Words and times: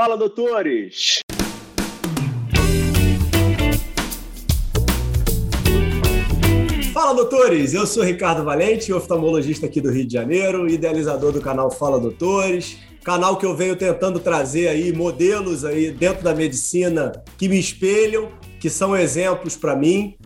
Fala, 0.00 0.16
doutores! 0.16 1.18
Fala, 6.92 7.14
doutores! 7.16 7.74
Eu 7.74 7.84
sou 7.84 8.04
Ricardo 8.04 8.44
Valente, 8.44 8.92
oftalmologista 8.92 9.66
aqui 9.66 9.80
do 9.80 9.90
Rio 9.90 10.06
de 10.06 10.12
Janeiro, 10.12 10.70
idealizador 10.70 11.32
do 11.32 11.40
canal 11.40 11.68
Fala 11.68 11.98
Doutores, 11.98 12.78
canal 13.02 13.38
que 13.38 13.44
eu 13.44 13.56
venho 13.56 13.74
tentando 13.74 14.20
trazer 14.20 14.68
aí 14.68 14.92
modelos 14.92 15.64
aí 15.64 15.90
dentro 15.90 16.22
da 16.22 16.32
medicina 16.32 17.10
que 17.36 17.48
me 17.48 17.58
espelham, 17.58 18.28
que 18.60 18.70
são 18.70 18.96
exemplos 18.96 19.56
para 19.56 19.74
mim. 19.74 20.16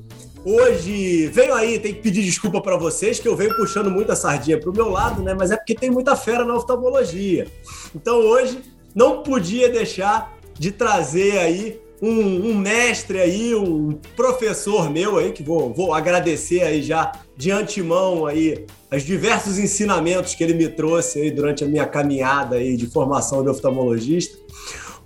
Hoje 0.44 1.28
venho 1.28 1.54
aí, 1.54 1.78
tem 1.78 1.94
que 1.94 2.02
pedir 2.02 2.22
desculpa 2.22 2.60
para 2.60 2.76
vocês 2.76 3.18
que 3.18 3.26
eu 3.26 3.34
venho 3.34 3.56
puxando 3.56 3.90
muita 3.90 4.14
sardinha 4.14 4.60
para 4.60 4.68
o 4.68 4.74
meu 4.74 4.90
lado, 4.90 5.22
né? 5.22 5.32
Mas 5.32 5.50
é 5.50 5.56
porque 5.56 5.74
tem 5.74 5.88
muita 5.88 6.14
fera 6.14 6.44
na 6.44 6.56
oftalmologia. 6.56 7.46
Então 7.94 8.16
hoje 8.18 8.58
não 8.94 9.22
podia 9.22 9.68
deixar 9.68 10.36
de 10.58 10.70
trazer 10.70 11.38
aí 11.38 11.80
um, 12.00 12.50
um, 12.50 12.54
mestre 12.54 13.20
aí, 13.20 13.54
um 13.54 13.92
professor 14.16 14.90
meu 14.90 15.18
aí, 15.18 15.30
que 15.30 15.42
vou, 15.42 15.72
vou 15.72 15.94
agradecer 15.94 16.62
aí 16.62 16.82
já 16.82 17.12
de 17.36 17.52
antemão 17.52 18.26
aí 18.26 18.66
os 18.92 19.04
diversos 19.04 19.58
ensinamentos 19.58 20.34
que 20.34 20.42
ele 20.42 20.54
me 20.54 20.68
trouxe 20.68 21.20
aí 21.20 21.30
durante 21.30 21.62
a 21.62 21.68
minha 21.68 21.86
caminhada 21.86 22.56
aí 22.56 22.76
de 22.76 22.88
formação 22.88 23.42
de 23.42 23.48
oftalmologista. 23.48 24.36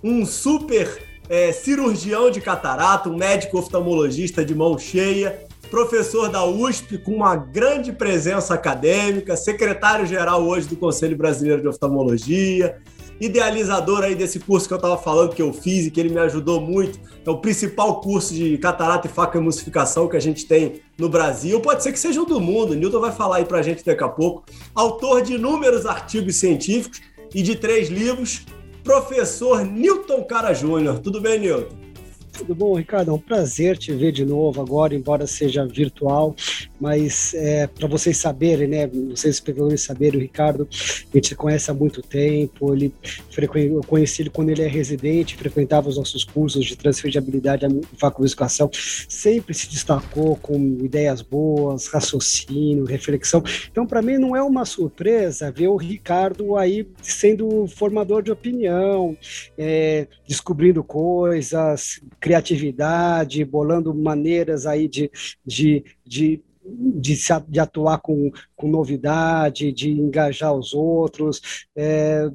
Um 0.03 0.25
super 0.25 1.01
é, 1.29 1.51
cirurgião 1.51 2.31
de 2.31 2.41
catarata, 2.41 3.09
um 3.09 3.15
médico 3.15 3.59
oftalmologista 3.59 4.43
de 4.43 4.55
mão 4.55 4.77
cheia, 4.77 5.45
professor 5.69 6.29
da 6.29 6.45
USP 6.45 6.97
com 6.97 7.11
uma 7.11 7.35
grande 7.35 7.91
presença 7.91 8.53
acadêmica, 8.53 9.35
secretário-geral 9.35 10.43
hoje 10.43 10.67
do 10.67 10.75
Conselho 10.75 11.15
Brasileiro 11.15 11.61
de 11.61 11.67
Oftalmologia, 11.67 12.77
idealizador 13.19 14.03
aí 14.03 14.15
desse 14.15 14.39
curso 14.39 14.67
que 14.67 14.73
eu 14.73 14.77
estava 14.77 14.97
falando 14.97 15.33
que 15.33 15.41
eu 15.41 15.51
fiz 15.51 15.85
e 15.85 15.91
que 15.91 15.99
ele 15.99 16.09
me 16.09 16.19
ajudou 16.19 16.61
muito. 16.61 16.99
É 17.25 17.29
o 17.29 17.37
principal 17.37 17.99
curso 18.01 18.33
de 18.33 18.57
catarata 18.57 19.07
e 19.07 19.09
faca 19.09 19.37
emulsificação 19.37 20.07
que 20.07 20.17
a 20.17 20.19
gente 20.19 20.45
tem 20.45 20.81
no 20.97 21.09
Brasil. 21.09 21.59
Pode 21.59 21.83
ser 21.83 21.91
que 21.91 21.99
seja 21.99 22.21
o 22.21 22.25
do 22.25 22.39
mundo. 22.39 22.71
O 22.71 22.75
Newton 22.75 22.99
vai 22.99 23.11
falar 23.11 23.37
aí 23.37 23.45
para 23.45 23.59
a 23.59 23.63
gente 23.63 23.83
daqui 23.83 24.03
a 24.03 24.09
pouco. 24.09 24.43
Autor 24.75 25.21
de 25.21 25.33
inúmeros 25.33 25.85
artigos 25.85 26.35
científicos 26.35 27.01
e 27.33 27.41
de 27.41 27.55
três 27.55 27.89
livros. 27.89 28.45
Professor 28.83 29.65
Newton 29.65 30.23
Cara 30.23 30.53
Júnior. 30.53 30.99
Tudo 30.99 31.19
bem, 31.19 31.39
Newton? 31.39 31.86
Tudo 32.37 32.53
bom, 32.53 32.75
Ricardo? 32.75 33.09
É 33.09 33.13
um 33.15 33.19
prazer 33.19 33.79
te 33.79 33.91
ver 33.91 34.11
de 34.11 34.23
novo 34.23 34.61
agora, 34.61 34.93
embora 34.93 35.25
seja 35.25 35.65
virtual, 35.65 36.35
mas 36.79 37.33
é, 37.33 37.65
para 37.65 37.87
vocês 37.87 38.17
saberem, 38.17 38.67
né? 38.67 38.85
Vocês 38.85 39.35
espectadores 39.35 39.81
saberem, 39.81 40.19
o 40.19 40.21
Ricardo, 40.21 40.67
a 40.71 41.17
gente 41.17 41.33
conhece 41.33 41.71
há 41.71 41.73
muito 41.73 41.99
tempo, 42.03 42.75
ele, 42.75 42.93
eu 43.55 43.81
conheci 43.87 44.21
ele 44.21 44.29
quando 44.29 44.51
ele 44.51 44.61
é 44.61 44.67
residente, 44.67 45.35
frequentava 45.35 45.89
os 45.89 45.97
nossos 45.97 46.23
cursos 46.23 46.63
de 46.63 46.75
transfer 46.75 47.09
de 47.09 47.17
habilidade 47.17 47.65
e 47.65 48.25
educação, 48.25 48.69
sempre 49.09 49.55
se 49.55 49.67
destacou 49.67 50.35
com 50.35 50.59
ideias 50.83 51.23
boas, 51.23 51.87
raciocínio, 51.87 52.85
reflexão. 52.85 53.43
Então, 53.71 53.87
para 53.87 54.01
mim, 54.01 54.19
não 54.19 54.35
é 54.35 54.43
uma 54.43 54.63
surpresa 54.63 55.51
ver 55.51 55.69
o 55.69 55.75
Ricardo 55.75 56.55
aí 56.55 56.87
sendo 57.01 57.65
formador 57.67 58.21
de 58.21 58.31
opinião, 58.31 59.17
é, 59.57 60.07
descobrindo 60.27 60.83
coisas, 60.83 61.99
criatividade, 62.27 63.45
bolando 63.45 63.95
maneiras 63.95 64.65
aí 64.65 64.87
de, 64.87 65.09
de, 65.45 65.83
de 66.05 66.43
de, 66.69 67.15
de, 67.47 67.59
atuar 67.61 67.99
com, 67.99 68.29
com 68.53 68.67
novidade, 68.67 69.71
de 69.71 69.89
engajar 69.89 70.53
os 70.53 70.73
outros. 70.73 71.65
É, 71.73 72.29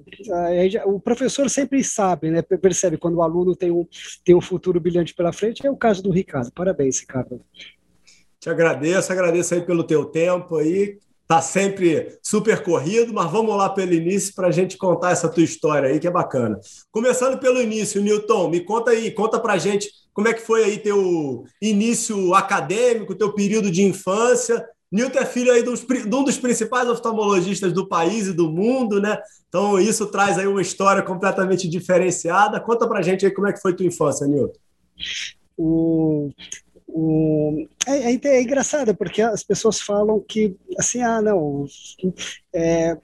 o 0.86 0.98
professor 0.98 1.50
sempre 1.50 1.84
sabe, 1.84 2.30
né, 2.30 2.40
percebe 2.40 2.96
quando 2.96 3.16
o 3.16 3.22
aluno 3.22 3.54
tem 3.54 3.70
um, 3.70 3.86
tem 4.24 4.34
um 4.34 4.40
futuro 4.40 4.80
brilhante 4.80 5.14
pela 5.14 5.34
frente. 5.34 5.66
É 5.66 5.70
o 5.70 5.76
caso 5.76 6.02
do 6.02 6.10
Ricardo. 6.10 6.50
Parabéns, 6.50 7.00
Ricardo. 7.00 7.42
Te 8.40 8.48
agradeço, 8.48 9.12
agradeço 9.12 9.52
aí 9.52 9.60
pelo 9.60 9.84
teu 9.84 10.06
tempo 10.06 10.56
aí. 10.56 10.98
Tá 11.26 11.40
sempre 11.40 12.18
super 12.22 12.62
corrido, 12.62 13.12
mas 13.12 13.30
vamos 13.30 13.56
lá 13.56 13.68
pelo 13.68 13.94
início 13.94 14.34
para 14.34 14.48
a 14.48 14.50
gente 14.50 14.76
contar 14.76 15.12
essa 15.12 15.28
tua 15.28 15.42
história 15.42 15.88
aí, 15.88 15.98
que 15.98 16.06
é 16.06 16.10
bacana. 16.10 16.60
Começando 16.90 17.38
pelo 17.38 17.60
início, 17.60 18.02
Newton, 18.02 18.50
me 18.50 18.60
conta 18.60 18.90
aí, 18.90 19.10
conta 19.10 19.40
para 19.40 19.56
gente 19.56 19.88
como 20.12 20.28
é 20.28 20.34
que 20.34 20.42
foi 20.42 20.64
aí 20.64 20.78
teu 20.78 21.44
início 21.60 22.34
acadêmico, 22.34 23.14
teu 23.14 23.32
período 23.32 23.70
de 23.70 23.82
infância? 23.82 24.64
Newton 24.90 25.20
é 25.20 25.24
filho 25.24 25.50
aí 25.50 25.62
de 25.62 26.14
um 26.14 26.22
dos 26.22 26.36
principais 26.36 26.86
oftalmologistas 26.86 27.72
do 27.72 27.88
país 27.88 28.26
e 28.26 28.32
do 28.32 28.50
mundo, 28.50 29.00
né? 29.00 29.18
Então 29.48 29.80
isso 29.80 30.06
traz 30.06 30.38
aí 30.38 30.46
uma 30.46 30.60
história 30.60 31.02
completamente 31.02 31.66
diferenciada. 31.66 32.60
Conta 32.60 32.86
pra 32.86 33.00
gente 33.00 33.24
aí 33.24 33.32
como 33.32 33.46
é 33.46 33.52
que 33.54 33.60
foi 33.60 33.74
tua 33.74 33.86
infância, 33.86 34.26
Newton. 34.26 34.60
O, 35.56 36.30
o, 36.94 37.66
é, 37.86 38.12
é, 38.12 38.20
é 38.24 38.42
engraçado 38.42 38.94
porque 38.94 39.22
as 39.22 39.42
pessoas 39.42 39.80
falam 39.80 40.20
que 40.20 40.56
assim, 40.78 41.00
ah, 41.00 41.20
não, 41.22 41.66
é, 42.54 42.96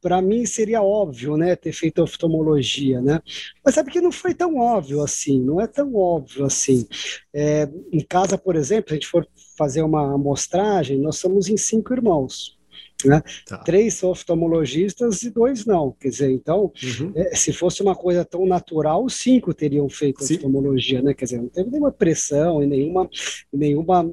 para 0.00 0.22
mim 0.22 0.46
seria 0.46 0.82
óbvio, 0.82 1.36
né, 1.36 1.54
ter 1.56 1.72
feito 1.72 2.02
oftalmologia, 2.02 3.00
né? 3.00 3.20
Mas 3.64 3.74
sabe 3.74 3.90
que 3.90 4.00
não 4.00 4.12
foi 4.12 4.34
tão 4.34 4.56
óbvio 4.56 5.02
assim, 5.02 5.40
não 5.40 5.60
é 5.60 5.66
tão 5.66 5.94
óbvio 5.94 6.44
assim. 6.44 6.86
É, 7.34 7.68
em 7.92 8.00
casa, 8.00 8.38
por 8.38 8.56
exemplo, 8.56 8.88
se 8.88 8.94
a 8.94 8.96
gente 8.96 9.06
for 9.06 9.26
fazer 9.56 9.82
uma 9.82 10.14
amostragem, 10.14 10.98
nós 10.98 11.16
somos 11.16 11.48
em 11.48 11.56
cinco 11.56 11.92
irmãos. 11.92 12.58
Né? 13.04 13.22
Tá. 13.46 13.58
Três 13.58 14.02
oftalmologistas 14.02 15.22
e 15.22 15.30
dois 15.30 15.64
não. 15.64 15.92
Quer 15.98 16.08
dizer, 16.08 16.30
então, 16.30 16.72
uhum. 17.00 17.12
é, 17.14 17.34
se 17.34 17.52
fosse 17.52 17.82
uma 17.82 17.94
coisa 17.94 18.24
tão 18.24 18.46
natural, 18.46 19.08
cinco 19.08 19.54
teriam 19.54 19.88
feito 19.88 20.24
Sim. 20.24 20.34
oftalmologia, 20.34 21.02
né? 21.02 21.14
Quer 21.14 21.24
dizer, 21.24 21.38
não 21.38 21.48
teve 21.48 21.70
nenhuma 21.70 21.92
pressão 21.92 22.62
e 22.62 22.66
nenhuma, 22.66 23.08
nenhuma 23.52 24.10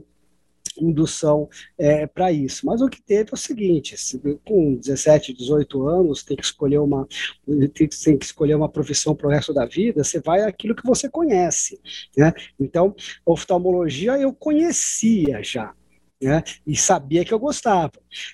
indução 0.81 1.49
é, 1.77 2.05
para 2.05 2.31
isso. 2.31 2.65
Mas 2.65 2.81
o 2.81 2.89
que 2.89 3.01
teve 3.01 3.31
é 3.31 3.33
o 3.33 3.37
seguinte: 3.37 3.95
com 4.45 4.75
17, 4.75 5.33
18 5.33 5.87
anos, 5.87 6.23
tem 6.23 6.37
que 6.37 6.43
escolher 6.43 6.79
uma, 6.79 7.07
tem, 7.73 7.87
tem 7.87 8.17
que 8.17 8.25
escolher 8.25 8.55
uma 8.55 8.69
profissão 8.69 9.15
para 9.15 9.27
o 9.27 9.31
resto 9.31 9.53
da 9.53 9.65
vida, 9.65 10.03
você 10.03 10.19
vai 10.19 10.41
aquilo 10.41 10.75
que 10.75 10.85
você 10.85 11.09
conhece. 11.09 11.79
Né? 12.15 12.33
Então, 12.59 12.95
oftalmologia 13.25 14.17
eu 14.17 14.33
conhecia 14.33 15.41
já. 15.43 15.73
Né? 16.21 16.43
E 16.65 16.75
sabia 16.75 17.23
que 17.23 17.33
eu 17.33 17.39
gostava. 17.39 17.91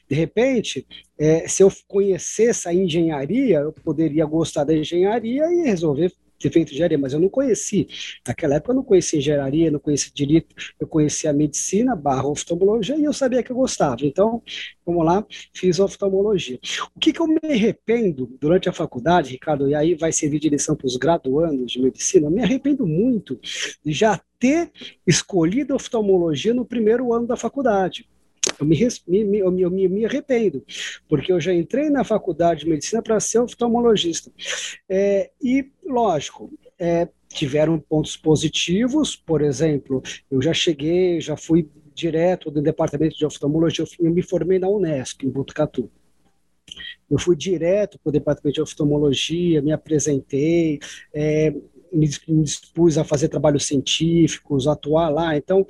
De 0.09 0.15
repente, 0.15 0.87
é, 1.19 1.47
se 1.47 1.63
eu 1.63 1.71
conhecesse 1.87 2.67
a 2.67 2.73
engenharia, 2.73 3.59
eu 3.59 3.73
poderia 3.73 4.25
gostar 4.25 4.63
da 4.63 4.73
engenharia 4.73 5.45
e 5.51 5.63
resolver 5.63 6.11
ter 6.43 6.51
feito 6.51 6.73
engenharia, 6.73 6.97
mas 6.97 7.13
eu 7.13 7.19
não 7.19 7.29
conheci. 7.29 7.87
Naquela 8.27 8.55
época 8.55 8.71
eu 8.71 8.75
não 8.75 8.83
conhecia 8.83 9.19
engenharia, 9.19 9.71
não 9.71 9.79
conhecia 9.79 10.11
direito, 10.13 10.53
eu 10.79 10.85
conhecia 10.85 11.31
medicina, 11.31 11.95
barra 11.95 12.27
oftalmologia, 12.27 12.97
e 12.97 13.03
eu 13.05 13.13
sabia 13.13 13.41
que 13.41 13.51
eu 13.51 13.55
gostava. 13.55 13.97
Então, 14.01 14.41
vamos 14.85 15.05
lá, 15.05 15.25
fiz 15.53 15.79
oftalmologia. 15.79 16.59
O 16.95 16.99
que, 16.99 17.13
que 17.13 17.21
eu 17.21 17.27
me 17.27 17.39
arrependo 17.43 18.29
durante 18.39 18.67
a 18.67 18.73
faculdade, 18.73 19.31
Ricardo, 19.31 19.69
e 19.69 19.75
aí 19.75 19.95
vai 19.95 20.11
servir 20.11 20.39
de 20.39 20.49
lição 20.49 20.75
para 20.75 20.87
os 20.87 20.97
graduandos 20.97 21.71
de 21.71 21.81
medicina, 21.81 22.27
eu 22.27 22.31
me 22.31 22.43
arrependo 22.43 22.85
muito 22.85 23.39
de 23.83 23.93
já 23.93 24.19
ter 24.37 24.69
escolhido 25.07 25.73
oftalmologia 25.73 26.53
no 26.53 26.65
primeiro 26.65 27.13
ano 27.13 27.25
da 27.25 27.37
faculdade. 27.37 28.05
Eu 28.59 28.65
me, 28.65 28.77
me, 29.25 29.39
eu 29.39 29.51
me, 29.51 29.87
me, 29.87 30.05
arrependo, 30.05 30.63
porque 31.07 31.31
eu 31.31 31.39
já 31.39 31.53
entrei 31.53 31.89
na 31.89 32.03
faculdade 32.03 32.61
de 32.61 32.69
medicina 32.69 33.01
para 33.01 33.19
ser 33.19 33.39
oftalmologista. 33.39 34.31
É, 34.89 35.31
e, 35.41 35.69
lógico, 35.85 36.51
é, 36.79 37.07
tiveram 37.29 37.79
pontos 37.79 38.15
positivos, 38.15 39.15
por 39.15 39.41
exemplo, 39.41 40.01
eu 40.29 40.41
já 40.41 40.53
cheguei, 40.53 41.19
já 41.19 41.35
fui 41.35 41.69
direto 41.93 42.49
do 42.49 42.61
departamento 42.61 43.17
de 43.17 43.25
oftalmologia, 43.25 43.85
eu 43.99 44.11
me 44.11 44.21
formei 44.21 44.59
na 44.59 44.67
Unesp, 44.67 45.23
em 45.23 45.29
Botucatu. 45.29 45.89
Eu 47.09 47.19
fui 47.19 47.35
direto 47.35 47.99
para 47.99 48.09
o 48.09 48.13
departamento 48.13 48.55
de 48.55 48.61
oftalmologia, 48.61 49.61
me 49.61 49.71
apresentei, 49.71 50.79
é, 51.13 51.53
me 51.91 52.07
dispus 52.41 52.97
a 52.97 53.03
fazer 53.03 53.29
trabalhos 53.29 53.65
científicos, 53.65 54.67
atuar 54.67 55.09
lá. 55.09 55.37
Então, 55.37 55.65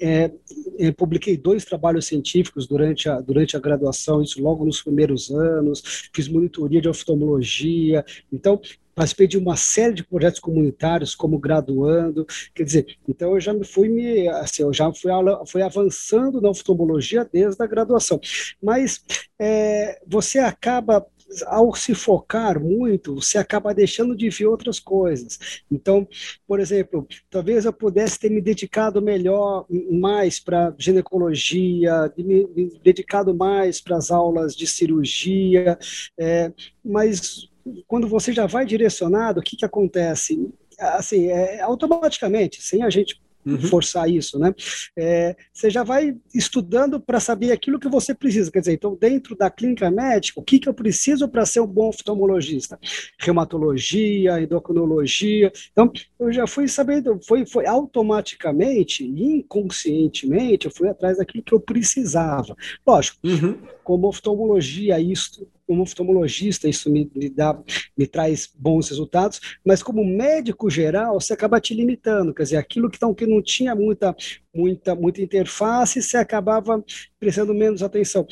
é, 0.00 0.30
é, 0.78 0.92
publiquei 0.92 1.36
dois 1.36 1.64
trabalhos 1.64 2.06
científicos 2.06 2.66
durante 2.66 3.08
a, 3.08 3.20
durante 3.20 3.56
a 3.56 3.60
graduação, 3.60 4.22
isso 4.22 4.42
logo 4.42 4.64
nos 4.64 4.82
primeiros 4.82 5.30
anos, 5.30 6.10
fiz 6.12 6.28
monitoria 6.28 6.80
de 6.80 6.88
oftalmologia, 6.88 8.04
então 8.32 8.60
participei 8.94 9.26
de 9.26 9.36
uma 9.36 9.56
série 9.56 9.92
de 9.92 10.04
projetos 10.04 10.40
comunitários 10.40 11.14
como 11.14 11.38
graduando, 11.38 12.26
quer 12.54 12.64
dizer, 12.64 12.96
então 13.06 13.32
eu 13.32 13.40
já 13.40 13.52
me 13.52 13.64
fui 13.64 13.88
me, 13.88 14.26
assim, 14.28 14.62
eu 14.62 14.72
já 14.72 14.90
fui, 14.92 15.10
fui 15.46 15.60
avançando 15.60 16.40
na 16.40 16.48
oftalmologia 16.48 17.28
desde 17.30 17.62
a 17.62 17.66
graduação, 17.66 18.18
mas 18.62 19.02
é, 19.38 20.00
você 20.06 20.38
acaba 20.38 21.06
ao 21.46 21.74
se 21.74 21.94
focar 21.94 22.60
muito, 22.60 23.16
você 23.16 23.38
acaba 23.38 23.74
deixando 23.74 24.16
de 24.16 24.28
ver 24.28 24.46
outras 24.46 24.78
coisas. 24.78 25.62
Então, 25.70 26.06
por 26.46 26.60
exemplo, 26.60 27.06
talvez 27.30 27.64
eu 27.64 27.72
pudesse 27.72 28.18
ter 28.18 28.30
me 28.30 28.40
dedicado 28.40 29.02
melhor, 29.02 29.66
mais 29.90 30.38
para 30.38 30.74
ginecologia, 30.78 32.12
me 32.16 32.70
dedicado 32.82 33.34
mais 33.34 33.80
para 33.80 33.96
as 33.96 34.10
aulas 34.10 34.54
de 34.54 34.66
cirurgia, 34.66 35.78
é, 36.18 36.52
mas 36.84 37.48
quando 37.86 38.08
você 38.08 38.32
já 38.32 38.46
vai 38.46 38.64
direcionado, 38.64 39.40
o 39.40 39.42
que, 39.42 39.56
que 39.56 39.64
acontece? 39.64 40.48
Assim, 40.78 41.28
é, 41.28 41.60
automaticamente, 41.60 42.62
sem 42.62 42.82
a 42.82 42.90
gente 42.90 43.20
uhum. 43.46 43.60
forçar 43.62 44.08
isso, 44.10 44.38
né? 44.38 44.54
É, 44.96 45.36
você 45.52 45.70
já 45.70 45.82
vai 45.82 46.16
estudando 46.34 47.00
para 47.00 47.20
saber 47.20 47.52
aquilo 47.52 47.78
que 47.78 47.88
você 47.88 48.14
precisa. 48.14 48.50
Quer 48.50 48.60
dizer, 48.60 48.72
então, 48.72 48.96
dentro 49.00 49.36
da 49.36 49.50
clínica 49.50 49.90
médica, 49.90 50.40
o 50.40 50.44
que, 50.44 50.58
que 50.58 50.68
eu 50.68 50.74
preciso 50.74 51.28
para 51.28 51.46
ser 51.46 51.60
um 51.60 51.66
bom 51.66 51.88
oftalmologista? 51.88 52.78
Reumatologia, 53.18 54.40
endocrinologia. 54.40 55.52
Então, 55.72 55.90
eu 56.18 56.32
já 56.32 56.46
fui 56.46 56.68
sabendo, 56.68 57.18
foi, 57.26 57.46
foi 57.46 57.66
automaticamente, 57.66 59.04
inconscientemente, 59.04 60.66
eu 60.66 60.72
fui 60.72 60.88
atrás 60.88 61.18
daquilo 61.18 61.44
que 61.44 61.54
eu 61.54 61.60
precisava. 61.60 62.56
Lógico, 62.86 63.18
uhum. 63.24 63.58
como 63.84 64.08
oftalmologia, 64.08 64.98
isso 64.98 65.46
como 65.66 65.82
oftalmologista, 65.82 66.68
isso 66.68 66.90
me, 66.90 67.10
me, 67.14 67.28
dá, 67.28 67.58
me 67.96 68.06
traz 68.06 68.50
bons 68.56 68.88
resultados, 68.88 69.40
mas 69.64 69.82
como 69.82 70.04
médico 70.04 70.70
geral, 70.70 71.20
você 71.20 71.32
acaba 71.32 71.60
te 71.60 71.74
limitando, 71.74 72.32
quer 72.32 72.44
dizer, 72.44 72.56
aquilo 72.56 72.88
que, 72.88 72.96
então, 72.96 73.14
que 73.14 73.26
não 73.26 73.42
tinha 73.42 73.74
muita, 73.74 74.14
muita, 74.54 74.94
muita 74.94 75.20
interface, 75.20 76.02
você 76.02 76.16
acabava 76.16 76.82
prestando 77.18 77.52
menos 77.52 77.82
atenção. 77.82 78.26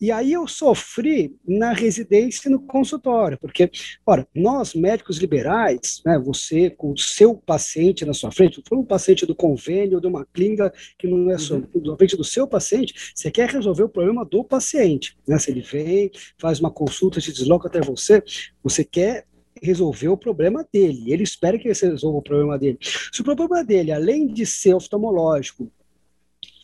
E 0.00 0.12
aí 0.12 0.32
eu 0.32 0.46
sofri 0.46 1.36
na 1.46 1.72
residência 1.72 2.48
e 2.48 2.52
no 2.52 2.60
consultório, 2.60 3.36
porque, 3.38 3.68
ora, 4.06 4.26
nós 4.32 4.72
médicos 4.74 5.18
liberais, 5.18 6.00
né, 6.06 6.16
você 6.18 6.70
com 6.70 6.92
o 6.92 6.98
seu 6.98 7.34
paciente 7.34 8.04
na 8.04 8.14
sua 8.14 8.30
frente, 8.30 8.62
for 8.68 8.78
um 8.78 8.84
paciente 8.84 9.26
do 9.26 9.34
convênio, 9.34 10.00
de 10.00 10.06
uma 10.06 10.24
clínica 10.32 10.72
que 10.96 11.08
não 11.08 11.28
é 11.30 11.36
só, 11.36 11.56
uhum. 11.56 11.66
na 11.84 11.96
frente 11.96 12.16
do 12.16 12.22
seu 12.22 12.46
paciente, 12.46 13.12
você 13.12 13.28
quer 13.30 13.50
resolver 13.50 13.82
o 13.82 13.88
problema 13.88 14.24
do 14.24 14.44
paciente, 14.44 15.16
né? 15.26 15.36
Se 15.38 15.50
ele 15.50 15.62
vem, 15.62 16.10
faz 16.38 16.60
uma 16.60 16.70
consulta, 16.70 17.20
se 17.20 17.32
desloca 17.32 17.66
até 17.66 17.80
você, 17.80 18.22
você 18.62 18.84
quer 18.84 19.26
resolver 19.60 20.08
o 20.08 20.16
problema 20.16 20.66
dele. 20.72 21.12
Ele 21.12 21.24
espera 21.24 21.58
que 21.58 21.72
você 21.72 21.88
resolva 21.88 22.18
o 22.18 22.22
problema 22.22 22.56
dele. 22.56 22.78
Se 23.12 23.20
o 23.20 23.24
problema 23.24 23.64
dele, 23.64 23.90
além 23.90 24.28
de 24.28 24.46
ser 24.46 24.74
oftalmológico, 24.74 25.70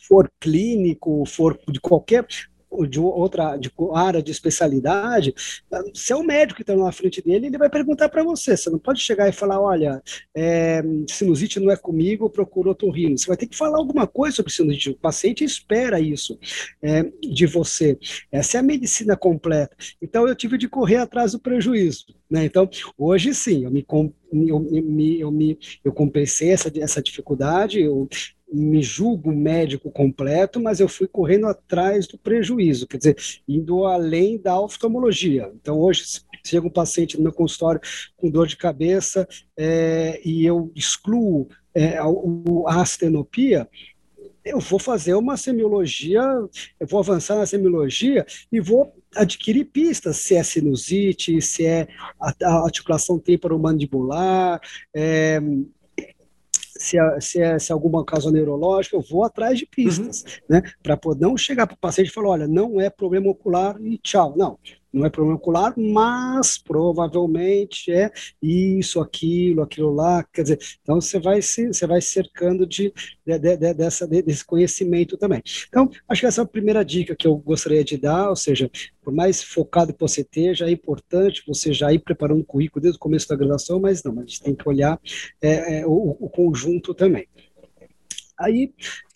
for 0.07 0.31
clínico, 0.39 1.25
for 1.25 1.59
de 1.69 1.79
qualquer 1.81 2.25
de 2.87 2.99
outra 2.99 3.57
de 3.57 3.71
área 3.93 4.21
de 4.21 4.31
especialidade, 4.31 5.33
se 5.93 6.11
é 6.11 6.15
o 6.15 6.23
médico 6.23 6.57
que 6.57 6.63
está 6.63 6.75
na 6.75 6.91
frente 6.91 7.21
dele, 7.21 7.47
ele 7.47 7.57
vai 7.57 7.69
perguntar 7.69 8.09
para 8.09 8.23
você. 8.23 8.57
Você 8.57 8.69
não 8.69 8.79
pode 8.79 8.99
chegar 8.99 9.29
e 9.29 9.31
falar, 9.31 9.59
olha, 9.59 10.01
é, 10.35 10.83
sinusite 11.07 11.59
não 11.59 11.71
é 11.71 11.77
comigo, 11.77 12.29
procura 12.29 12.71
otorrino. 12.71 13.17
Você 13.17 13.27
vai 13.27 13.37
ter 13.37 13.47
que 13.47 13.57
falar 13.57 13.77
alguma 13.77 14.07
coisa 14.07 14.37
sobre 14.37 14.51
sinusite. 14.51 14.89
O 14.89 14.95
paciente 14.95 15.43
espera 15.43 15.99
isso 15.99 16.37
é, 16.81 17.03
de 17.21 17.45
você. 17.45 17.97
Essa 18.31 18.57
é 18.57 18.59
a 18.59 18.63
medicina 18.63 19.15
completa. 19.15 19.75
Então, 20.01 20.27
eu 20.27 20.35
tive 20.35 20.57
de 20.57 20.67
correr 20.67 20.97
atrás 20.97 21.33
do 21.33 21.39
prejuízo. 21.39 22.05
Né? 22.29 22.45
Então, 22.45 22.69
hoje 22.97 23.33
sim, 23.33 23.65
eu 23.65 23.71
me, 23.71 23.85
eu, 23.87 24.59
me, 24.59 25.19
eu, 25.19 25.31
me, 25.31 25.57
eu 25.83 25.93
compensei 25.93 26.49
essa, 26.49 26.71
essa 26.79 27.01
dificuldade, 27.01 27.81
eu, 27.81 28.07
me 28.55 28.81
julgo 28.81 29.31
médico 29.31 29.91
completo, 29.91 30.59
mas 30.59 30.79
eu 30.79 30.87
fui 30.87 31.07
correndo 31.07 31.47
atrás 31.47 32.07
do 32.07 32.17
prejuízo, 32.17 32.87
quer 32.87 32.97
dizer, 32.97 33.17
indo 33.47 33.85
além 33.85 34.37
da 34.37 34.59
oftalmologia. 34.59 35.51
Então, 35.61 35.79
hoje, 35.79 36.03
chega 36.45 36.65
um 36.65 36.71
paciente 36.71 37.17
no 37.17 37.23
meu 37.23 37.33
consultório 37.33 37.81
com 38.15 38.29
dor 38.29 38.47
de 38.47 38.55
cabeça 38.55 39.27
é, 39.57 40.21
e 40.23 40.45
eu 40.45 40.71
excluo 40.75 41.49
é, 41.73 41.97
a, 41.97 42.05
a 42.67 42.81
astenopia, 42.81 43.67
eu 44.45 44.59
vou 44.59 44.77
fazer 44.77 45.15
uma 45.15 45.35
semiologia, 45.35 46.21
eu 46.79 46.87
vou 46.87 46.99
avançar 46.99 47.35
na 47.35 47.47
semiologia 47.47 48.23
e 48.51 48.59
vou 48.59 48.93
adquirir 49.15 49.65
pistas, 49.65 50.17
se 50.17 50.35
é 50.35 50.43
sinusite, 50.43 51.41
se 51.41 51.65
é 51.65 51.87
a, 52.21 52.33
a 52.43 52.63
articulação 52.63 53.17
temporomandibular, 53.17 54.61
é, 54.93 55.41
se 56.77 56.97
é, 56.99 57.21
se 57.21 57.41
é, 57.41 57.57
se 57.57 57.71
é 57.71 57.73
alguma 57.73 58.03
causa 58.03 58.31
neurológica, 58.31 58.95
eu 58.95 59.01
vou 59.01 59.23
atrás 59.23 59.57
de 59.57 59.65
pistas, 59.65 60.23
uhum. 60.23 60.29
né? 60.49 60.61
Para 60.83 60.99
não 61.17 61.37
chegar 61.37 61.67
para 61.67 61.75
o 61.75 61.79
paciente 61.79 62.09
e 62.09 62.13
falar, 62.13 62.29
olha, 62.29 62.47
não 62.47 62.79
é 62.79 62.89
problema 62.89 63.29
ocular 63.29 63.79
e 63.81 63.97
tchau. 63.97 64.33
Não, 64.37 64.57
não 64.95 65.05
é 65.05 65.09
problema 65.09 65.35
ocular, 65.37 65.73
mas 65.77 66.57
provavelmente 66.57 67.91
é 67.91 68.09
isso, 68.41 69.01
aquilo, 69.01 69.61
aquilo 69.61 69.93
lá, 69.93 70.23
quer 70.23 70.43
dizer, 70.43 70.59
então 70.81 71.01
você 71.01 71.19
vai 71.19 71.41
se, 71.41 71.67
você 71.67 71.85
vai 71.85 72.01
cercando 72.01 72.65
de, 72.65 72.93
de, 73.25 73.37
de, 73.37 73.73
dessa, 73.73 74.07
desse 74.07 74.45
conhecimento 74.45 75.17
também. 75.17 75.41
Então, 75.67 75.89
acho 76.07 76.21
que 76.21 76.27
essa 76.27 76.41
é 76.41 76.43
a 76.43 76.47
primeira 76.47 76.83
dica 76.83 77.15
que 77.15 77.27
eu 77.27 77.35
gostaria 77.35 77.83
de 77.83 77.97
dar, 77.97 78.29
ou 78.29 78.35
seja, 78.35 78.71
por 79.03 79.13
mais 79.13 79.43
focado 79.43 79.93
que 79.93 79.99
você 79.99 80.21
esteja, 80.21 80.65
é 80.65 80.71
importante 80.71 81.43
você 81.45 81.73
já 81.73 81.91
ir 81.91 81.99
preparando 81.99 82.41
o 82.41 82.45
currículo 82.45 82.81
desde 82.81 82.97
o 82.97 82.99
começo 82.99 83.27
da 83.27 83.35
graduação, 83.35 83.79
mas 83.79 84.01
não, 84.03 84.17
a 84.17 84.21
gente 84.21 84.41
tem 84.41 84.55
que 84.55 84.67
olhar 84.67 84.99
é, 85.41 85.79
é, 85.79 85.85
o, 85.85 86.15
o 86.19 86.29
conjunto 86.29 86.93
também. 86.93 87.27
Aí, 88.37 88.73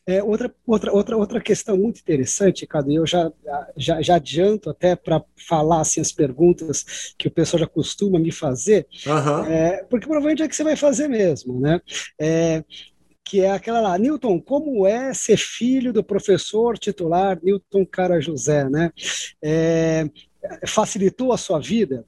é, 0.09 0.23
outra, 0.23 0.51
outra, 0.65 0.91
outra, 0.91 1.17
outra 1.17 1.39
questão 1.39 1.77
muito 1.77 1.99
interessante, 1.99 2.65
Cadu, 2.65 2.91
eu 2.91 3.05
já, 3.05 3.31
já, 3.77 4.01
já 4.01 4.15
adianto 4.15 4.71
até 4.71 4.95
para 4.95 5.23
falar 5.47 5.81
assim, 5.81 6.01
as 6.01 6.11
perguntas 6.11 7.13
que 7.15 7.27
o 7.27 7.31
pessoal 7.31 7.59
já 7.59 7.67
costuma 7.67 8.17
me 8.17 8.31
fazer, 8.31 8.87
uhum. 9.05 9.45
é, 9.45 9.83
porque 9.83 10.07
provavelmente 10.07 10.41
é 10.41 10.47
que 10.47 10.55
você 10.55 10.63
vai 10.63 10.75
fazer 10.75 11.07
mesmo, 11.07 11.59
né? 11.59 11.79
É, 12.19 12.63
que 13.23 13.41
é 13.41 13.51
aquela 13.51 13.81
lá, 13.81 13.97
Newton, 13.99 14.41
como 14.41 14.87
é 14.87 15.13
ser 15.13 15.37
filho 15.37 15.93
do 15.93 16.03
professor 16.03 16.75
titular 16.79 17.39
Newton 17.43 17.85
Cara 17.85 18.19
José, 18.19 18.67
né? 18.67 18.91
É, 19.43 20.09
facilitou 20.65 21.31
a 21.31 21.37
sua 21.37 21.59
vida? 21.59 22.03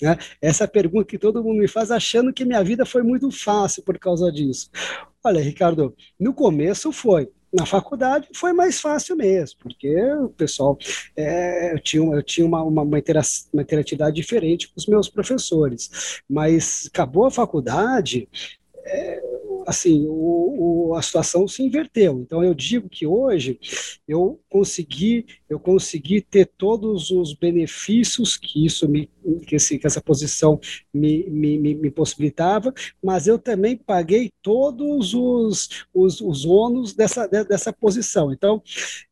Né? 0.00 0.16
Essa 0.40 0.64
é 0.64 0.66
pergunta 0.68 1.08
que 1.08 1.18
todo 1.18 1.42
mundo 1.42 1.58
me 1.58 1.66
faz, 1.66 1.90
achando 1.90 2.32
que 2.32 2.44
minha 2.44 2.62
vida 2.62 2.86
foi 2.86 3.02
muito 3.02 3.28
fácil 3.32 3.82
por 3.82 3.98
causa 3.98 4.30
disso. 4.30 4.70
Olha, 5.24 5.42
Ricardo, 5.42 5.96
no 6.18 6.32
começo 6.32 6.92
foi 6.92 7.28
na 7.52 7.66
faculdade 7.66 8.28
foi 8.34 8.52
mais 8.52 8.80
fácil 8.80 9.16
mesmo, 9.16 9.58
porque 9.60 9.94
o 10.14 10.28
pessoal 10.28 10.78
é, 11.16 11.72
eu 11.74 11.80
tinha, 11.80 12.14
eu 12.14 12.22
tinha 12.22 12.46
uma, 12.46 12.62
uma, 12.62 12.82
uma, 12.82 12.98
uma 13.52 13.62
interatividade 13.62 14.16
diferente 14.16 14.68
com 14.68 14.74
os 14.76 14.86
meus 14.86 15.08
professores. 15.08 16.20
Mas 16.28 16.88
acabou 16.92 17.26
a 17.26 17.30
faculdade, 17.30 18.28
é, 18.84 19.22
assim, 19.70 20.04
o, 20.08 20.90
o, 20.90 20.94
a 20.94 21.02
situação 21.02 21.46
se 21.48 21.62
inverteu. 21.62 22.20
Então 22.20 22.42
eu 22.44 22.52
digo 22.54 22.88
que 22.88 23.06
hoje 23.06 23.58
eu 24.06 24.40
consegui, 24.48 25.26
eu 25.48 25.58
consegui 25.58 26.20
ter 26.20 26.46
todos 26.58 27.10
os 27.10 27.32
benefícios 27.32 28.36
que 28.36 28.66
isso 28.66 28.88
me, 28.88 29.08
que, 29.46 29.56
esse, 29.56 29.78
que 29.78 29.86
essa 29.86 30.00
posição 30.00 30.60
me, 30.92 31.24
me, 31.30 31.58
me, 31.58 31.74
me, 31.74 31.90
possibilitava, 31.90 32.74
mas 33.02 33.26
eu 33.26 33.38
também 33.38 33.76
paguei 33.76 34.30
todos 34.42 35.14
os, 35.14 35.86
os, 35.94 36.20
os 36.20 36.44
ônus 36.44 36.92
dessa, 36.92 37.26
dessa 37.26 37.72
posição. 37.72 38.32
Então, 38.32 38.62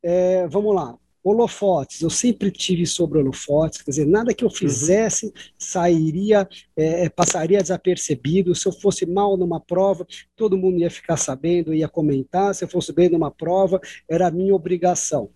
é, 0.03 0.47
vamos 0.49 0.75
lá 0.75 0.99
holofotes, 1.29 2.01
eu 2.01 2.11
sempre 2.11 2.51
tive 2.51 2.87
sobre 2.87 3.19
holofotes, 3.19 3.83
quer 3.83 3.91
dizer, 3.91 4.07
nada 4.07 4.35
que 4.35 4.45
eu 4.45 4.49
uhum. 4.49 4.55
fizesse 4.55 5.27
uhum. 5.27 5.33
sairia, 5.59 6.49
é, 6.77 7.05
é, 7.05 7.09
passaria 7.09 7.61
desapercebido. 7.61 8.55
Se 8.55 8.67
eu 8.67 8.73
fosse 8.73 9.07
mal 9.07 9.37
numa 9.37 9.61
prova, 9.61 10.07
todo 10.37 10.57
mundo 10.57 10.79
ia 10.79 10.91
ficar 10.91 11.17
sabendo, 11.17 11.75
ia 11.75 11.89
comentar. 11.89 12.55
Se 12.55 12.65
eu 12.65 12.69
fosse 12.69 12.93
bem 12.93 13.09
numa 13.09 13.31
prova, 13.31 13.81
era 14.09 14.29
a 14.29 14.31
minha 14.31 14.55
obrigação. 14.55 15.31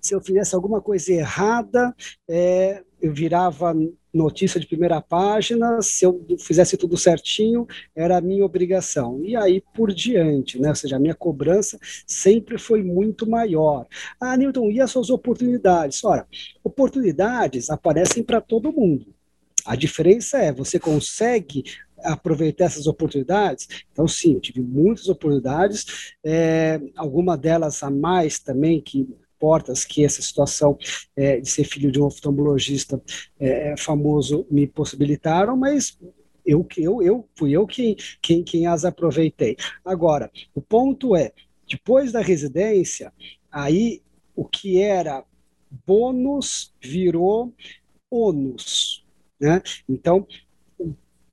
Se 0.00 0.14
eu 0.14 0.20
fizesse 0.20 0.54
alguma 0.54 0.80
coisa 0.80 1.12
errada, 1.12 1.94
é, 2.28 2.82
eu 3.00 3.12
virava 3.12 3.74
notícia 4.12 4.58
de 4.58 4.66
primeira 4.66 5.00
página, 5.00 5.80
se 5.82 6.04
eu 6.04 6.24
fizesse 6.40 6.76
tudo 6.76 6.96
certinho, 6.96 7.66
era 7.94 8.16
a 8.16 8.20
minha 8.20 8.44
obrigação. 8.44 9.22
E 9.24 9.36
aí 9.36 9.62
por 9.74 9.92
diante, 9.92 10.58
né? 10.58 10.70
Ou 10.70 10.74
seja, 10.74 10.96
a 10.96 10.98
minha 10.98 11.14
cobrança 11.14 11.78
sempre 12.06 12.58
foi 12.58 12.82
muito 12.82 13.28
maior. 13.28 13.86
Ah, 14.20 14.36
Newton, 14.36 14.70
e 14.70 14.80
as 14.80 14.90
suas 14.90 15.10
oportunidades? 15.10 16.02
Ora, 16.04 16.26
oportunidades 16.64 17.70
aparecem 17.70 18.22
para 18.22 18.40
todo 18.40 18.72
mundo. 18.72 19.14
A 19.64 19.76
diferença 19.76 20.38
é, 20.38 20.52
você 20.52 20.78
consegue 20.78 21.62
aproveitar 22.02 22.64
essas 22.64 22.86
oportunidades? 22.86 23.68
Então, 23.92 24.08
sim, 24.08 24.34
eu 24.34 24.40
tive 24.40 24.60
muitas 24.60 25.08
oportunidades, 25.08 26.14
é, 26.24 26.80
alguma 26.96 27.36
delas 27.36 27.82
a 27.82 27.90
mais 27.90 28.38
também, 28.38 28.80
que 28.80 29.06
portas 29.38 29.84
que 29.84 30.04
essa 30.04 30.20
situação 30.20 30.76
é, 31.16 31.40
de 31.40 31.48
ser 31.48 31.64
filho 31.64 31.90
de 31.90 32.00
um 32.00 32.04
oftalmologista 32.04 33.00
é, 33.38 33.74
famoso 33.76 34.46
me 34.50 34.66
possibilitaram, 34.66 35.56
mas 35.56 35.98
eu, 36.44 36.66
eu, 36.76 37.02
eu 37.02 37.28
fui 37.36 37.52
eu 37.52 37.66
quem, 37.66 37.96
quem, 38.22 38.42
quem 38.42 38.66
as 38.66 38.84
aproveitei. 38.84 39.56
Agora, 39.84 40.30
o 40.54 40.62
ponto 40.62 41.14
é, 41.14 41.32
depois 41.68 42.10
da 42.10 42.20
residência, 42.20 43.12
aí 43.52 44.02
o 44.34 44.44
que 44.44 44.80
era 44.80 45.24
bônus 45.86 46.74
virou 46.80 47.52
ônus. 48.10 49.04
Né? 49.38 49.62
Então, 49.88 50.26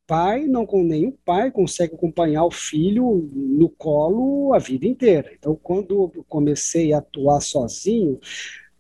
pai, 0.08 0.46
não 0.46 0.66
nenhum 0.84 1.12
pai 1.26 1.52
consegue 1.52 1.96
acompanhar 1.96 2.46
o 2.46 2.52
filho 2.52 3.30
no 3.34 3.70
colo 3.70 4.54
a 4.54 4.60
vida 4.60 4.86
inteira. 4.86 5.32
Então, 5.38 5.56
quando 5.62 6.12
eu 6.16 6.26
comecei 6.28 6.94
a 6.94 7.00
atuar 7.00 7.42
sozinho, 7.42 8.20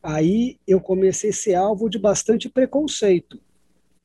aí 0.02 0.58
eu 0.68 0.80
comecei 0.80 1.32
a 1.32 1.34
ser 1.34 1.56
alvo 1.56 1.90
de 1.90 1.98
bastante 1.98 2.48
preconceito. 2.50 3.40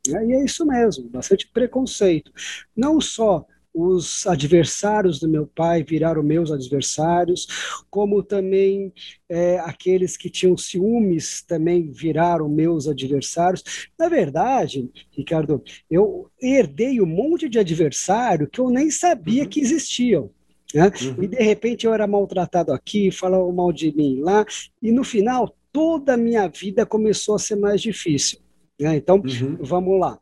Né? 0.09 0.27
E 0.27 0.33
é 0.33 0.45
isso 0.45 0.65
mesmo, 0.67 1.09
bastante 1.09 1.47
preconceito. 1.49 2.33
Não 2.75 3.01
só 3.01 3.45
os 3.73 4.27
adversários 4.27 5.21
do 5.21 5.29
meu 5.29 5.47
pai 5.47 5.85
viraram 5.85 6.23
meus 6.23 6.51
adversários, 6.51 7.47
como 7.89 8.23
também 8.23 8.93
é, 9.29 9.59
aqueles 9.61 10.17
que 10.17 10.29
tinham 10.29 10.57
ciúmes 10.57 11.43
também 11.43 11.91
viraram 11.91 12.49
meus 12.49 12.89
adversários. 12.89 13.89
Na 13.99 14.09
verdade, 14.09 14.91
Ricardo, 15.11 15.63
eu 15.91 16.31
herdei 16.41 17.01
um 17.01 17.07
monte 17.07 17.49
de 17.49 17.59
adversário 17.59 18.49
que 18.49 18.61
eu 18.61 18.71
nem 18.71 18.91
sabia 18.91 19.45
uhum. 19.45 19.49
que 19.49 19.61
existiam. 19.61 20.31
Né? 20.75 20.91
Uhum. 21.03 21.25
E 21.25 21.29
de 21.29 21.43
repente 21.43 21.87
eu 21.87 21.95
era 21.95 22.07
maltratado 22.07 22.73
aqui, 22.73 23.11
falavam 23.11 23.53
mal 23.53 23.73
de 23.73 23.95
mim 23.95 24.21
lá, 24.21 24.45
e 24.83 24.91
no 24.91 25.05
final 25.05 25.55
toda 25.73 26.15
a 26.15 26.17
minha 26.17 26.49
vida 26.49 26.85
começou 26.85 27.37
a 27.37 27.39
ser 27.39 27.57
mais 27.57 27.81
difícil. 27.81 28.41
Né? 28.79 28.97
Então, 28.97 29.17
uhum. 29.17 29.57
vamos 29.61 30.01
lá. 30.01 30.19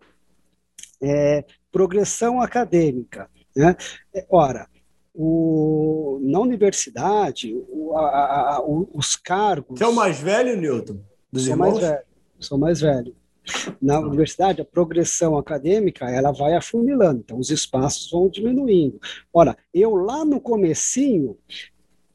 É, 1.01 1.45
progressão 1.71 2.41
acadêmica. 2.41 3.31
Né? 3.59 3.77
É, 4.15 4.25
ora, 4.31 4.69
o, 5.13 6.21
na 6.23 6.39
universidade, 6.39 7.53
o, 7.69 7.93
a, 7.97 8.57
a, 8.57 8.63
os 8.65 9.17
cargos. 9.17 9.77
Você 9.77 9.85
é 9.85 9.89
o 9.89 9.93
mais 9.93 10.21
velho, 10.21 10.57
Newton? 10.57 11.01
Dos 11.33 11.43
sou 11.43 11.53
irmãos? 11.53 11.73
mais 11.73 11.81
velho. 11.81 12.03
Sou 12.39 12.59
mais 12.59 12.81
velho. 12.81 13.17
Na 13.83 13.99
universidade, 13.99 14.61
a 14.61 14.65
progressão 14.65 15.37
acadêmica 15.37 16.09
ela 16.09 16.31
vai 16.31 16.55
afunilando, 16.55 17.21
então 17.25 17.39
os 17.39 17.51
espaços 17.51 18.09
vão 18.13 18.29
diminuindo. 18.29 19.01
Ora, 19.33 19.57
eu 19.75 19.97
lá 19.97 20.25
no 20.25 20.41
comecinho, 20.41 21.37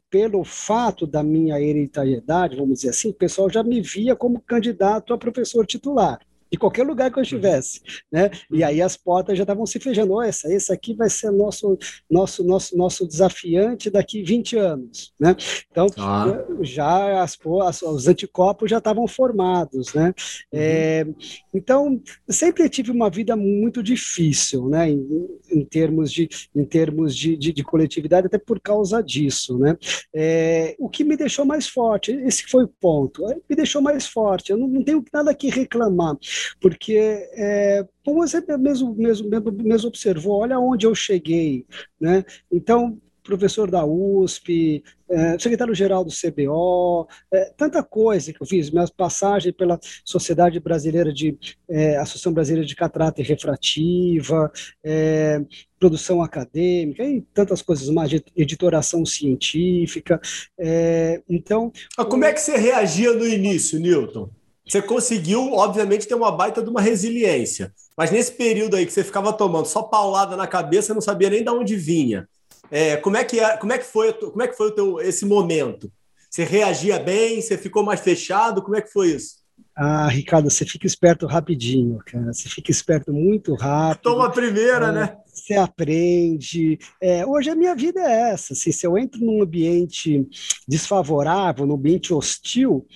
pelo 0.09 0.45
fato 0.45 1.05
da 1.05 1.23
minha 1.23 1.59
hereditariedade, 1.59 2.55
vamos 2.55 2.75
dizer 2.75 2.89
assim, 2.89 3.09
o 3.09 3.13
pessoal 3.13 3.49
já 3.49 3.63
me 3.63 3.81
via 3.81 4.15
como 4.15 4.39
candidato 4.39 5.13
a 5.13 5.17
professor 5.17 5.65
titular 5.65 6.19
de 6.53 6.59
qualquer 6.59 6.85
lugar 6.85 7.11
que 7.11 7.17
eu 7.17 7.23
estivesse, 7.23 7.81
né? 8.11 8.29
E 8.51 8.59
uhum. 8.59 8.67
aí 8.67 8.79
as 8.79 8.95
portas 8.95 9.35
já 9.35 9.43
estavam 9.43 9.65
se 9.65 9.79
fechando. 9.79 10.13
Oh, 10.13 10.21
essa, 10.21 10.53
esse 10.53 10.71
aqui 10.71 10.93
vai 10.93 11.09
ser 11.09 11.31
nosso, 11.31 11.75
nosso, 12.07 12.43
nosso, 12.43 12.77
nosso 12.77 13.07
desafiante 13.07 13.89
daqui 13.89 14.21
20 14.21 14.57
anos, 14.57 15.15
né? 15.19 15.35
Então, 15.71 15.87
ah. 15.97 16.45
já 16.61 17.23
as, 17.23 17.35
as, 17.63 17.81
os 17.81 18.07
anticorpos 18.07 18.69
já 18.69 18.77
estavam 18.77 19.07
formados, 19.07 19.95
né? 19.95 20.13
Uhum. 20.53 20.59
É, 20.59 21.07
então, 21.51 21.99
sempre 22.29 22.69
tive 22.69 22.91
uma 22.91 23.09
vida 23.09 23.35
muito 23.35 23.81
difícil, 23.81 24.69
né? 24.69 24.91
Em, 24.91 25.27
em 25.51 25.65
termos, 25.65 26.13
de, 26.13 26.29
em 26.55 26.65
termos 26.65 27.15
de, 27.15 27.35
de, 27.35 27.51
de, 27.51 27.63
coletividade, 27.63 28.27
até 28.27 28.37
por 28.37 28.59
causa 28.59 29.01
disso, 29.01 29.57
né? 29.57 29.75
É, 30.13 30.75
o 30.77 30.87
que 30.87 31.03
me 31.03 31.17
deixou 31.17 31.45
mais 31.45 31.67
forte, 31.67 32.11
esse 32.11 32.43
foi 32.43 32.65
o 32.65 32.71
ponto, 32.79 33.25
me 33.49 33.55
deixou 33.55 33.81
mais 33.81 34.05
forte. 34.05 34.51
Eu 34.51 34.57
não, 34.57 34.67
não 34.67 34.83
tenho 34.83 35.03
nada 35.11 35.33
que 35.33 35.49
reclamar 35.49 36.15
porque, 36.59 36.97
é, 37.33 37.85
como 38.05 38.25
você 38.25 38.41
mesmo, 38.57 38.95
mesmo, 38.95 39.29
mesmo, 39.29 39.51
mesmo 39.51 39.87
observou, 39.87 40.41
olha 40.41 40.59
onde 40.59 40.85
eu 40.85 40.95
cheguei, 40.95 41.65
né? 41.99 42.23
Então, 42.51 42.99
professor 43.23 43.71
da 43.71 43.85
USP, 43.85 44.83
é, 45.09 45.39
secretário-geral 45.39 46.03
do 46.03 46.11
CBO, 46.11 47.07
é, 47.31 47.53
tanta 47.55 47.81
coisa 47.81 48.33
que 48.33 48.41
eu 48.41 48.45
fiz, 48.45 48.69
minha 48.69 48.85
passagem 48.95 49.53
pela 49.53 49.79
Sociedade 50.03 50.59
Brasileira 50.59 51.11
de, 51.13 51.37
é, 51.69 51.97
Associação 51.97 52.33
Brasileira 52.33 52.67
de 52.67 52.75
Catarata 52.75 53.21
e 53.21 53.23
Refrativa, 53.23 54.51
é, 54.83 55.41
produção 55.79 56.21
acadêmica 56.21 57.03
e 57.03 57.21
tantas 57.33 57.61
coisas 57.61 57.89
mais, 57.89 58.11
editoração 58.35 59.05
científica, 59.05 60.19
é, 60.59 61.21
então... 61.29 61.71
Ah, 61.97 62.05
como 62.05 62.25
é 62.25 62.33
que 62.33 62.41
você 62.41 62.57
reagia 62.57 63.13
no 63.13 63.25
início, 63.25 63.79
Newton? 63.79 64.29
Você 64.67 64.81
conseguiu, 64.81 65.53
obviamente, 65.53 66.07
ter 66.07 66.15
uma 66.15 66.31
baita 66.31 66.61
de 66.61 66.69
uma 66.69 66.81
resiliência. 66.81 67.73
Mas 67.97 68.11
nesse 68.11 68.31
período 68.31 68.75
aí 68.75 68.85
que 68.85 68.93
você 68.93 69.03
ficava 69.03 69.33
tomando 69.33 69.65
só 69.65 69.83
paulada 69.83 70.35
na 70.35 70.47
cabeça, 70.47 70.93
não 70.93 71.01
sabia 71.01 71.29
nem 71.29 71.43
de 71.43 71.49
onde 71.49 71.75
vinha. 71.75 72.27
É, 72.71 72.97
como, 72.97 73.17
é 73.17 73.23
que 73.23 73.39
é, 73.39 73.57
como 73.57 73.73
é 73.73 73.77
que 73.77 73.85
foi, 73.85 74.13
como 74.13 74.41
é 74.41 74.47
que 74.47 74.57
foi 74.57 74.67
o 74.67 74.71
teu, 74.71 74.99
esse 75.01 75.25
momento? 75.25 75.91
Você 76.29 76.43
reagia 76.43 76.97
bem? 76.97 77.41
Você 77.41 77.57
ficou 77.57 77.83
mais 77.83 77.99
fechado? 77.99 78.63
Como 78.63 78.75
é 78.75 78.81
que 78.81 78.91
foi 78.91 79.09
isso? 79.09 79.43
Ah, 79.75 80.07
Ricardo, 80.07 80.49
você 80.49 80.65
fica 80.65 80.87
esperto 80.87 81.25
rapidinho, 81.25 81.99
cara. 82.05 82.31
Você 82.31 82.47
fica 82.47 82.71
esperto 82.71 83.11
muito 83.11 83.55
rápido. 83.55 84.03
Toma 84.03 84.27
a 84.27 84.29
primeira, 84.29 84.87
é, 84.87 84.91
né? 84.91 85.17
Você 85.25 85.55
aprende. 85.55 86.79
É, 87.01 87.25
hoje 87.25 87.49
a 87.49 87.55
minha 87.55 87.75
vida 87.75 87.99
é 87.99 88.31
essa. 88.31 88.53
Assim, 88.53 88.71
se 88.71 88.85
eu 88.85 88.97
entro 88.97 89.19
num 89.19 89.41
ambiente 89.41 90.27
desfavorável, 90.67 91.65
num 91.65 91.75
ambiente 91.75 92.13
hostil, 92.13 92.87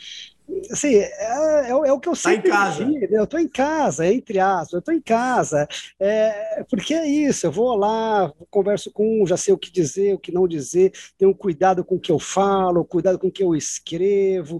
assim, 0.72 0.96
é, 0.96 1.12
é, 1.20 1.70
é, 1.70 1.92
o 1.92 2.00
que 2.00 2.10
eu 2.10 2.16
sempre 2.16 2.50
tá 2.50 2.58
em 2.58 2.60
casa. 2.60 2.86
Né? 2.86 3.08
eu 3.12 3.24
estou 3.24 3.40
em 3.40 3.48
casa, 3.48 4.08
entre 4.08 4.40
aspas, 4.40 4.74
eu 4.74 4.80
estou 4.80 4.94
em 4.94 5.02
casa, 5.02 5.68
é, 6.00 6.64
porque 6.70 6.94
é 6.94 7.08
isso, 7.08 7.46
eu 7.46 7.52
vou 7.52 7.76
lá, 7.76 8.32
converso 8.50 8.92
com 8.92 9.22
um, 9.22 9.28
já 9.28 9.38
sei 9.38 9.54
o 9.54 9.58
que 9.58 9.72
dizer, 9.72 10.14
o 10.14 10.20
que 10.20 10.32
não 10.32 10.48
dizer, 10.48 10.92
tenho 11.18 11.34
cuidado 11.34 11.84
com 11.84 11.96
o 11.96 12.00
que 12.00 12.12
eu 12.12 12.20
falo, 12.20 12.86
cuidado 12.86 13.20
com 13.20 13.28
o 13.28 13.32
que 13.32 13.44
eu 13.44 13.56
escrevo, 13.56 14.60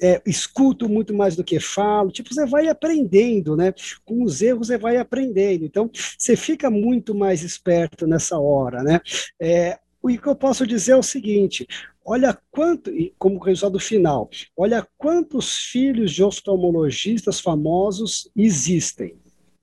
é, 0.00 0.20
escuto 0.26 0.88
muito 0.88 1.14
mais 1.14 1.36
do 1.36 1.44
que 1.44 1.60
falo, 1.60 2.10
tipo, 2.10 2.32
você 2.32 2.44
vai 2.46 2.68
aprendendo, 2.68 3.56
né? 3.56 3.72
Com 4.04 4.22
os 4.22 4.42
erros 4.42 4.68
você 4.68 4.76
vai 4.76 4.96
aprendendo, 4.96 5.64
então 5.64 5.90
você 6.18 6.36
fica 6.36 6.70
muito 6.70 7.14
mais 7.14 7.42
esperto 7.42 8.06
nessa 8.06 8.38
hora, 8.38 8.82
né? 8.82 9.00
É, 9.40 9.78
o 10.02 10.08
que 10.08 10.26
eu 10.26 10.36
posso 10.36 10.66
dizer 10.66 10.92
é 10.92 10.96
o 10.96 11.02
seguinte: 11.02 11.66
olha 12.04 12.38
quanto, 12.50 12.90
como 13.18 13.38
resultado 13.38 13.80
final, 13.80 14.28
olha 14.56 14.86
quantos 14.98 15.56
filhos 15.56 16.12
de 16.12 16.22
oftalmologistas 16.22 17.40
famosos 17.40 18.30
existem. 18.36 19.16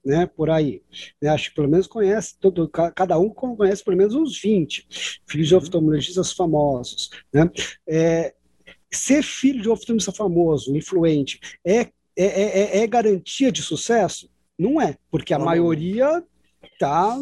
Né, 0.03 0.25
por 0.25 0.49
aí. 0.49 0.81
Né, 1.21 1.29
acho 1.29 1.49
que 1.49 1.55
pelo 1.55 1.69
menos 1.69 1.85
conhece, 1.85 2.35
todo, 2.39 2.67
cada 2.67 3.19
um 3.19 3.29
conhece 3.29 3.83
pelo 3.83 3.97
menos 3.97 4.15
uns 4.15 4.41
20 4.41 4.87
filhos 5.27 5.47
de 5.47 5.53
uhum. 5.53 5.61
oftalmologistas 5.61 6.33
famosos. 6.33 7.11
Né? 7.31 7.47
É, 7.87 8.33
ser 8.91 9.21
filho 9.21 9.61
de 9.61 9.69
oftalmologista 9.69 10.11
famoso, 10.11 10.75
influente, 10.75 11.39
é, 11.63 11.81
é, 11.81 12.25
é, 12.25 12.77
é, 12.79 12.87
garantia 12.87 13.51
de 13.51 13.61
sucesso? 13.61 14.27
Não 14.57 14.81
é, 14.81 14.97
porque 15.09 15.35
a 15.35 15.39
maioria 15.39 16.23
tá 16.79 17.17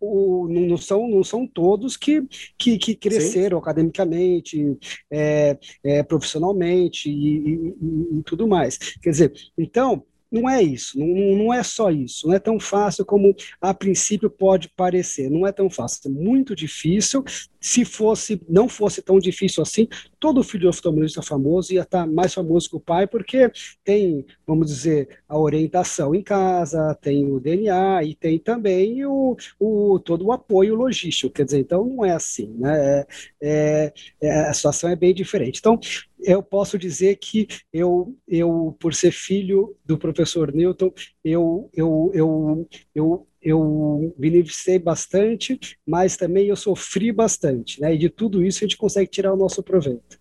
o, 0.00 0.48
não, 0.48 0.76
são, 0.76 1.08
não 1.08 1.24
são 1.24 1.46
todos 1.46 1.96
que, 1.96 2.22
que, 2.56 2.78
que 2.78 2.94
cresceram 2.94 3.58
Sim. 3.58 3.62
academicamente, 3.62 4.78
é, 5.10 5.58
é, 5.84 6.02
profissionalmente 6.02 7.10
e, 7.10 7.38
e, 7.38 8.18
e, 8.18 8.22
tudo 8.24 8.46
mais. 8.46 8.78
Quer 9.02 9.10
dizer, 9.10 9.32
então, 9.56 10.04
não 10.30 10.48
é 10.48 10.62
isso, 10.62 10.98
não, 10.98 11.06
não 11.06 11.54
é 11.54 11.62
só 11.62 11.90
isso, 11.90 12.26
não 12.26 12.34
é 12.34 12.38
tão 12.38 12.60
fácil 12.60 13.04
como 13.04 13.34
a 13.60 13.72
princípio 13.72 14.28
pode 14.30 14.68
parecer, 14.68 15.30
não 15.30 15.46
é 15.46 15.52
tão 15.52 15.70
fácil, 15.70 16.10
é 16.10 16.12
muito 16.12 16.54
difícil. 16.54 17.24
Se 17.60 17.84
fosse, 17.84 18.40
não 18.48 18.68
fosse 18.68 19.02
tão 19.02 19.18
difícil 19.18 19.62
assim, 19.62 19.88
todo 20.20 20.44
filho 20.44 20.68
oftalmologista 20.68 21.22
famoso 21.22 21.72
ia 21.72 21.82
estar 21.82 22.06
mais 22.06 22.32
famoso 22.34 22.68
que 22.68 22.76
o 22.76 22.80
pai, 22.80 23.06
porque 23.06 23.50
tem, 23.82 24.24
vamos 24.46 24.68
dizer, 24.68 25.20
a 25.28 25.38
orientação 25.38 26.14
em 26.14 26.22
casa, 26.22 26.94
tem 27.00 27.24
o 27.24 27.40
DNA 27.40 28.04
e 28.04 28.14
tem 28.14 28.38
também 28.38 29.04
o, 29.04 29.36
o 29.58 29.98
todo 29.98 30.26
o 30.26 30.32
apoio 30.32 30.74
logístico. 30.74 31.32
Quer 31.32 31.44
dizer, 31.44 31.58
então 31.60 31.84
não 31.84 32.04
é 32.04 32.12
assim, 32.12 32.54
né? 32.58 32.78
É, 32.78 33.06
é, 33.42 33.92
é 34.22 34.40
a 34.48 34.52
situação 34.54 34.90
é 34.90 34.96
bem 34.96 35.14
diferente. 35.14 35.58
Então, 35.58 35.78
eu 36.20 36.42
posso 36.42 36.78
dizer 36.78 37.16
que 37.16 37.46
eu, 37.72 38.14
eu 38.26 38.76
por 38.78 38.94
ser 38.94 39.12
filho 39.12 39.76
do 39.84 39.98
professor 39.98 40.52
Newton, 40.52 40.92
eu, 41.24 41.70
eu, 41.74 42.10
eu, 42.14 42.68
eu, 42.94 43.26
eu 43.40 44.14
beneficiei 44.18 44.78
bastante, 44.78 45.58
mas 45.86 46.16
também 46.16 46.46
eu 46.46 46.56
sofri 46.56 47.12
bastante, 47.12 47.80
né? 47.80 47.94
E 47.94 47.98
de 47.98 48.08
tudo 48.08 48.44
isso 48.44 48.58
a 48.58 48.66
gente 48.66 48.76
consegue 48.76 49.10
tirar 49.10 49.32
o 49.32 49.36
nosso 49.36 49.62
proveito. 49.62 50.18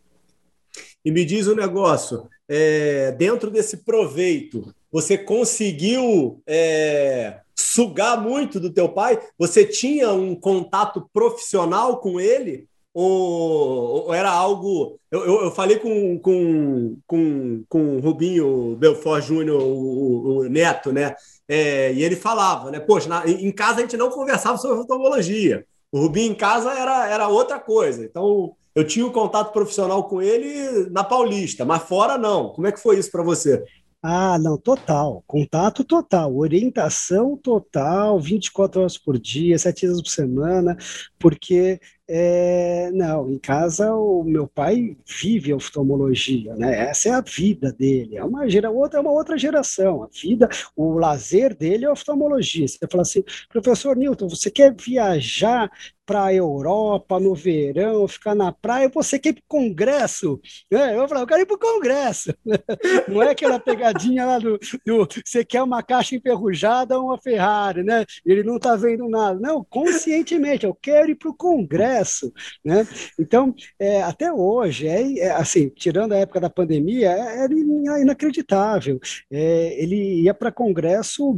E 1.03 1.11
me 1.11 1.23
diz 1.23 1.47
um 1.47 1.55
negócio, 1.55 2.27
é, 2.49 3.11
dentro 3.13 3.49
desse 3.49 3.77
proveito, 3.77 4.73
você 4.91 5.17
conseguiu 5.17 6.41
é, 6.45 7.39
sugar 7.55 8.21
muito 8.21 8.59
do 8.59 8.71
teu 8.71 8.89
pai? 8.89 9.19
Você 9.37 9.65
tinha 9.65 10.11
um 10.11 10.35
contato 10.35 11.09
profissional 11.13 11.99
com 11.99 12.19
ele? 12.19 12.67
Ou, 12.99 14.07
ou 14.07 14.13
era 14.13 14.31
algo. 14.31 14.99
Eu, 15.11 15.23
eu, 15.23 15.41
eu, 15.43 15.51
falei 15.51 15.77
com, 15.77 16.17
com, 16.17 16.97
com, 17.05 17.63
com 17.69 17.97
o 17.97 17.99
Rubinho 17.99 18.75
Belfort 18.75 19.23
Júnior, 19.23 19.61
o, 19.61 20.39
o, 20.39 20.49
neto, 20.49 20.91
né? 20.91 21.15
É, 21.47 21.93
e 21.93 22.03
ele 22.03 22.15
falava, 22.15 22.71
né? 22.71 22.79
Poxa, 22.79 23.07
na, 23.07 23.27
em 23.27 23.51
casa 23.51 23.77
a 23.77 23.81
gente 23.81 23.95
não 23.95 24.09
conversava 24.09 24.57
sobre 24.57 24.79
oftalmologia. 24.79 25.63
O 25.91 25.99
Rubinho 25.99 26.31
em 26.31 26.35
casa 26.35 26.71
era, 26.71 27.07
era 27.07 27.27
outra 27.27 27.59
coisa. 27.59 28.03
Então, 28.03 28.55
eu 28.73 28.83
tinha 28.83 29.05
o 29.05 29.09
um 29.09 29.13
contato 29.13 29.53
profissional 29.53 30.03
com 30.05 30.19
ele 30.19 30.89
na 30.89 31.03
Paulista, 31.03 31.63
mas 31.63 31.83
fora 31.83 32.17
não. 32.17 32.49
Como 32.49 32.65
é 32.65 32.71
que 32.71 32.81
foi 32.81 32.97
isso 32.97 33.11
para 33.11 33.21
você? 33.21 33.63
Ah, 34.01 34.39
não, 34.39 34.57
total. 34.57 35.23
Contato 35.27 35.83
total, 35.83 36.35
orientação 36.35 37.37
total, 37.37 38.19
24 38.19 38.81
horas 38.81 38.97
por 38.97 39.19
dia, 39.19 39.57
7 39.57 39.81
dias 39.81 40.01
por 40.01 40.09
semana, 40.09 40.77
porque 41.19 41.79
é, 42.09 42.89
não, 42.91 43.29
em 43.29 43.37
casa 43.37 43.93
o 43.93 44.23
meu 44.23 44.47
pai 44.47 44.95
vive 45.05 45.53
oftalmologia, 45.53 46.55
né? 46.55 46.89
Essa 46.89 47.09
é 47.09 47.11
a 47.11 47.21
vida 47.21 47.71
dele. 47.73 48.15
É 48.15 48.23
uma 48.23 48.47
gera, 48.47 48.69
outra 48.71 48.99
é 48.99 49.01
uma 49.01 49.11
outra 49.11 49.37
geração. 49.37 50.03
A 50.03 50.07
vida, 50.07 50.47
o 50.75 50.93
lazer 50.93 51.55
dele 51.55 51.85
é 51.85 51.91
oftalmologia. 51.91 52.67
Você 52.67 52.79
fala 52.89 53.01
assim, 53.01 53.23
professor 53.49 53.95
Newton, 53.97 54.29
você 54.29 54.49
quer 54.49 54.73
viajar 54.73 55.69
para 56.07 56.23
a 56.23 56.33
Europa 56.33 57.19
no 57.19 57.35
verão, 57.35 58.07
ficar 58.07 58.33
na 58.33 58.49
praia, 58.49 58.89
você 58.89 59.19
quer 59.19 59.29
ir 59.29 59.33
para 59.33 59.41
o 59.41 59.47
Congresso? 59.47 60.39
É, 60.71 60.95
eu 60.95 61.05
falo, 61.05 61.21
eu 61.21 61.27
quero 61.27 61.41
ir 61.41 61.45
para 61.45 61.55
o 61.55 61.59
Congresso. 61.59 62.33
Não 63.09 63.21
é 63.21 63.31
aquela 63.31 63.59
pegadinha 63.59 64.25
lá 64.25 64.39
do, 64.39 64.57
do, 64.85 65.07
você 65.25 65.43
quer 65.43 65.61
uma 65.61 65.83
caixa 65.83 66.15
enferrujada 66.15 66.97
ou 66.97 67.07
uma 67.07 67.17
Ferrari, 67.17 67.83
né? 67.83 68.05
Ele 68.25 68.41
não 68.41 68.55
está 68.55 68.75
vendo 68.75 69.09
nada. 69.09 69.37
Não, 69.37 69.63
conscientemente, 69.63 70.65
eu 70.65 70.73
quero 70.73 71.11
ir 71.11 71.15
para 71.15 71.29
o 71.29 71.33
Congresso. 71.33 72.31
Né? 72.63 72.87
Então, 73.19 73.53
é, 73.77 74.01
até 74.01 74.31
hoje, 74.31 74.87
é, 74.87 75.19
é, 75.19 75.31
assim, 75.31 75.67
tirando 75.69 76.13
a 76.13 76.17
época 76.17 76.39
da 76.39 76.49
pandemia, 76.49 77.11
é, 77.11 77.45
é 77.45 78.01
inacreditável. 78.01 78.99
É, 79.29 79.81
ele 79.81 80.21
ia 80.21 80.33
para 80.33 80.51
Congresso 80.51 81.37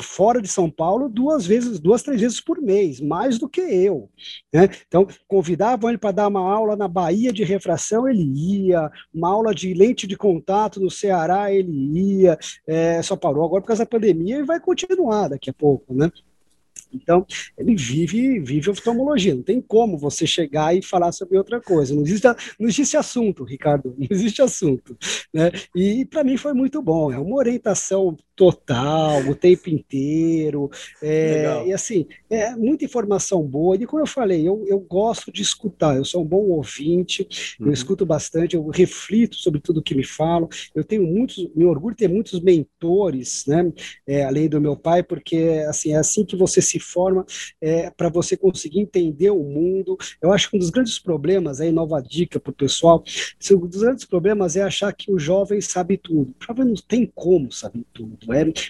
fora 0.00 0.40
de 0.40 0.48
São 0.48 0.70
Paulo 0.70 1.08
duas 1.08 1.44
vezes, 1.44 1.80
duas, 1.80 2.02
três 2.02 2.20
vezes 2.20 2.40
por 2.40 2.60
mês, 2.60 3.00
mais 3.00 3.38
do 3.38 3.48
que 3.48 3.60
eu. 3.60 4.03
Né? 4.52 4.68
Então, 4.86 5.06
convidavam 5.26 5.90
ele 5.90 5.98
para 5.98 6.12
dar 6.12 6.28
uma 6.28 6.40
aula 6.40 6.76
na 6.76 6.88
Bahia 6.88 7.32
de 7.32 7.44
refração, 7.44 8.08
ele 8.08 8.22
ia, 8.22 8.90
uma 9.12 9.30
aula 9.30 9.54
de 9.54 9.72
lente 9.74 10.06
de 10.06 10.16
contato 10.16 10.80
no 10.80 10.90
Ceará, 10.90 11.52
ele 11.52 12.20
ia, 12.20 12.38
é, 12.66 13.02
só 13.02 13.16
parou 13.16 13.44
agora 13.44 13.62
por 13.62 13.68
causa 13.68 13.84
da 13.84 13.90
pandemia 13.90 14.38
e 14.38 14.44
vai 14.44 14.60
continuar 14.60 15.28
daqui 15.28 15.50
a 15.50 15.54
pouco, 15.54 15.94
né? 15.94 16.10
Então, 16.94 17.26
ele 17.58 17.74
vive, 17.74 18.38
vive 18.38 18.70
oftalmologia. 18.70 19.34
Não 19.34 19.42
tem 19.42 19.60
como 19.60 19.98
você 19.98 20.26
chegar 20.26 20.76
e 20.76 20.82
falar 20.82 21.10
sobre 21.12 21.36
outra 21.36 21.60
coisa. 21.60 21.94
Não 21.94 22.02
existe, 22.02 22.26
não 22.58 22.68
existe 22.68 22.96
assunto, 22.96 23.44
Ricardo. 23.44 23.94
Não 23.98 24.06
existe 24.08 24.40
assunto. 24.40 24.96
Né? 25.32 25.50
E 25.74 26.04
para 26.04 26.22
mim 26.22 26.36
foi 26.36 26.52
muito 26.52 26.80
bom. 26.80 27.12
É 27.12 27.18
uma 27.18 27.36
orientação 27.36 28.16
total, 28.36 29.20
o 29.28 29.34
tempo 29.34 29.70
inteiro. 29.70 30.70
É, 31.02 31.66
e 31.66 31.72
assim, 31.72 32.06
é 32.28 32.54
muita 32.56 32.84
informação 32.84 33.42
boa. 33.42 33.76
E 33.76 33.86
como 33.86 34.02
eu 34.02 34.06
falei, 34.06 34.46
eu, 34.46 34.64
eu 34.66 34.78
gosto 34.80 35.32
de 35.32 35.42
escutar, 35.42 35.96
eu 35.96 36.04
sou 36.04 36.22
um 36.22 36.26
bom 36.26 36.42
ouvinte, 36.48 37.26
uhum. 37.60 37.66
eu 37.66 37.72
escuto 37.72 38.04
bastante, 38.04 38.56
eu 38.56 38.66
reflito 38.68 39.36
sobre 39.36 39.60
tudo 39.60 39.82
que 39.82 39.94
me 39.94 40.04
falam. 40.04 40.48
Eu 40.74 40.82
tenho 40.84 41.04
muitos, 41.04 41.48
me 41.54 41.64
orgulho 41.64 41.94
de 41.94 42.00
ter 42.00 42.08
muitos 42.08 42.40
mentores, 42.40 43.44
né? 43.46 43.72
É, 44.06 44.24
além 44.24 44.48
do 44.48 44.60
meu 44.60 44.76
pai, 44.76 45.02
porque 45.02 45.64
assim, 45.68 45.92
é 45.92 45.96
assim 45.96 46.24
que 46.24 46.36
você 46.36 46.60
se 46.60 46.78
forma 46.78 47.24
é, 47.60 47.90
para 47.90 48.08
você 48.08 48.36
conseguir 48.36 48.80
entender 48.80 49.30
o 49.30 49.42
mundo. 49.42 49.96
Eu 50.20 50.32
acho 50.32 50.50
que 50.50 50.56
um 50.56 50.58
dos 50.58 50.70
grandes 50.70 50.98
problemas, 50.98 51.60
aí, 51.60 51.70
nova 51.70 52.00
dica 52.00 52.40
para 52.40 52.50
o 52.50 52.54
pessoal, 52.54 53.04
um 53.52 53.66
dos 53.66 53.82
grandes 53.82 54.04
problemas 54.04 54.56
é 54.56 54.62
achar 54.62 54.92
que 54.92 55.12
o 55.12 55.18
jovem 55.18 55.60
sabe 55.60 55.96
tudo. 55.96 56.34
O 56.40 56.44
jovem 56.44 56.64
não 56.66 56.74
tem 56.74 57.10
como 57.14 57.52
saber 57.52 57.84
tudo 57.92 58.23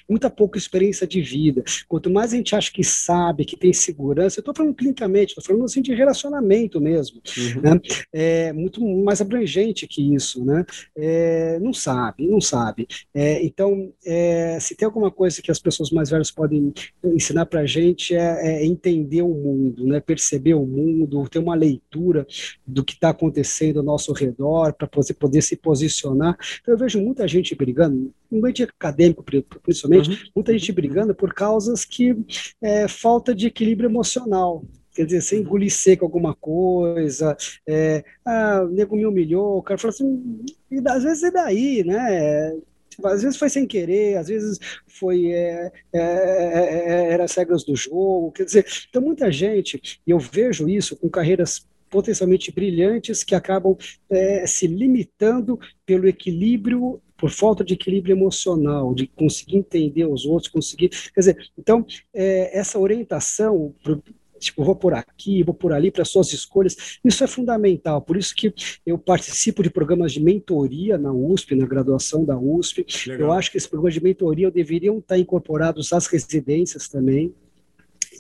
muita 0.09 0.31
pouca 0.31 0.59
experiência 0.59 1.07
de 1.07 1.21
vida. 1.21 1.63
Quanto 1.89 2.11
mais 2.11 2.33
a 2.33 2.37
gente 2.37 2.55
acha 2.55 2.73
que 2.73 2.85
sabe, 2.85 3.45
que 3.45 3.57
tem 3.57 3.73
segurança, 3.73 4.39
eu 4.39 4.43
estou 4.43 4.55
falando 4.55 4.75
clinicamente, 4.75 5.31
estou 5.31 5.45
falando 5.45 5.65
assim 5.65 5.83
de 5.83 5.95
relacionamento 5.95 6.81
mesmo, 6.81 7.21
uhum. 7.37 7.63
né? 7.63 7.81
é 8.13 8.53
muito 8.53 8.85
mais 9.03 9.21
abrangente 9.21 9.87
que 9.87 10.15
isso, 10.15 10.45
né? 10.45 10.65
É, 10.97 11.59
não 11.61 11.73
sabe, 11.73 12.27
não 12.27 12.41
sabe. 12.41 12.87
É, 13.13 13.45
então, 13.45 13.93
é, 14.05 14.59
se 14.61 14.75
tem 14.75 14.87
alguma 14.87 15.11
coisa 15.11 15.43
que 15.43 15.51
as 15.51 15.59
pessoas 15.59 15.91
mais 15.91 16.11
velhas 16.11 16.31
podem 16.31 16.73
ensinar 17.05 17.47
para 17.47 17.61
a 17.61 17.67
gente 17.67 18.15
é, 18.15 18.63
é, 18.63 18.67
entender 18.67 19.23
o 19.23 19.29
mundo, 19.29 19.87
né? 19.87 20.01
Perceber 20.01 20.55
o 20.55 20.67
mundo, 20.67 21.29
ter 21.29 21.39
uma 21.39 21.55
leitura 21.55 22.27
do 22.67 22.85
que 22.85 22.95
está 22.95 23.11
acontecendo 23.11 23.81
ao 23.81 23.85
nosso 23.85 24.13
redor 24.13 24.73
para 24.75 24.89
você 24.95 25.15
poder 25.15 25.43
se 25.43 25.57
posicionar. 25.57 26.37
Então, 26.61 26.75
eu 26.75 26.79
vejo 26.79 27.01
muita 27.01 27.27
gente 27.27 27.55
brigando, 27.55 28.13
um 28.31 28.39
ambiente 28.39 28.63
acadêmico 28.63 29.23
principalmente, 29.63 30.11
uhum. 30.11 30.17
muita 30.37 30.53
gente 30.53 30.73
brigando 30.73 31.15
por 31.15 31.33
causas 31.33 31.85
que 31.85 32.17
é, 32.63 32.89
falta 32.89 33.35
de 33.35 33.47
equilíbrio 33.47 33.89
emocional. 33.89 34.65
Quer 34.95 35.07
dizer, 35.07 35.35
uhum. 35.35 35.43
engolir 35.43 35.73
seco 35.73 36.05
alguma 36.05 36.35
coisa, 36.35 37.37
é, 37.67 38.05
ah, 38.25 38.63
o 38.65 38.69
nego 38.69 38.97
me 38.97 39.07
humilhou, 39.07 39.59
o 39.59 39.63
cara 39.63 39.79
falou 39.79 39.93
assim, 39.93 40.45
e 40.71 40.81
às 40.87 41.03
vezes 41.03 41.23
é 41.25 41.31
daí, 41.31 41.85
né? 41.85 42.55
às 43.03 43.23
vezes 43.23 43.37
foi 43.37 43.49
sem 43.49 43.67
querer, 43.67 44.17
às 44.19 44.29
vezes 44.29 44.59
foi 44.87 45.33
é, 45.33 45.73
é, 45.93 45.99
é, 45.99 46.85
é 46.87 47.13
era 47.13 47.25
as 47.25 47.35
regras 47.35 47.65
do 47.65 47.75
jogo, 47.75 48.33
quer 48.33 48.45
dizer, 48.45 48.67
então 48.89 49.03
muita 49.03 49.33
gente, 49.33 50.01
e 50.07 50.11
eu 50.11 50.19
vejo 50.19 50.69
isso 50.69 50.97
com 50.97 51.09
carreiras 51.09 51.67
potencialmente 51.91 52.51
brilhantes 52.51 53.23
que 53.23 53.35
acabam 53.35 53.77
é, 54.11 54.47
se 54.47 54.67
limitando 54.67 55.59
pelo 55.87 56.09
equilíbrio 56.09 57.01
por 57.25 57.31
falta 57.31 57.65
de 57.65 57.73
equilíbrio 57.73 58.13
emocional, 58.13 58.95
de 58.95 59.07
conseguir 59.07 59.57
entender 59.57 60.05
os 60.05 60.27
outros, 60.27 60.53
conseguir. 60.53 60.91
Quer 60.91 61.21
dizer, 61.21 61.51
então, 61.57 61.87
é, 62.13 62.59
essa 62.59 62.79
orientação. 62.79 63.75
Pro, 63.83 64.03
tipo, 64.39 64.63
vou 64.63 64.77
por 64.77 64.93
aqui, 64.93 65.43
vou 65.43 65.55
por 65.55 65.73
ali 65.73 65.91
para 65.91 66.05
suas 66.05 66.35
escolhas. 66.35 66.99
Isso 67.03 67.25
é 67.25 67.27
fundamental. 67.27 68.03
Por 68.03 68.19
isso 68.19 68.35
que 68.35 68.53
eu 68.85 68.99
participo 68.99 69.63
de 69.63 69.71
programas 69.71 70.13
de 70.13 70.21
mentoria 70.21 70.99
na 70.99 71.15
USP, 71.15 71.55
na 71.55 71.65
graduação 71.65 72.27
da 72.27 72.39
USP. 72.39 72.85
Legal. 73.07 73.29
Eu 73.29 73.33
acho 73.33 73.51
que 73.51 73.57
esses 73.57 73.71
programas 73.71 73.95
de 73.95 74.03
mentoria 74.03 74.51
deveriam 74.51 74.99
estar 74.99 75.17
incorporados 75.17 75.95
às 75.95 76.07
residências 76.07 76.91
também. 76.91 77.33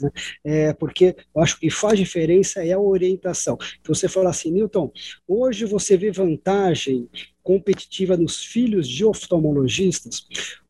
Né? 0.01 0.11
É, 0.45 0.73
porque 0.73 1.17
eu 1.35 1.43
acho 1.43 1.59
que 1.59 1.71
faz 1.71 1.99
diferença 1.99 2.65
é 2.65 2.73
a 2.73 2.79
orientação. 2.79 3.57
Então 3.81 3.95
você 3.95 4.09
fala 4.09 4.31
assim, 4.31 4.51
Newton, 4.51 4.91
hoje 5.27 5.65
você 5.65 5.97
vê 5.97 6.11
vantagem 6.11 7.09
competitiva 7.43 8.17
nos 8.17 8.43
filhos 8.45 8.89
de 8.89 9.05
oftalmologistas, 9.05 10.27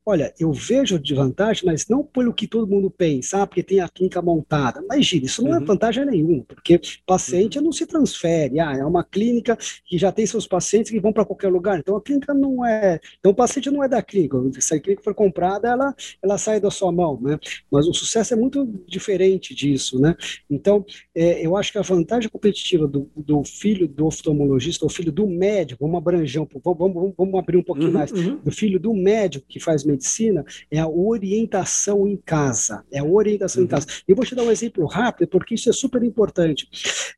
Olha, 0.07 0.35
eu 0.38 0.53
vejo 0.53 0.99
de 0.99 1.14
vantagem, 1.14 1.64
mas 1.64 1.88
não 1.88 2.05
pelo 2.05 2.35
que 2.35 2.47
todo 2.47 2.71
mundo 2.71 2.90
pensa, 2.90 3.40
ah, 3.40 3.47
porque 3.47 3.62
tem 3.62 3.81
a 3.81 3.88
clínica 3.88 4.21
montada. 4.21 4.83
Imagina, 4.83 5.25
isso 5.25 5.43
não 5.43 5.55
é 5.55 5.57
uhum. 5.57 5.62
é 5.62 5.67
vantagem 5.67 6.05
nenhuma, 6.05 6.45
porque 6.45 6.79
paciente 7.07 7.57
uhum. 7.57 7.64
não 7.64 7.73
se 7.73 7.87
transfere. 7.87 8.61
Ah, 8.61 8.77
é 8.77 8.85
uma 8.85 9.03
clínica 9.03 9.57
que 9.87 9.97
já 9.97 10.12
tem 10.12 10.27
seus 10.27 10.47
pacientes 10.47 10.90
que 10.90 11.01
vão 11.01 11.11
para 11.11 11.25
qualquer 11.25 11.49
lugar. 11.49 11.79
Então 11.79 11.97
a 11.97 12.03
clínica 12.03 12.35
não 12.35 12.67
é. 12.67 13.01
Então 13.19 13.33
o 13.33 13.35
paciente 13.35 13.71
não 13.71 13.83
é 13.83 13.88
da 13.88 14.03
clínica. 14.03 14.37
Se 14.61 14.75
a 14.75 14.81
clínica 14.81 15.03
for 15.03 15.14
comprada, 15.14 15.69
ela, 15.69 15.95
ela 16.23 16.37
sai 16.37 16.61
da 16.61 16.71
sua 16.71 16.93
mão, 16.93 17.19
né? 17.23 17.38
Mas 17.71 17.87
o 17.87 17.95
sucesso 17.95 18.35
é 18.35 18.37
muito 18.37 18.67
diferente 18.87 19.55
disso, 19.55 19.99
né? 19.99 20.14
Então, 20.51 20.85
é, 21.14 21.45
eu 21.45 21.57
acho 21.57 21.73
que 21.73 21.79
a 21.79 21.83
vantagem 21.83 22.29
competitiva 22.29 22.87
do, 22.87 23.11
do 23.17 23.43
filho 23.43 23.88
do 23.88 24.05
oftalmologista, 24.05 24.85
ou 24.85 24.90
filho 24.90 25.11
do 25.11 25.27
médico, 25.27 25.87
vamos 25.87 25.97
abranger 25.97 26.43
um 26.43 26.47
pouco, 26.47 26.75
vamos, 26.75 26.95
vamos, 26.95 27.14
vamos 27.17 27.35
abrir 27.38 27.57
um 27.57 27.62
pouquinho 27.62 27.88
uhum, 27.88 27.95
mais, 27.95 28.12
uhum. 28.12 28.37
do 28.37 28.51
filho 28.51 28.79
do 28.79 28.93
médico 28.93 29.47
que 29.49 29.59
faz 29.59 29.83
medicina 29.83 29.94
medicina 29.95 30.45
é 30.71 30.79
a 30.79 30.89
orientação 30.89 32.07
em 32.07 32.17
casa. 32.17 32.85
É 32.93 32.99
a 32.99 33.05
orientação 33.05 33.61
uhum. 33.61 33.67
em 33.67 33.71
casa. 33.71 33.87
Eu 34.07 34.15
vou 34.15 34.25
te 34.25 34.35
dar 34.35 34.43
um 34.43 34.51
exemplo 34.51 34.85
rápido, 34.87 35.29
porque 35.29 35.55
isso 35.55 35.71
é 35.71 35.73
super 35.73 36.03
importante. 36.03 36.69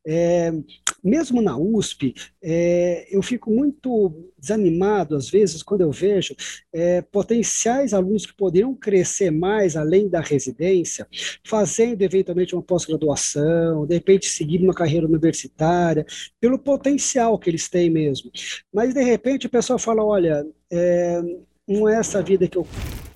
É, 0.05 0.51
mesmo 1.03 1.41
na 1.41 1.57
USP, 1.57 2.13
é, 2.41 3.07
eu 3.09 3.21
fico 3.21 3.51
muito 3.51 4.31
desanimado, 4.37 5.15
às 5.15 5.29
vezes, 5.29 5.63
quando 5.63 5.81
eu 5.81 5.91
vejo 5.91 6.35
é, 6.73 7.01
potenciais 7.01 7.93
alunos 7.93 8.25
que 8.25 8.35
poderiam 8.35 8.73
crescer 8.73 9.31
mais 9.31 9.75
além 9.75 10.09
da 10.09 10.19
residência, 10.19 11.07
fazendo 11.45 12.01
eventualmente 12.01 12.55
uma 12.55 12.63
pós-graduação, 12.63 13.85
de 13.85 13.95
repente 13.95 14.27
seguir 14.27 14.61
uma 14.61 14.73
carreira 14.73 15.07
universitária, 15.07 16.05
pelo 16.39 16.59
potencial 16.59 17.37
que 17.37 17.49
eles 17.49 17.69
têm 17.69 17.89
mesmo. 17.89 18.31
Mas, 18.73 18.93
de 18.93 19.03
repente, 19.03 19.47
o 19.47 19.49
pessoal 19.49 19.79
fala: 19.79 20.03
olha, 20.03 20.45
é, 20.71 21.21
não 21.67 21.87
é 21.87 21.97
essa 21.97 22.21
vida 22.21 22.47
que 22.47 22.57
eu 22.57 22.65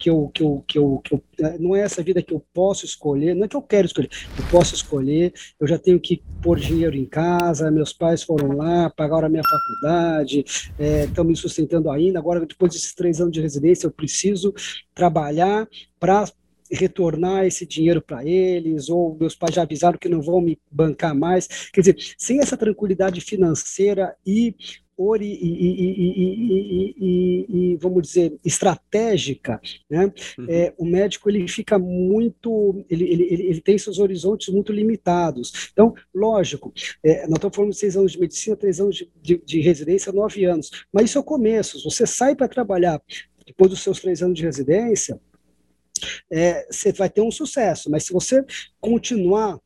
que 0.01 0.09
eu, 0.09 0.31
que 0.33 0.41
eu, 0.41 0.63
que 0.67 0.79
eu, 0.79 1.01
que 1.03 1.13
eu, 1.13 1.23
não 1.59 1.75
é 1.75 1.81
essa 1.81 2.01
vida 2.01 2.23
que 2.23 2.33
eu 2.33 2.43
posso 2.51 2.85
escolher, 2.85 3.35
não 3.35 3.45
é 3.45 3.47
que 3.47 3.55
eu 3.55 3.61
quero 3.61 3.85
escolher, 3.85 4.09
eu 4.35 4.43
posso 4.49 4.73
escolher, 4.73 5.31
eu 5.59 5.67
já 5.67 5.77
tenho 5.77 5.99
que 5.99 6.23
pôr 6.41 6.59
dinheiro 6.59 6.95
em 6.95 7.05
casa, 7.05 7.69
meus 7.69 7.93
pais 7.93 8.23
foram 8.23 8.57
lá, 8.57 8.89
pagaram 8.89 9.27
a 9.27 9.29
minha 9.29 9.43
faculdade, 9.43 10.43
estão 10.79 11.23
é, 11.23 11.27
me 11.27 11.35
sustentando 11.35 11.91
ainda, 11.91 12.17
agora 12.17 12.43
depois 12.43 12.71
desses 12.73 12.95
três 12.95 13.21
anos 13.21 13.31
de 13.31 13.41
residência 13.41 13.85
eu 13.85 13.91
preciso 13.91 14.51
trabalhar 14.95 15.67
para 15.99 16.25
retornar 16.71 17.45
esse 17.45 17.65
dinheiro 17.65 18.01
para 18.01 18.25
eles, 18.25 18.89
ou 18.89 19.15
meus 19.19 19.35
pais 19.35 19.53
já 19.53 19.61
avisaram 19.61 19.99
que 19.99 20.09
não 20.09 20.21
vão 20.21 20.41
me 20.41 20.57
bancar 20.71 21.13
mais. 21.13 21.69
Quer 21.71 21.81
dizer, 21.81 21.97
sem 22.17 22.39
essa 22.39 22.55
tranquilidade 22.55 23.19
financeira 23.19 24.15
e 24.25 24.55
e, 25.25 25.34
e, 25.34 26.95
e, 26.97 27.45
e, 27.49 27.77
vamos 27.77 28.04
dizer 28.04 28.38
estratégica, 28.45 29.60
né? 29.89 30.12
Uhum. 30.38 30.45
É, 30.47 30.73
o 30.77 30.86
médico 30.86 31.30
ele 31.30 31.47
fica 31.47 31.80
muito, 31.80 32.86
ele, 32.89 33.06
ele, 33.06 33.23
ele, 33.23 33.62
tem 33.62 33.77
seus 33.77 33.99
horizontes 33.99 34.54
muito 34.54 34.71
limitados. 34.71 35.69
Então, 35.71 35.93
lógico, 36.13 36.73
é, 37.04 37.25
nós 37.27 37.38
estamos 37.38 37.56
falando 37.56 37.71
de 37.71 37.77
seis 37.77 37.97
anos 37.97 38.12
de 38.12 38.19
medicina, 38.19 38.56
três 38.56 38.80
anos 38.80 38.95
de, 38.95 39.12
de, 39.21 39.38
de 39.43 39.62
residência, 39.62 40.12
nove 40.12 40.45
anos. 40.45 40.69
Mas 40.93 41.06
isso 41.06 41.17
é 41.17 41.21
o 41.21 41.23
começo. 41.23 41.82
Você 41.84 42.06
sai 42.06 42.36
para 42.36 42.47
trabalhar 42.47 43.01
depois 43.45 43.69
dos 43.69 43.82
seus 43.82 43.99
três 43.99 44.21
anos 44.21 44.38
de 44.38 44.45
residência, 44.45 45.19
é, 46.32 46.65
você 46.71 46.91
vai 46.91 47.10
ter 47.10 47.21
um 47.21 47.32
sucesso. 47.32 47.89
Mas 47.89 48.06
se 48.06 48.13
você 48.13 48.43
continuar 48.80 49.60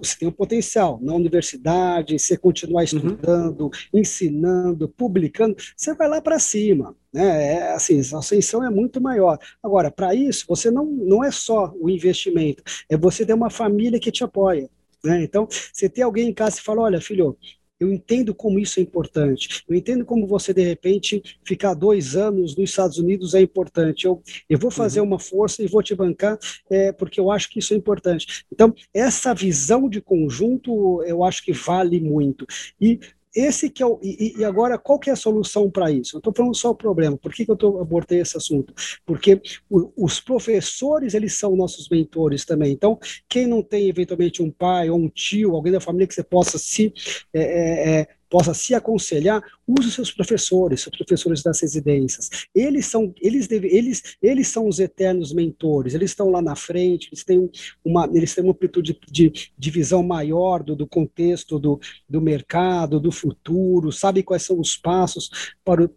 você 0.00 0.16
tem 0.18 0.28
um 0.28 0.32
potencial 0.32 0.98
na 1.02 1.14
universidade, 1.14 2.18
você 2.18 2.36
continuar 2.36 2.80
uhum. 2.80 2.84
estudando, 2.84 3.60
uhum. 3.62 3.70
ensinando, 3.92 4.88
publicando, 4.88 5.56
você 5.76 5.94
vai 5.94 6.08
lá 6.08 6.20
para 6.20 6.38
cima. 6.38 6.96
Né? 7.12 7.54
É, 7.54 7.72
assim, 7.72 8.00
a 8.14 8.18
ascensão 8.18 8.64
é 8.64 8.70
muito 8.70 9.00
maior. 9.00 9.38
Agora, 9.62 9.90
para 9.90 10.14
isso, 10.14 10.44
você 10.48 10.70
não, 10.70 10.84
não 10.84 11.24
é 11.24 11.30
só 11.30 11.72
o 11.80 11.88
investimento, 11.88 12.62
é 12.88 12.96
você 12.96 13.24
ter 13.24 13.34
uma 13.34 13.50
família 13.50 14.00
que 14.00 14.12
te 14.12 14.24
apoia. 14.24 14.68
Né? 15.04 15.22
Então, 15.22 15.46
você 15.72 15.88
tem 15.88 16.02
alguém 16.04 16.28
em 16.28 16.34
casa 16.34 16.58
e 16.58 16.62
fala: 16.62 16.82
olha, 16.82 17.00
filho, 17.00 17.36
eu 17.80 17.92
entendo 17.92 18.34
como 18.34 18.58
isso 18.58 18.80
é 18.80 18.82
importante. 18.82 19.64
Eu 19.68 19.74
entendo 19.74 20.04
como 20.04 20.26
você, 20.26 20.52
de 20.52 20.62
repente, 20.62 21.22
ficar 21.44 21.74
dois 21.74 22.16
anos 22.16 22.56
nos 22.56 22.70
Estados 22.70 22.98
Unidos 22.98 23.34
é 23.34 23.40
importante. 23.40 24.06
Eu, 24.06 24.22
eu 24.48 24.58
vou 24.58 24.70
fazer 24.70 25.00
uhum. 25.00 25.06
uma 25.06 25.18
força 25.18 25.62
e 25.62 25.68
vou 25.68 25.82
te 25.82 25.94
bancar, 25.94 26.38
é, 26.70 26.92
porque 26.92 27.20
eu 27.20 27.30
acho 27.30 27.48
que 27.50 27.58
isso 27.58 27.74
é 27.74 27.76
importante. 27.76 28.44
Então, 28.52 28.74
essa 28.92 29.34
visão 29.34 29.88
de 29.88 30.00
conjunto, 30.00 31.02
eu 31.04 31.22
acho 31.22 31.44
que 31.44 31.52
vale 31.52 32.00
muito. 32.00 32.46
E 32.80 32.98
esse 33.34 33.70
que 33.70 33.82
é 33.82 33.86
o, 33.86 33.98
e, 34.02 34.34
e, 34.38 34.44
agora, 34.44 34.78
qual 34.78 34.98
que 34.98 35.10
é 35.10 35.12
a 35.12 35.16
solução 35.16 35.70
para 35.70 35.90
isso? 35.90 36.16
Eu 36.16 36.18
estou 36.18 36.32
falando 36.34 36.54
só 36.54 36.70
o 36.70 36.74
problema. 36.74 37.16
Por 37.16 37.32
que, 37.32 37.44
que 37.44 37.50
eu 37.50 37.56
tô, 37.56 37.80
abordei 37.80 38.20
esse 38.20 38.36
assunto? 38.36 38.72
Porque 39.04 39.40
o, 39.68 39.92
os 39.96 40.20
professores, 40.20 41.14
eles 41.14 41.38
são 41.38 41.56
nossos 41.56 41.88
mentores 41.88 42.44
também. 42.44 42.72
Então, 42.72 42.98
quem 43.28 43.46
não 43.46 43.62
tem, 43.62 43.88
eventualmente, 43.88 44.42
um 44.42 44.50
pai 44.50 44.90
ou 44.90 44.98
um 44.98 45.08
tio, 45.08 45.54
alguém 45.54 45.72
da 45.72 45.80
família 45.80 46.06
que 46.06 46.14
você 46.14 46.24
possa 46.24 46.58
se 46.58 46.92
é, 47.32 47.40
é, 47.40 48.00
é 48.00 48.17
possa 48.28 48.52
se 48.54 48.74
aconselhar, 48.74 49.42
use 49.66 49.88
os 49.88 49.94
seus 49.94 50.12
professores, 50.12 50.86
os 50.86 50.96
professores 50.96 51.42
das 51.42 51.60
residências. 51.60 52.28
Eles 52.54 52.86
são, 52.86 53.12
eles, 53.20 53.46
deve, 53.46 53.68
eles, 53.68 54.16
eles 54.22 54.48
são 54.48 54.68
os 54.68 54.78
eternos 54.78 55.32
mentores, 55.32 55.94
eles 55.94 56.10
estão 56.10 56.30
lá 56.30 56.42
na 56.42 56.54
frente, 56.54 57.08
eles 57.08 57.24
têm 57.24 57.50
uma, 57.84 58.08
eles 58.12 58.34
têm 58.34 58.44
uma 58.44 58.52
amplitude 58.52 58.98
de, 59.10 59.32
de 59.56 59.70
visão 59.70 60.02
maior 60.02 60.62
do, 60.62 60.76
do 60.76 60.86
contexto 60.86 61.58
do, 61.58 61.80
do 62.08 62.20
mercado, 62.20 63.00
do 63.00 63.10
futuro, 63.10 63.92
sabem 63.92 64.22
quais 64.22 64.42
são 64.42 64.60
os 64.60 64.76
passos 64.76 65.30
para 65.64 65.84
o, 65.84 65.90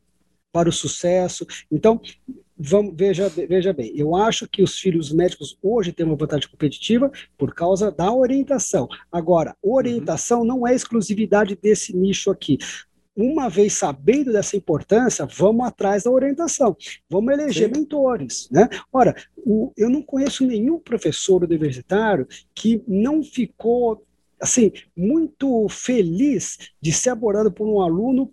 para 0.52 0.70
o 0.70 0.74
sucesso. 0.74 1.46
Então, 1.72 2.02
vamos, 2.62 2.94
veja, 2.96 3.28
veja 3.30 3.74
bem, 3.74 3.92
eu 3.96 4.16
acho 4.16 4.48
que 4.48 4.62
os 4.62 4.78
filhos 4.78 5.12
médicos 5.12 5.58
hoje 5.62 5.92
têm 5.92 6.06
uma 6.06 6.16
vantagem 6.16 6.50
competitiva 6.50 7.12
por 7.38 7.54
causa 7.54 7.92
da 7.92 8.14
orientação. 8.14 8.88
Agora, 9.12 9.56
orientação 9.62 10.40
uhum. 10.42 10.46
não 10.46 10.68
é 10.68 10.76
exclusividade 10.76 11.58
desse 11.62 11.96
nicho 11.96 12.30
aqui 12.30 12.58
uma 13.16 13.50
vez 13.50 13.74
sabendo 13.74 14.32
dessa 14.32 14.56
importância, 14.56 15.26
vamos 15.26 15.68
atrás 15.68 16.04
da 16.04 16.12
orientação, 16.12 16.76
vamos 17.10 17.34
eleger 17.34 17.68
Sim. 17.68 17.82
mentores, 17.82 18.48
né? 18.50 18.70
Ora, 18.92 19.14
o, 19.38 19.72
eu 19.76 19.90
não 19.90 20.02
conheço 20.02 20.46
nenhum 20.46 20.80
professor 20.80 21.44
universitário 21.44 22.28
que 22.56 22.82
não 22.88 23.22
ficou 23.22 24.04
assim, 24.42 24.72
muito 24.98 25.68
feliz 25.70 26.58
de 26.82 26.92
ser 26.92 27.12
abordado 27.12 27.52
por 27.52 27.68
um 27.68 27.80
aluno 27.80 28.32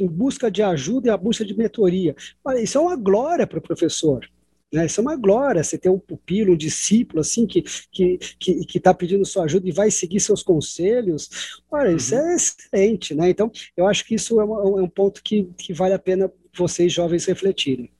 em 0.00 0.06
busca 0.06 0.50
de 0.50 0.62
ajuda 0.62 1.08
e 1.08 1.10
a 1.10 1.16
busca 1.16 1.44
de 1.44 1.56
mentoria. 1.56 2.14
Isso 2.60 2.78
é 2.78 2.80
uma 2.80 2.96
glória 2.96 3.46
para 3.46 3.58
o 3.58 3.62
professor. 3.62 4.28
Né? 4.72 4.86
Isso 4.86 5.00
é 5.00 5.02
uma 5.02 5.16
glória, 5.16 5.62
você 5.62 5.78
ter 5.78 5.88
um 5.88 5.98
pupilo, 5.98 6.54
um 6.54 6.56
discípulo, 6.56 7.20
assim, 7.20 7.46
que 7.46 7.60
está 7.60 7.88
que, 7.92 8.18
que, 8.38 8.64
que 8.66 8.80
tá 8.80 8.92
pedindo 8.92 9.24
sua 9.24 9.44
ajuda 9.44 9.68
e 9.68 9.72
vai 9.72 9.90
seguir 9.90 10.20
seus 10.20 10.42
conselhos. 10.42 11.62
Olha, 11.70 11.92
isso 11.92 12.14
uhum. 12.14 12.20
é 12.20 12.34
excelente, 12.34 13.14
né? 13.14 13.30
Então, 13.30 13.50
eu 13.76 13.86
acho 13.86 14.04
que 14.04 14.16
isso 14.16 14.40
é, 14.40 14.44
uma, 14.44 14.80
é 14.80 14.82
um 14.82 14.88
ponto 14.88 15.22
que, 15.22 15.44
que 15.56 15.72
vale 15.72 15.94
a 15.94 15.98
pena 15.98 16.30
vocês 16.54 16.92
jovens 16.92 17.24
refletirem. 17.26 17.90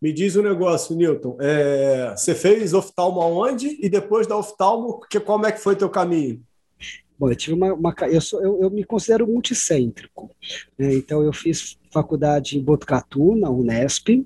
Me 0.00 0.12
diz 0.12 0.36
um 0.36 0.42
negócio, 0.42 0.94
Newton. 0.94 1.36
É, 1.40 2.14
você 2.16 2.34
fez 2.34 2.72
oftalmo 2.72 3.20
aonde? 3.20 3.76
E 3.80 3.88
depois 3.88 4.26
da 4.26 4.36
oftalmo, 4.36 5.00
que, 5.00 5.18
como 5.18 5.46
é 5.46 5.52
que 5.52 5.60
foi 5.60 5.74
teu 5.74 5.90
caminho? 5.90 6.40
Bom, 7.18 7.28
eu 7.28 7.36
tive 7.36 7.54
uma, 7.54 7.74
uma 7.74 7.94
eu, 8.08 8.20
sou, 8.20 8.40
eu, 8.40 8.62
eu, 8.62 8.70
me 8.70 8.84
considero 8.84 9.26
multicêntrico. 9.26 10.30
Né? 10.78 10.94
Então, 10.94 11.22
eu 11.22 11.32
fiz 11.32 11.76
faculdade 11.92 12.56
em 12.56 12.62
Botucatu, 12.62 13.34
na 13.34 13.50
Unesp. 13.50 14.24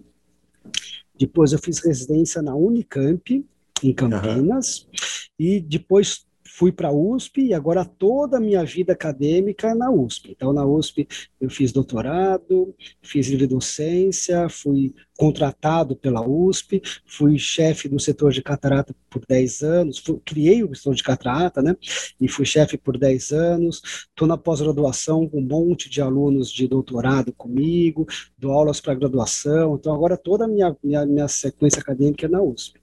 Depois, 1.19 1.53
eu 1.53 1.59
fiz 1.59 1.79
residência 1.79 2.43
na 2.43 2.55
Unicamp, 2.55 3.45
em 3.83 3.93
Campinas. 3.95 4.81
Uhum. 4.81 4.91
E 5.39 5.61
depois 5.61 6.27
fui 6.55 6.71
para 6.71 6.89
a 6.89 6.93
USP 6.93 7.47
e 7.47 7.55
agora 7.55 7.83
toda 7.83 8.37
a 8.37 8.41
minha 8.41 8.63
vida 8.63 8.93
acadêmica 8.93 9.71
é 9.71 9.75
na 9.75 9.91
USP. 9.91 10.33
Então, 10.33 10.53
na 10.53 10.67
USP 10.67 11.09
eu 11.41 11.49
fiz 11.49 11.73
doutorado, 11.73 12.75
fiz 13.01 13.27
livre 13.29 13.47
docência, 13.47 14.49
fui 14.51 14.95
contratado 15.17 15.97
pela 15.97 16.21
USP, 16.21 16.83
fui 17.07 17.39
chefe 17.39 17.89
do 17.89 17.99
setor 17.99 18.33
de 18.33 18.43
catarata 18.43 18.95
por 19.09 19.25
10 19.27 19.63
anos, 19.63 19.99
fui, 19.99 20.21
criei 20.25 20.63
o 20.63 20.75
setor 20.75 20.95
de 20.95 21.03
catarata, 21.03 21.63
né, 21.63 21.75
e 22.21 22.29
fui 22.29 22.45
chefe 22.45 22.77
por 22.77 22.99
10 22.99 23.33
anos, 23.33 23.81
estou 24.11 24.29
na 24.29 24.37
pós-graduação 24.37 25.27
com 25.27 25.39
um 25.39 25.47
monte 25.47 25.89
de 25.89 26.03
alunos 26.03 26.51
de 26.51 26.69
doutorado 26.69 27.33
comigo, 27.33 28.07
dou 28.37 28.53
aulas 28.53 28.79
para 28.79 28.95
graduação, 28.95 29.77
então 29.77 29.95
agora 29.95 30.19
toda 30.19 30.45
a 30.45 30.49
minha, 30.49 30.77
minha, 30.85 31.07
minha 31.07 31.29
sequência 31.29 31.81
acadêmica 31.81 32.27
é 32.27 32.29
na 32.29 32.43
USP. 32.43 32.79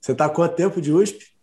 Você 0.00 0.12
está 0.12 0.26
há 0.26 0.30
quanto 0.30 0.54
tempo 0.54 0.80
de 0.80 0.92
USP? 0.92 1.37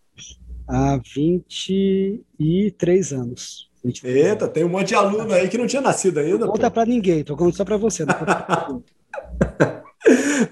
Há 0.67 0.99
23 1.13 3.13
anos. 3.13 3.69
23 3.83 4.15
Eita, 4.15 4.45
anos. 4.45 4.53
tem 4.53 4.63
um 4.63 4.69
monte 4.69 4.89
de 4.89 4.95
aluno 4.95 5.33
aí 5.33 5.47
que 5.47 5.57
não 5.57 5.67
tinha 5.67 5.81
nascido 5.81 6.19
ainda. 6.19 6.45
Não 6.45 6.49
conta 6.49 6.71
para 6.71 6.85
ninguém, 6.85 7.23
tô 7.23 7.35
contando 7.35 7.55
só 7.55 7.65
para 7.65 7.77
você. 7.77 8.05
Não, 8.05 8.83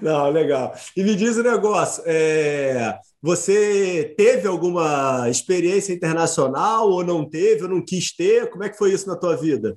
não, 0.00 0.30
legal. 0.30 0.74
E 0.96 1.02
me 1.02 1.14
diz 1.14 1.36
o 1.36 1.40
um 1.40 1.44
negócio, 1.44 2.02
é, 2.06 2.98
você 3.20 4.14
teve 4.16 4.46
alguma 4.46 5.28
experiência 5.28 5.92
internacional 5.92 6.88
ou 6.88 7.04
não 7.04 7.28
teve, 7.28 7.64
ou 7.64 7.68
não 7.68 7.84
quis 7.84 8.14
ter? 8.14 8.48
Como 8.50 8.64
é 8.64 8.68
que 8.68 8.78
foi 8.78 8.92
isso 8.92 9.08
na 9.08 9.16
tua 9.16 9.36
vida? 9.36 9.76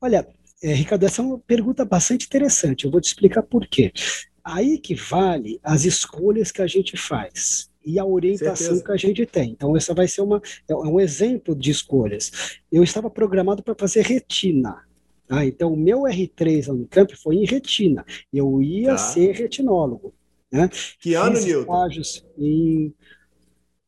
Olha, 0.00 0.26
é, 0.62 0.72
Ricardo, 0.72 1.04
essa 1.04 1.20
é 1.20 1.24
uma 1.24 1.38
pergunta 1.38 1.84
bastante 1.84 2.26
interessante. 2.26 2.84
Eu 2.84 2.90
vou 2.90 3.00
te 3.00 3.06
explicar 3.06 3.42
por 3.42 3.66
quê. 3.66 3.92
Aí 4.44 4.78
que 4.78 4.94
vale 4.94 5.58
as 5.62 5.84
escolhas 5.84 6.52
que 6.52 6.62
a 6.62 6.66
gente 6.66 6.96
faz 6.96 7.71
e 7.84 7.98
a 7.98 8.04
orientação 8.04 8.56
Certeza. 8.56 8.84
que 8.84 8.92
a 8.92 8.96
gente 8.96 9.26
tem. 9.26 9.50
Então, 9.50 9.76
essa 9.76 9.94
vai 9.94 10.08
ser 10.08 10.22
uma, 10.22 10.40
é 10.68 10.74
um 10.74 11.00
exemplo 11.00 11.54
de 11.54 11.70
escolhas. 11.70 12.60
Eu 12.70 12.82
estava 12.82 13.10
programado 13.10 13.62
para 13.62 13.74
fazer 13.74 14.02
retina. 14.02 14.82
Tá? 15.26 15.44
Então, 15.44 15.72
o 15.72 15.76
meu 15.76 16.02
R3 16.02 16.66
na 16.66 16.74
Unicamp 16.74 17.16
foi 17.16 17.36
em 17.36 17.44
retina. 17.44 18.04
Eu 18.32 18.62
ia 18.62 18.90
tá. 18.90 18.98
ser 18.98 19.32
retinólogo. 19.32 20.14
Né? 20.50 20.68
Que 21.00 21.14
ano, 21.14 21.36
Fiz 21.36 21.44
Nilton? 21.44 21.60
Estágios 21.60 22.26
em... 22.38 22.94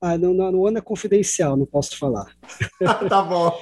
Ah, 0.01 0.19
no, 0.19 0.35
no 0.35 0.67
ano 0.67 0.79
é 0.79 0.83
confidencial, 0.83 1.57
não 1.57 1.65
posso 1.65 1.97
falar. 1.97 2.37
tá 3.09 3.23
bom 3.23 3.55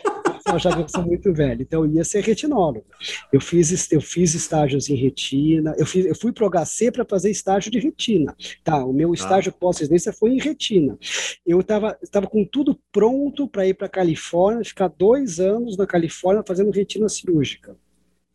eu 0.46 0.58
já 0.58 0.72
que 0.72 0.82
eu 0.82 0.88
sou 0.88 1.02
muito 1.02 1.32
velho, 1.32 1.62
então 1.62 1.84
eu 1.84 1.92
ia 1.92 2.04
ser 2.04 2.22
retinólogo. 2.22 2.84
Eu 3.32 3.40
fiz, 3.40 3.90
eu 3.92 4.00
fiz 4.00 4.34
estágios 4.34 4.88
em 4.88 4.94
retina, 4.94 5.74
eu, 5.78 5.86
fiz, 5.86 6.06
eu 6.06 6.14
fui 6.14 6.32
para 6.32 6.46
o 6.46 6.50
HC 6.50 6.90
para 6.90 7.04
fazer 7.04 7.30
estágio 7.30 7.70
de 7.70 7.78
retina. 7.78 8.34
Tá, 8.64 8.84
o 8.84 8.92
meu 8.92 9.10
ah. 9.10 9.14
estágio 9.14 9.52
pós-residência 9.52 10.12
foi 10.12 10.30
em 10.30 10.38
retina. 10.38 10.98
Eu 11.46 11.60
estava 11.60 11.98
tava 12.10 12.26
com 12.26 12.44
tudo 12.44 12.78
pronto 12.90 13.48
para 13.48 13.66
ir 13.66 13.74
para 13.74 13.86
a 13.86 13.90
Califórnia, 13.90 14.64
ficar 14.64 14.88
dois 14.88 15.40
anos 15.40 15.76
na 15.76 15.86
Califórnia 15.86 16.44
fazendo 16.46 16.70
retina 16.70 17.08
cirúrgica. 17.08 17.76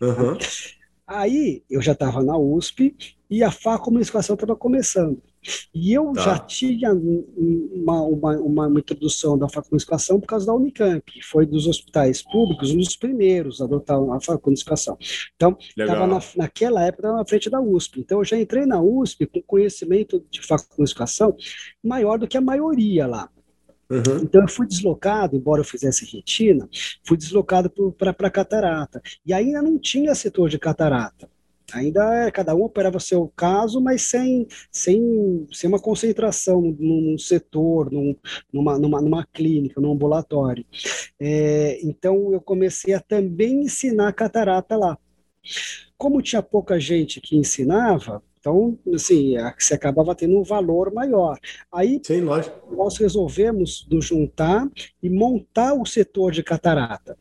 Uhum. 0.01 0.37
Aí 1.05 1.63
eu 1.69 1.81
já 1.81 1.93
estava 1.93 2.21
na 2.21 2.37
USP 2.37 2.95
e 3.29 3.43
a 3.43 3.51
Comunicação 3.79 4.33
estava 4.35 4.55
começando. 4.55 5.21
E 5.73 5.93
eu 5.93 6.11
tá. 6.13 6.21
já 6.21 6.39
tinha 6.39 6.91
uma, 6.93 8.01
uma, 8.01 8.67
uma, 8.67 8.79
introdução 8.79 9.37
da 9.37 9.47
faculdade 9.47 9.85
por 10.19 10.27
causa 10.27 10.45
da 10.45 10.53
Unicamp, 10.53 11.01
que 11.11 11.21
foi 11.21 11.45
dos 11.45 11.67
hospitais 11.67 12.21
públicos 12.21 12.71
um 12.71 12.77
dos 12.77 12.95
primeiros 12.95 13.61
a 13.61 13.65
adotar 13.65 13.97
a 13.97 14.19
faculdade 14.19 14.63
Então, 15.35 15.57
estava 15.59 16.07
na, 16.07 16.19
naquela 16.35 16.83
época 16.83 17.11
na 17.11 17.25
frente 17.25 17.49
da 17.49 17.61
USP. 17.61 17.99
Então, 17.99 18.19
eu 18.19 18.25
já 18.25 18.39
entrei 18.39 18.65
na 18.65 18.81
USP 18.81 19.25
com 19.25 19.41
conhecimento 19.41 20.23
de 20.29 20.41
faculdade 20.41 20.93
maior 21.83 22.17
do 22.19 22.27
que 22.27 22.37
a 22.37 22.41
maioria 22.41 23.07
lá. 23.07 23.29
Uhum. 23.89 24.23
Então 24.23 24.41
eu 24.41 24.49
fui 24.49 24.67
deslocado, 24.67 25.35
embora 25.35 25.61
eu 25.61 25.65
fizesse 25.65 26.05
retina, 26.05 26.67
fui 27.05 27.17
deslocado 27.17 27.71
para 27.97 28.29
catarata. 28.29 29.01
E 29.25 29.33
ainda 29.33 29.61
não 29.61 29.79
tinha 29.79 30.13
setor 30.13 30.49
de 30.49 30.59
catarata. 30.59 31.29
Ainda 31.73 32.27
é, 32.27 32.31
cada 32.31 32.55
um 32.55 32.63
operava 32.63 32.99
seu 32.99 33.31
caso, 33.35 33.81
mas 33.81 34.03
sem, 34.03 34.47
sem, 34.71 35.47
sem 35.51 35.67
uma 35.67 35.79
concentração 35.79 36.61
num, 36.61 37.01
num 37.01 37.17
setor, 37.17 37.91
num, 37.91 38.15
numa, 38.51 38.79
numa, 38.79 39.01
numa 39.01 39.25
clínica, 39.25 39.81
num 39.81 39.91
ambulatório. 39.91 40.65
É, 41.19 41.79
então 41.83 42.31
eu 42.31 42.39
comecei 42.39 42.93
a 42.93 43.01
também 43.01 43.63
ensinar 43.63 44.13
catarata 44.13 44.77
lá. 44.77 44.97
Como 45.97 46.21
tinha 46.21 46.41
pouca 46.41 46.79
gente 46.79 47.19
que 47.19 47.35
ensinava, 47.35 48.23
então, 48.39 48.79
assim, 48.93 49.33
você 49.59 49.73
acabava 49.73 50.15
tendo 50.15 50.39
um 50.39 50.43
valor 50.43 50.93
maior. 50.93 51.37
Aí, 51.69 51.99
Sim, 52.01 52.21
nós 52.71 52.97
resolvemos 52.97 53.85
nos 53.91 54.05
juntar 54.05 54.69
e 55.03 55.09
montar 55.09 55.73
o 55.73 55.85
setor 55.85 56.31
de 56.31 56.41
catarata. 56.41 57.17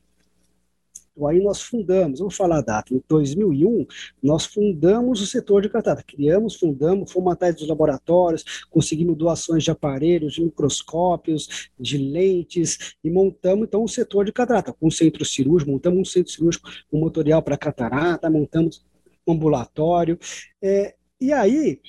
Aí 1.24 1.42
nós 1.42 1.62
fundamos, 1.62 2.20
vou 2.20 2.30
falar 2.30 2.58
a 2.58 2.60
data, 2.60 2.92
em 2.92 3.02
2001, 3.08 3.86
nós 4.22 4.44
fundamos 4.44 5.22
o 5.22 5.26
setor 5.26 5.62
de 5.62 5.70
catarata, 5.70 6.02
criamos, 6.06 6.56
fundamos, 6.56 7.10
fomos 7.10 7.32
atrás 7.32 7.54
dos 7.56 7.66
laboratórios, 7.66 8.66
conseguimos 8.68 9.16
doações 9.16 9.64
de 9.64 9.70
aparelhos, 9.70 10.34
de 10.34 10.42
microscópios, 10.42 11.70
de 11.78 11.96
lentes, 11.96 12.96
e 13.02 13.10
montamos 13.10 13.66
então 13.66 13.82
o 13.82 13.88
setor 13.88 14.26
de 14.26 14.32
catarata, 14.32 14.72
com 14.72 14.88
um 14.88 14.90
centro 14.90 15.24
cirúrgico, 15.24 15.70
montamos 15.70 15.98
um 16.00 16.04
centro 16.04 16.32
cirúrgico 16.32 16.68
com 16.90 16.98
motorial 16.98 17.42
para 17.42 17.56
catarata, 17.56 18.28
montamos 18.28 18.84
um 19.26 19.32
ambulatório, 19.32 20.18
é, 20.62 20.94
e 21.20 21.32
aí 21.32 21.80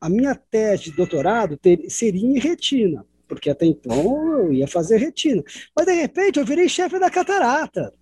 a 0.00 0.08
minha 0.08 0.34
tese 0.34 0.84
de 0.84 0.92
doutorado 0.92 1.56
ter, 1.56 1.88
seria 1.88 2.26
em 2.26 2.38
retina, 2.38 3.06
porque 3.28 3.50
até 3.50 3.66
então 3.66 4.38
eu 4.38 4.52
ia 4.52 4.66
fazer 4.66 4.96
retina. 4.96 5.42
Mas 5.76 5.86
de 5.86 5.92
repente 5.92 6.38
eu 6.40 6.44
virei 6.44 6.68
chefe 6.68 6.98
da 6.98 7.10
catarata. 7.10 7.94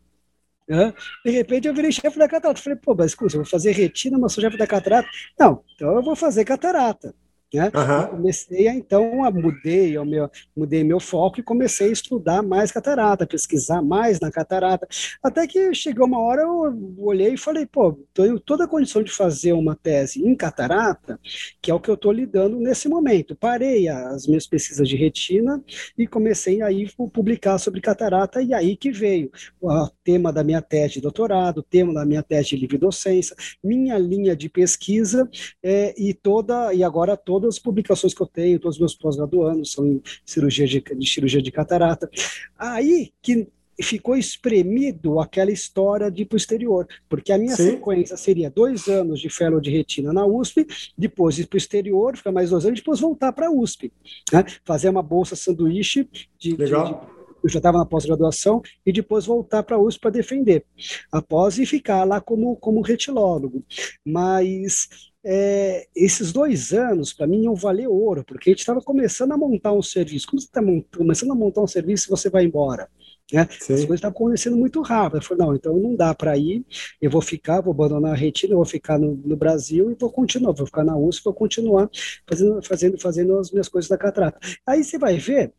Né? 0.71 0.95
De 1.25 1.33
repente 1.33 1.67
eu 1.67 1.75
virei 1.75 1.91
chefe 1.91 2.17
da 2.17 2.29
catarata. 2.29 2.63
Falei, 2.63 2.79
pô, 2.79 2.95
mas 2.95 3.11
escuta, 3.11 3.35
eu 3.35 3.41
vou 3.41 3.51
fazer 3.51 3.73
retina, 3.73 4.17
mas 4.17 4.33
sou 4.33 4.41
chefe 4.43 4.57
da 4.57 4.69
catarata. 4.69 5.09
Não, 5.39 5.65
então 5.75 5.97
eu 5.97 6.03
vou 6.03 6.15
fazer 6.15 6.45
catarata. 6.45 7.13
Né? 7.53 7.65
Uhum. 7.75 8.07
comecei 8.17 8.69
a, 8.69 8.75
então, 8.75 9.25
a 9.25 9.31
mudei, 9.31 9.99
o 9.99 10.05
meu, 10.05 10.31
mudei 10.57 10.85
meu 10.85 11.01
foco 11.01 11.41
e 11.41 11.43
comecei 11.43 11.89
a 11.89 11.93
estudar 11.93 12.43
mais 12.43 12.71
catarata, 12.71 13.27
pesquisar 13.27 13.83
mais 13.83 14.21
na 14.21 14.31
catarata, 14.31 14.87
até 15.21 15.47
que 15.47 15.75
chegou 15.75 16.07
uma 16.07 16.21
hora 16.21 16.43
eu 16.43 16.95
olhei 16.99 17.35
e 17.35 17.39
falei, 17.39 17.67
pô, 17.67 17.99
tenho 18.15 18.39
toda 18.39 18.65
a 18.65 18.69
condição 18.69 19.03
de 19.03 19.11
fazer 19.11 19.53
uma 19.53 19.75
tese 19.75 20.25
em 20.25 20.35
catarata, 20.37 21.19
que 21.61 21.71
é 21.71 21.75
o 21.75 21.81
que 21.81 21.91
eu 21.91 21.95
estou 21.95 22.13
lidando 22.13 22.57
nesse 22.61 22.89
momento. 22.89 23.35
Parei 23.35 23.89
as 23.89 24.27
minhas 24.27 24.47
pesquisas 24.47 24.89
de 24.89 24.95
retina 24.97 25.63
e 25.99 26.07
comecei 26.07 26.63
aí 26.63 26.87
a 26.87 27.09
publicar 27.09 27.59
sobre 27.59 27.81
catarata, 27.81 28.41
e 28.41 28.55
aí 28.55 28.77
que 28.77 28.93
veio 28.93 29.31
o 29.61 29.89
tema 30.05 30.33
da 30.33 30.45
minha 30.45 30.63
tese 30.63 30.95
de 30.95 31.01
doutorado, 31.01 31.59
o 31.59 31.63
tema 31.63 31.93
da 31.93 32.05
minha 32.05 32.23
tese 32.23 32.51
de 32.51 32.57
livre 32.57 32.79
docência, 32.79 33.35
minha 33.63 33.99
linha 33.99 34.37
de 34.37 34.49
pesquisa 34.49 35.29
é, 35.63 35.95
e 36.01 36.15
toda, 36.15 36.73
e 36.73 36.85
agora 36.85 37.17
toda 37.17 37.40
todas 37.41 37.57
as 37.57 37.59
publicações 37.59 38.13
que 38.13 38.23
eu 38.23 38.27
tenho, 38.27 38.61
todos 38.61 38.77
os 38.77 38.81
meus 38.81 38.95
pós-graduandos 38.95 39.73
são 39.73 39.87
em 39.87 40.03
cirurgia 40.25 40.67
de, 40.67 40.81
de 40.81 41.09
cirurgia 41.09 41.43
de 41.43 41.51
catarata. 41.51 42.11
Aí 42.59 43.11
que 43.23 43.49
ficou 43.83 44.15
espremido 44.15 45.19
aquela 45.21 45.51
história 45.51 46.11
de 46.11 46.25
posterior, 46.27 46.87
porque 47.09 47.33
a 47.33 47.39
minha 47.39 47.57
Sim. 47.57 47.71
sequência 47.71 48.15
seria 48.15 48.51
dois 48.51 48.89
anos 48.89 49.21
de 49.21 49.31
fellow 49.31 49.59
de 49.59 49.71
retina 49.71 50.13
na 50.13 50.27
USP, 50.27 50.67
depois 50.99 51.39
ir 51.39 51.47
para 51.47 51.57
o 51.57 51.59
exterior, 51.59 52.15
ficar 52.15 52.31
mais 52.31 52.51
dois 52.51 52.67
anos, 52.67 52.79
depois 52.79 53.01
voltar 53.01 53.33
para 53.33 53.47
a 53.47 53.51
USP, 53.51 53.91
né? 54.31 54.45
fazer 54.67 54.91
uma 54.91 55.03
bolsa 55.03 55.35
sanduíche 55.35 56.07
de, 56.39 56.57
Legal. 56.57 56.85
de, 56.85 56.93
de 56.93 57.21
eu 57.43 57.49
já 57.49 57.59
estava 57.59 57.79
na 57.79 57.87
pós-graduação, 57.87 58.61
e 58.85 58.93
depois 58.93 59.25
voltar 59.25 59.63
para 59.63 59.77
a 59.77 59.79
USP 59.81 60.01
para 60.01 60.11
defender, 60.11 60.65
após 61.11 61.59
e 61.59 61.65
ficar 61.65 62.05
lá 62.05 62.21
como, 62.21 62.55
como 62.57 62.83
retilólogo. 62.83 63.65
Mas 64.05 65.10
é, 65.25 65.87
esses 65.95 66.33
dois 66.33 66.73
anos, 66.73 67.13
para 67.13 67.27
mim, 67.27 67.45
iam 67.45 67.55
valer 67.55 67.89
ouro, 67.89 68.25
porque 68.25 68.51
a 68.51 68.53
gente 68.53 68.61
estava 68.61 68.81
começando 68.81 69.33
a 69.33 69.37
montar 69.37 69.73
um 69.73 69.83
serviço. 69.83 70.27
Como 70.27 70.41
você 70.41 70.47
está 70.47 70.61
começando 70.97 71.33
a 71.33 71.35
montar 71.35 71.61
um 71.61 71.67
serviço 71.67 72.09
e 72.09 72.11
você 72.11 72.31
vai 72.31 72.45
embora? 72.45 72.89
Né? 73.33 73.43
As 73.43 73.67
coisas 73.67 73.91
estavam 73.91 74.17
acontecendo 74.17 74.57
muito 74.57 74.81
rápido. 74.83 75.19
Eu 75.19 75.23
falei, 75.23 75.47
não, 75.47 75.55
então 75.55 75.77
não 75.77 75.95
dá 75.95 76.15
para 76.15 76.37
ir, 76.37 76.65
eu 77.01 77.11
vou 77.11 77.21
ficar, 77.21 77.61
vou 77.61 77.73
abandonar 77.73 78.13
a 78.13 78.17
retina, 78.17 78.55
eu 78.55 78.57
vou 78.57 78.65
ficar 78.65 78.99
no, 78.99 79.15
no, 79.25 79.37
Brasil 79.37 79.91
e 79.91 79.95
vou 79.95 80.11
continuar, 80.11 80.53
vou 80.53 80.67
ficar 80.67 80.85
na 80.85 80.97
USP, 80.97 81.25
vou 81.25 81.35
continuar 81.35 81.91
fazendo, 82.29 82.63
fazendo, 82.63 82.99
fazendo 82.99 83.39
as 83.39 83.51
minhas 83.51 83.69
coisas 83.69 83.89
da 83.89 83.99
catrata. 83.99 84.39
Aí 84.67 84.83
você 84.83 84.99
vai 84.99 85.17
ver. 85.19 85.53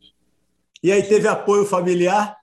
E 0.82 0.90
aí 0.90 1.02
teve 1.02 1.28
apoio 1.28 1.64
familiar? 1.64 2.41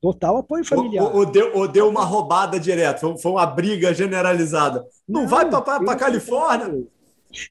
Total 0.00 0.36
apoio 0.38 0.64
familiar. 0.64 1.04
Ou, 1.04 1.16
ou, 1.16 1.26
deu, 1.26 1.56
ou 1.56 1.68
deu 1.68 1.88
uma 1.88 2.04
roubada 2.04 2.58
direto, 2.58 3.16
foi, 3.18 3.32
uma 3.32 3.44
briga 3.44 3.92
generalizada. 3.92 4.84
Não, 5.06 5.22
não 5.22 5.28
vai 5.28 5.48
para 5.48 5.96
Califórnia? 5.96 6.86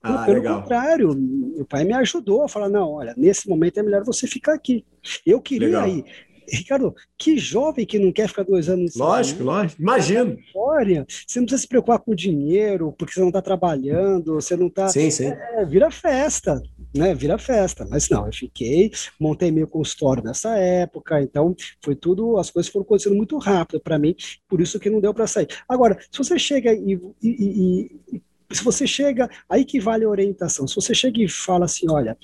Ah, 0.03 0.25
pelo 0.25 0.37
legal. 0.37 0.61
contrário, 0.61 1.13
meu 1.15 1.65
pai 1.65 1.85
me 1.85 1.93
ajudou 1.93 2.43
a 2.43 2.49
falar: 2.49 2.67
não, 2.67 2.93
olha, 2.93 3.13
nesse 3.15 3.47
momento 3.47 3.79
é 3.79 3.83
melhor 3.83 4.03
você 4.03 4.27
ficar 4.27 4.53
aqui. 4.53 4.85
Eu 5.25 5.39
queria 5.39 5.67
legal. 5.67 5.87
ir. 5.87 6.05
Ricardo, 6.51 6.95
que 7.17 7.37
jovem 7.37 7.85
que 7.85 7.99
não 7.99 8.11
quer 8.11 8.27
ficar 8.27 8.43
dois 8.43 8.69
anos. 8.69 8.95
Lógico, 8.95 9.43
lógico, 9.43 9.81
imagino. 9.81 10.37
Olha, 10.55 11.05
você 11.07 11.39
não 11.39 11.45
precisa 11.45 11.61
se 11.61 11.67
preocupar 11.67 11.99
com 11.99 12.11
o 12.11 12.15
dinheiro, 12.15 12.93
porque 12.97 13.13
você 13.13 13.19
não 13.19 13.29
está 13.29 13.41
trabalhando, 13.41 14.35
você 14.35 14.55
não 14.55 14.67
está. 14.67 14.87
Sim, 14.89 15.09
sim. 15.09 15.27
É, 15.27 15.65
vira 15.65 15.89
festa 15.89 16.61
né, 16.95 17.13
vira 17.13 17.37
festa. 17.37 17.85
Mas 17.89 18.09
não, 18.09 18.25
eu 18.25 18.33
fiquei, 18.33 18.91
montei 19.19 19.51
meu 19.51 19.67
consultório 19.67 20.23
nessa 20.23 20.57
época, 20.57 21.21
então 21.21 21.55
foi 21.81 21.95
tudo, 21.95 22.37
as 22.37 22.49
coisas 22.49 22.71
foram 22.71 22.83
acontecendo 22.83 23.15
muito 23.15 23.37
rápido 23.37 23.79
para 23.79 23.99
mim, 23.99 24.15
por 24.47 24.61
isso 24.61 24.79
que 24.79 24.89
não 24.89 24.99
deu 24.99 25.13
para 25.13 25.27
sair. 25.27 25.47
Agora, 25.67 25.97
se 26.11 26.17
você 26.17 26.37
chega 26.39 26.73
e, 26.73 26.99
e, 27.21 27.91
e, 28.11 28.21
se 28.51 28.63
você 28.63 28.87
chega, 28.87 29.29
aí 29.47 29.63
que 29.63 29.79
vale 29.79 30.05
a 30.05 30.09
orientação. 30.09 30.67
Se 30.67 30.75
você 30.75 30.93
chega 30.93 31.21
e 31.21 31.29
fala 31.29 31.65
assim, 31.65 31.89
olha, 31.89 32.17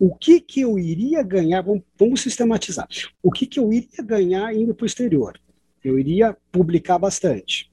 o 0.00 0.12
que 0.16 0.40
que 0.40 0.62
eu 0.62 0.76
iria 0.76 1.22
ganhar, 1.22 1.60
vamos, 1.62 1.84
vamos 1.96 2.22
sistematizar, 2.22 2.88
o 3.22 3.30
que 3.30 3.46
que 3.46 3.60
eu 3.60 3.72
iria 3.72 4.02
ganhar 4.02 4.52
indo 4.52 4.74
para 4.74 4.84
o 4.84 4.86
exterior? 4.86 5.38
Eu 5.84 5.96
iria 5.98 6.36
publicar 6.50 6.98
bastante 6.98 7.70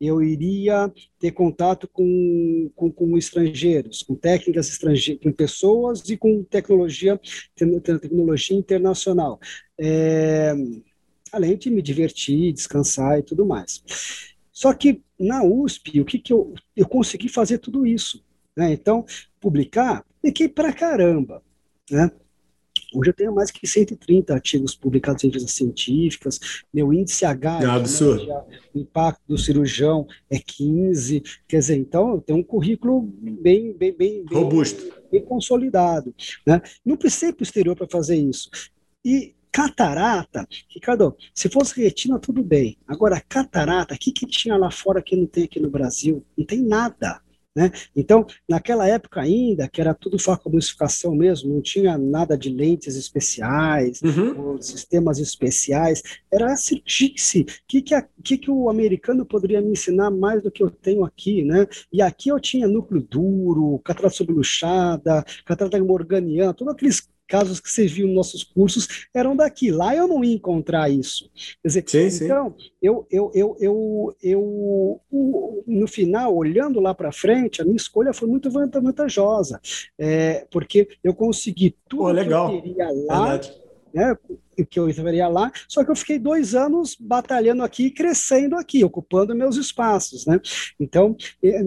eu 0.00 0.22
iria 0.22 0.92
ter 1.18 1.32
contato 1.32 1.88
com, 1.88 2.70
com, 2.74 2.90
com 2.90 3.16
estrangeiros, 3.16 4.02
com 4.02 4.14
técnicas 4.14 4.68
estrangeiras, 4.68 5.22
com 5.22 5.32
pessoas 5.32 6.08
e 6.08 6.16
com 6.16 6.42
tecnologia, 6.44 7.20
tecnologia 7.54 8.56
internacional. 8.56 9.40
É, 9.78 10.54
além 11.32 11.56
de 11.56 11.70
me 11.70 11.82
divertir, 11.82 12.52
descansar 12.52 13.18
e 13.18 13.22
tudo 13.22 13.46
mais. 13.46 13.82
Só 14.52 14.72
que 14.72 15.02
na 15.18 15.42
USP, 15.42 16.00
o 16.00 16.04
que, 16.04 16.18
que 16.18 16.32
eu, 16.32 16.54
eu 16.76 16.86
consegui 16.86 17.28
fazer 17.28 17.58
tudo 17.58 17.86
isso? 17.86 18.22
Né? 18.56 18.72
Então, 18.72 19.04
publicar, 19.40 20.04
fiquei 20.20 20.48
pra 20.48 20.72
caramba. 20.72 21.42
Né? 21.90 22.10
Hoje 22.94 23.10
eu 23.10 23.14
tenho 23.14 23.34
mais 23.34 23.50
que 23.50 23.66
130 23.66 24.32
artigos 24.32 24.74
publicados 24.76 25.24
em 25.24 25.28
revistas 25.28 25.52
científicas, 25.52 26.40
meu 26.72 26.92
índice 26.92 27.24
H, 27.24 27.62
é 27.62 27.66
absurdo. 27.66 28.32
o 28.72 28.78
impacto 28.78 29.20
do 29.26 29.36
cirurgião 29.36 30.06
é 30.30 30.38
15, 30.38 31.22
quer 31.48 31.58
dizer, 31.58 31.76
então 31.76 32.14
eu 32.14 32.20
tenho 32.20 32.38
um 32.38 32.42
currículo 32.42 33.02
bem, 33.02 33.72
bem, 33.72 33.72
bem, 33.72 33.92
bem 33.92 34.24
robusto, 34.30 34.92
bem 35.10 35.22
consolidado, 35.24 36.14
né? 36.46 36.62
Não 36.84 36.96
precisei 36.96 37.32
para 37.32 37.42
o 37.42 37.44
exterior 37.44 37.76
para 37.76 37.88
fazer 37.88 38.16
isso. 38.16 38.48
E 39.04 39.34
catarata, 39.50 40.46
Ricardo, 40.68 41.16
se 41.32 41.48
fosse 41.48 41.80
retina, 41.80 42.18
tudo 42.18 42.42
bem. 42.42 42.76
Agora, 42.88 43.20
catarata, 43.20 43.94
o 43.94 43.98
que, 43.98 44.10
que 44.10 44.26
tinha 44.26 44.56
lá 44.56 44.70
fora 44.70 45.02
que 45.02 45.14
não 45.16 45.26
tem 45.26 45.44
aqui 45.44 45.60
no 45.60 45.70
Brasil? 45.70 46.24
Não 46.36 46.44
tem 46.44 46.60
nada. 46.60 47.20
Né? 47.56 47.70
Então, 47.94 48.26
naquela 48.48 48.86
época 48.88 49.20
ainda, 49.20 49.68
que 49.68 49.80
era 49.80 49.94
tudo 49.94 50.18
focomusificação 50.18 51.14
mesmo, 51.14 51.54
não 51.54 51.62
tinha 51.62 51.96
nada 51.96 52.36
de 52.36 52.48
lentes 52.48 52.96
especiais, 52.96 54.02
uhum. 54.02 54.60
sistemas 54.60 55.18
especiais, 55.18 56.02
era 56.32 56.52
a 56.52 56.56
cirurgice. 56.56 57.42
O 57.42 57.46
que, 57.68 57.82
que, 57.82 57.94
que, 58.24 58.38
que 58.38 58.50
o 58.50 58.68
americano 58.68 59.24
poderia 59.24 59.60
me 59.60 59.72
ensinar 59.72 60.10
mais 60.10 60.42
do 60.42 60.50
que 60.50 60.62
eu 60.62 60.70
tenho 60.70 61.04
aqui? 61.04 61.44
Né? 61.44 61.66
E 61.92 62.02
aqui 62.02 62.28
eu 62.28 62.40
tinha 62.40 62.66
núcleo 62.66 63.00
duro, 63.00 63.80
catarata 63.84 64.14
subluxada, 64.14 65.24
catarata 65.44 65.78
morganiana, 65.82 66.52
todos 66.52 66.74
aqueles 66.74 67.08
casos 67.26 67.60
que 67.60 67.70
você 67.70 67.86
viu 67.86 68.06
nos 68.06 68.16
nossos 68.16 68.44
cursos 68.44 69.06
eram 69.12 69.34
daqui. 69.36 69.70
Lá 69.70 69.94
eu 69.94 70.06
não 70.06 70.24
ia 70.24 70.34
encontrar 70.34 70.90
isso. 70.90 71.30
Quer 71.62 71.68
dizer, 71.68 71.84
sim, 71.86 72.24
então, 72.24 72.54
sim. 72.58 72.70
Eu, 72.80 73.06
eu, 73.10 73.30
eu, 73.34 73.56
eu, 73.60 74.16
eu, 74.22 75.00
no 75.66 75.86
final, 75.86 76.34
olhando 76.34 76.80
lá 76.80 76.94
para 76.94 77.12
frente, 77.12 77.60
a 77.60 77.64
minha 77.64 77.76
escolha 77.76 78.12
foi 78.12 78.28
muito 78.28 78.50
vantajosa, 78.50 79.60
é, 79.98 80.46
porque 80.50 80.88
eu 81.02 81.14
consegui 81.14 81.76
tudo 81.88 82.04
Pô, 82.04 82.24
que 82.24 82.32
eu 82.32 82.62
queria 82.62 82.90
lá. 82.90 83.38
Verdade. 83.38 83.64
Né, 83.92 84.16
que 84.68 84.78
eu 84.78 84.88
estaria 84.88 85.28
lá, 85.28 85.50
só 85.68 85.84
que 85.84 85.90
eu 85.90 85.96
fiquei 85.96 86.18
dois 86.18 86.54
anos 86.54 86.96
batalhando 86.98 87.62
aqui, 87.62 87.90
crescendo 87.90 88.56
aqui, 88.56 88.84
ocupando 88.84 89.34
meus 89.34 89.56
espaços, 89.56 90.26
né? 90.26 90.40
Então, 90.78 91.16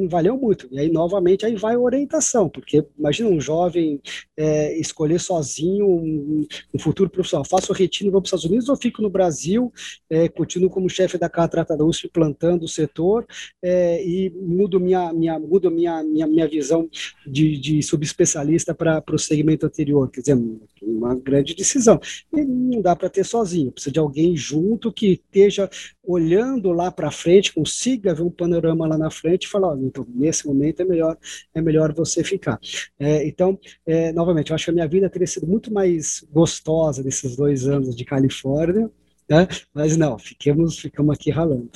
valeu 0.09 0.37
muito. 0.37 0.67
E 0.71 0.79
aí, 0.79 0.89
novamente, 0.89 1.45
aí 1.45 1.55
vai 1.55 1.75
orientação, 1.75 2.49
porque 2.49 2.85
imagina 2.97 3.29
um 3.29 3.41
jovem 3.41 4.01
é, 4.35 4.77
escolher 4.79 5.19
sozinho 5.19 5.87
um, 5.87 6.47
um, 6.73 6.79
futuro 6.79 7.09
profissional. 7.09 7.45
Faço 7.45 7.73
retiro 7.73 8.09
e 8.09 8.11
vou 8.11 8.21
para 8.21 8.27
os 8.27 8.29
Estados 8.29 8.45
Unidos 8.45 8.69
ou 8.69 8.75
fico 8.75 9.01
no 9.01 9.09
Brasil, 9.09 9.71
é, 10.09 10.27
continuo 10.27 10.69
como 10.69 10.89
chefe 10.89 11.17
da 11.17 11.29
Catrata 11.29 11.75
da 11.75 11.83
USP, 11.83 12.09
plantando 12.09 12.63
o 12.63 12.67
setor 12.67 13.25
é, 13.61 14.03
e 14.05 14.29
mudo 14.29 14.79
minha, 14.79 15.11
minha, 15.13 15.39
mudo 15.39 15.71
minha, 15.71 16.03
minha, 16.03 16.27
minha 16.27 16.47
visão 16.47 16.89
de, 17.25 17.57
de 17.57 17.81
subespecialista 17.81 18.73
para 18.73 19.03
o 19.11 19.19
segmento 19.19 19.65
anterior. 19.65 20.09
Quer 20.09 20.21
dizer, 20.21 20.37
uma 20.81 21.15
grande 21.15 21.55
decisão. 21.55 21.99
E 22.33 22.41
não 22.77 22.81
dá 22.81 22.95
para 22.95 23.09
ter 23.09 23.25
sozinho, 23.25 23.71
precisa 23.71 23.91
de 23.91 23.99
alguém 23.99 24.35
junto 24.35 24.91
que 24.91 25.13
esteja 25.13 25.69
olhando 26.03 26.71
lá 26.71 26.91
para 26.91 27.11
frente, 27.11 27.53
consiga 27.53 28.13
ver 28.13 28.21
um 28.21 28.29
panorama 28.29 28.87
lá 28.87 28.97
na 28.97 29.09
frente 29.09 29.45
e 29.45 29.49
falar, 29.49 29.73
oh, 29.73 29.77
então, 29.77 30.05
nesse 30.09 30.47
momento 30.47 30.81
é 30.81 30.85
melhor, 30.85 31.17
é 31.53 31.61
melhor 31.61 31.93
você 31.93 32.23
ficar. 32.23 32.59
É, 32.99 33.27
então, 33.27 33.59
é, 33.85 34.13
novamente, 34.13 34.51
eu 34.51 34.55
acho 34.55 34.65
que 34.65 34.71
a 34.71 34.73
minha 34.73 34.87
vida 34.87 35.09
teria 35.09 35.27
sido 35.27 35.47
muito 35.47 35.73
mais 35.73 36.25
gostosa 36.31 37.03
nesses 37.03 37.35
dois 37.35 37.67
anos 37.67 37.95
de 37.95 38.05
Califórnia, 38.05 38.89
né? 39.29 39.47
mas 39.73 39.97
não, 39.97 40.17
ficamos, 40.17 40.79
ficamos 40.79 41.13
aqui 41.13 41.31
ralando. 41.31 41.71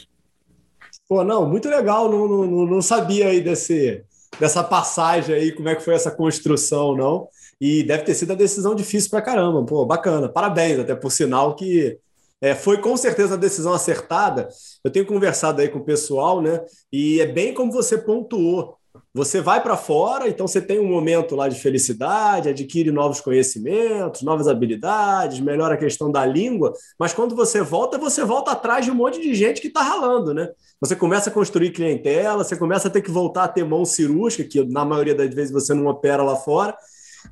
Pô, 1.08 1.24
não, 1.24 1.50
muito 1.50 1.68
legal, 1.68 2.10
não, 2.10 2.28
não, 2.28 2.66
não 2.66 2.82
sabia 2.82 3.28
aí 3.28 3.42
desse, 3.42 4.04
dessa 4.40 4.64
passagem 4.64 5.36
aí, 5.36 5.52
como 5.52 5.68
é 5.68 5.76
que 5.76 5.84
foi 5.84 5.94
essa 5.94 6.12
construção, 6.12 6.96
não. 6.96 7.28
E 7.62 7.84
deve 7.84 8.04
ter 8.04 8.16
sido 8.16 8.32
a 8.32 8.36
decisão 8.36 8.74
difícil 8.74 9.12
para 9.12 9.22
caramba. 9.22 9.64
Pô, 9.64 9.86
bacana. 9.86 10.28
Parabéns, 10.28 10.80
até 10.80 10.96
por 10.96 11.12
sinal 11.12 11.56
que 11.56 12.00
é, 12.42 12.56
foi 12.56 12.82
com 12.82 12.98
certeza 12.98 13.36
a 13.36 13.38
decisão 13.38 13.72
acertada. 13.72 14.50
Eu 14.84 14.90
tenho 14.90 15.06
conversado 15.06 15.62
aí 15.62 15.70
com 15.70 15.78
o 15.78 15.86
pessoal, 15.86 16.42
né? 16.42 16.60
E 16.92 17.22
é 17.22 17.28
bem 17.28 17.54
como 17.54 17.72
você 17.72 18.00
pontuou. 18.00 18.76
Você 19.14 19.42
vai 19.42 19.62
para 19.62 19.78
fora, 19.78 20.28
então 20.28 20.48
você 20.48 20.62
tem 20.62 20.80
um 20.80 20.88
momento 20.88 21.36
lá 21.36 21.48
de 21.48 21.60
felicidade, 21.60 22.50
adquire 22.50 22.92
novos 22.92 23.22
conhecimentos, 23.22 24.22
novas 24.22 24.48
habilidades, 24.48 25.40
melhora 25.40 25.76
a 25.76 25.78
questão 25.78 26.10
da 26.10 26.26
língua, 26.26 26.74
mas 26.98 27.14
quando 27.14 27.36
você 27.36 27.62
volta, 27.62 27.98
você 27.98 28.24
volta 28.24 28.52
atrás 28.52 28.86
de 28.86 28.92
um 28.92 28.96
monte 28.96 29.22
de 29.22 29.34
gente 29.36 29.62
que 29.62 29.68
está 29.68 29.82
ralando, 29.82 30.34
né? 30.34 30.50
Você 30.80 30.96
começa 30.96 31.30
a 31.30 31.34
construir 31.34 31.72
clientela, 31.72 32.44
você 32.44 32.56
começa 32.56 32.88
a 32.88 32.92
ter 32.92 33.02
que 33.02 33.12
voltar 33.12 33.44
a 33.44 33.48
ter 33.50 33.64
mão 33.66 33.86
cirúrgica, 33.86 34.46
que 34.46 34.64
na 34.64 34.84
maioria 34.84 35.16
das 35.16 35.34
vezes 35.34 35.52
você 35.52 35.74
não 35.74 35.88
opera 35.88 36.24
lá 36.24 36.36
fora. 36.36 36.76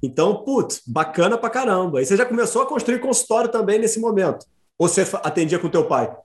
Então, 0.01 0.43
putz, 0.43 0.81
bacana 0.85 1.37
pra 1.37 1.49
caramba. 1.49 2.01
E 2.01 2.05
você 2.05 2.15
já 2.15 2.25
começou 2.25 2.61
a 2.61 2.65
construir 2.65 2.99
consultório 2.99 3.49
também 3.49 3.79
nesse 3.79 3.99
momento? 3.99 4.45
Ou 4.77 4.87
você 4.87 5.01
atendia 5.23 5.59
com 5.59 5.69
teu 5.69 5.87
pai? 5.87 6.15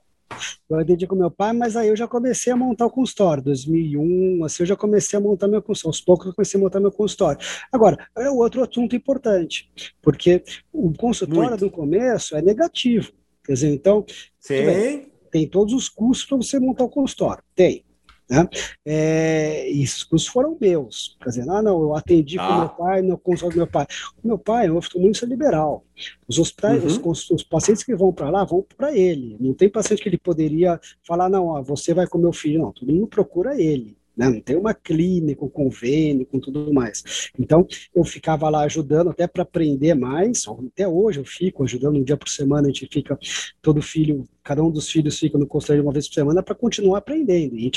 Eu 0.69 0.79
atendi 0.79 1.05
com 1.05 1.15
meu 1.15 1.29
pai, 1.29 1.53
mas 1.53 1.75
aí 1.75 1.89
eu 1.89 1.95
já 1.95 2.07
comecei 2.07 2.51
a 2.51 2.57
montar 2.57 2.87
o 2.87 2.89
consultório, 2.89 3.43
2001, 3.43 4.43
assim, 4.43 4.63
eu 4.63 4.67
já 4.67 4.75
comecei 4.75 5.17
a 5.17 5.21
montar 5.21 5.47
meu 5.47 5.61
consultório, 5.61 5.95
aos 5.95 6.01
poucos 6.01 6.25
eu 6.25 6.33
comecei 6.33 6.59
a 6.59 6.63
montar 6.63 6.79
meu 6.79 6.91
consultório. 6.91 7.39
Agora, 7.71 8.07
é 8.17 8.29
outro 8.29 8.63
assunto 8.63 8.95
importante, 8.95 9.71
porque 10.01 10.43
o 10.73 10.91
consultório 10.93 11.51
Muito. 11.51 11.65
do 11.65 11.71
começo 11.71 12.35
é 12.35 12.41
negativo, 12.41 13.11
quer 13.43 13.53
dizer, 13.53 13.69
então, 13.69 14.03
Sim. 14.39 15.05
tem 15.31 15.47
todos 15.47 15.73
os 15.73 15.87
custos 15.87 16.25
para 16.25 16.37
você 16.37 16.59
montar 16.59 16.85
o 16.85 16.89
consultório, 16.89 17.43
tem, 17.55 17.85
né? 18.29 18.47
É, 18.85 19.69
esses 19.69 20.27
foram 20.27 20.57
meus. 20.59 21.15
Quer 21.21 21.29
dizer, 21.29 21.49
ah, 21.49 21.61
não, 21.61 21.81
eu 21.81 21.95
atendi 21.95 22.37
ah. 22.39 22.47
com 22.47 22.59
meu 22.59 22.69
pai, 22.69 23.01
não 23.01 23.17
consultório 23.17 23.55
do 23.55 23.57
meu 23.57 23.67
pai. 23.67 23.87
O 24.23 24.27
meu 24.27 24.37
pai 24.37 24.67
é 24.67 24.71
um 24.71 24.77
oftalmologista 24.77 25.25
liberal. 25.25 25.85
Os 26.27 26.39
hospitais, 26.39 26.83
uhum. 26.97 27.11
os, 27.11 27.29
os, 27.29 27.43
pacientes 27.43 27.83
que 27.83 27.95
vão 27.95 28.11
para 28.11 28.29
lá 28.29 28.43
vão 28.43 28.65
para 28.77 28.95
ele. 28.95 29.37
Não 29.39 29.53
tem 29.53 29.69
paciente 29.69 30.01
que 30.01 30.09
ele 30.09 30.17
poderia 30.17 30.79
falar, 31.05 31.29
não, 31.29 31.47
ó, 31.47 31.61
você 31.61 31.93
vai 31.93 32.07
com 32.07 32.17
meu 32.17 32.33
filho. 32.33 32.61
Não, 32.61 32.71
todo 32.71 32.91
mundo 32.91 33.07
procura 33.07 33.59
ele 33.59 33.95
né? 34.15 34.29
não 34.29 34.41
tem 34.41 34.55
uma 34.55 34.73
clínica, 34.73 35.43
um 35.43 35.49
convênio, 35.49 36.25
com 36.25 36.39
tudo 36.39 36.73
mais. 36.73 37.31
Então, 37.37 37.67
eu 37.93 38.03
ficava 38.03 38.49
lá 38.49 38.61
ajudando 38.63 39.09
até 39.09 39.27
para 39.27 39.43
aprender 39.43 39.93
mais, 39.93 40.45
até 40.47 40.87
hoje 40.87 41.19
eu 41.19 41.25
fico 41.25 41.63
ajudando 41.63 41.97
um 41.97 42.03
dia 42.03 42.17
por 42.17 42.29
semana, 42.29 42.67
a 42.67 42.71
gente 42.71 42.87
fica, 42.91 43.17
todo 43.61 43.81
filho, 43.81 44.23
cada 44.43 44.63
um 44.63 44.71
dos 44.71 44.89
filhos 44.89 45.19
fica 45.19 45.37
no 45.37 45.47
conselho 45.47 45.83
uma 45.83 45.91
vez 45.91 46.07
por 46.07 46.15
semana 46.15 46.43
para 46.43 46.55
continuar 46.55 46.99
aprendendo, 46.99 47.57
e, 47.57 47.71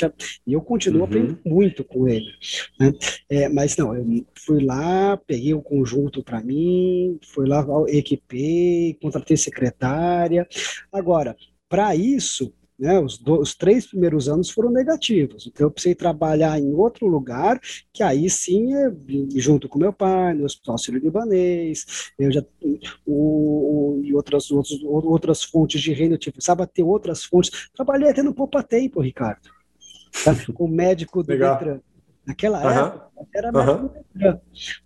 e 0.45 0.53
eu 0.53 0.61
continuo 0.61 0.99
uhum. 0.99 1.05
aprendendo 1.05 1.39
muito 1.45 1.83
com 1.83 2.07
ele. 2.07 2.31
Né? 2.79 2.93
É, 3.29 3.49
mas 3.49 3.75
não, 3.77 3.95
eu 3.95 4.05
fui 4.35 4.63
lá, 4.63 5.17
peguei 5.17 5.53
o 5.53 5.61
conjunto 5.61 6.23
para 6.23 6.41
mim, 6.41 7.19
fui 7.33 7.47
lá, 7.47 7.65
equipei, 7.87 8.97
contratei 9.01 9.37
secretária. 9.37 10.47
Agora, 10.91 11.35
para 11.67 11.95
isso, 11.95 12.51
né, 12.79 12.97
os, 12.97 13.17
do, 13.17 13.41
os, 13.41 13.53
três 13.53 13.85
primeiros 13.85 14.29
anos 14.29 14.49
foram 14.49 14.71
negativos, 14.71 15.45
então 15.45 15.67
eu 15.67 15.71
precisei 15.71 15.93
trabalhar 15.93 16.57
em 16.57 16.73
outro 16.73 17.07
lugar, 17.07 17.59
que 17.91 18.01
aí 18.01 18.29
sim, 18.29 18.73
é, 18.73 18.89
junto 19.35 19.67
com 19.67 19.77
meu 19.77 19.91
pai, 19.91 20.33
no 20.33 20.45
Hospital 20.45 20.77
Sírio-Libanês, 20.77 22.11
eu 22.17 22.31
já, 22.31 22.41
o, 23.05 23.97
o, 23.97 24.01
e 24.01 24.15
outras, 24.15 24.49
outros, 24.49 24.81
outras 24.83 25.43
fontes 25.43 25.81
de 25.81 25.91
renda, 25.91 26.17
tipo, 26.17 26.35
precisava 26.35 26.65
ter 26.65 26.83
outras 26.83 27.25
fontes, 27.25 27.69
trabalhei 27.75 28.09
até 28.09 28.23
no 28.23 28.33
Poupa 28.33 28.63
Tempo, 28.63 29.01
Ricardo, 29.01 29.49
tá? 30.23 30.33
o 30.57 30.67
médico 30.67 31.21
do 31.21 31.33
Legal. 31.33 31.57
Detran, 31.57 31.81
naquela 32.25 32.63
uhum. 32.63 32.87
época, 32.87 33.09
era 33.35 33.51
uhum. 33.51 33.89
Detran, 34.15 34.39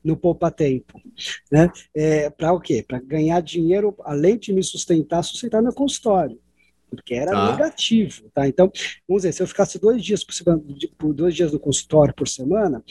no 0.03 0.17
Poupa 0.17 0.49
Tempo, 0.49 0.99
né, 1.51 1.71
é, 1.95 2.31
para 2.31 2.53
o 2.53 2.59
quê? 2.59 2.83
Para 2.85 2.99
ganhar 2.99 3.39
dinheiro, 3.41 3.95
além 4.03 4.35
de 4.39 4.51
me 4.51 4.63
sustentar, 4.63 5.21
sustentar 5.21 5.61
meu 5.61 5.73
consultório 5.73 6.41
porque 6.95 7.13
era 7.13 7.31
tá. 7.31 7.51
negativo, 7.51 8.29
tá? 8.33 8.47
Então, 8.47 8.71
vamos 9.07 9.23
dizer, 9.23 9.33
se 9.33 9.43
eu 9.43 9.47
ficasse 9.47 9.79
dois 9.79 10.03
dias 10.03 10.23
por 10.23 10.33
semana, 10.33 10.61
dois 11.13 11.35
dias 11.35 11.51
no 11.51 11.59
consultório 11.59 12.13
por 12.13 12.27
semana, 12.27 12.83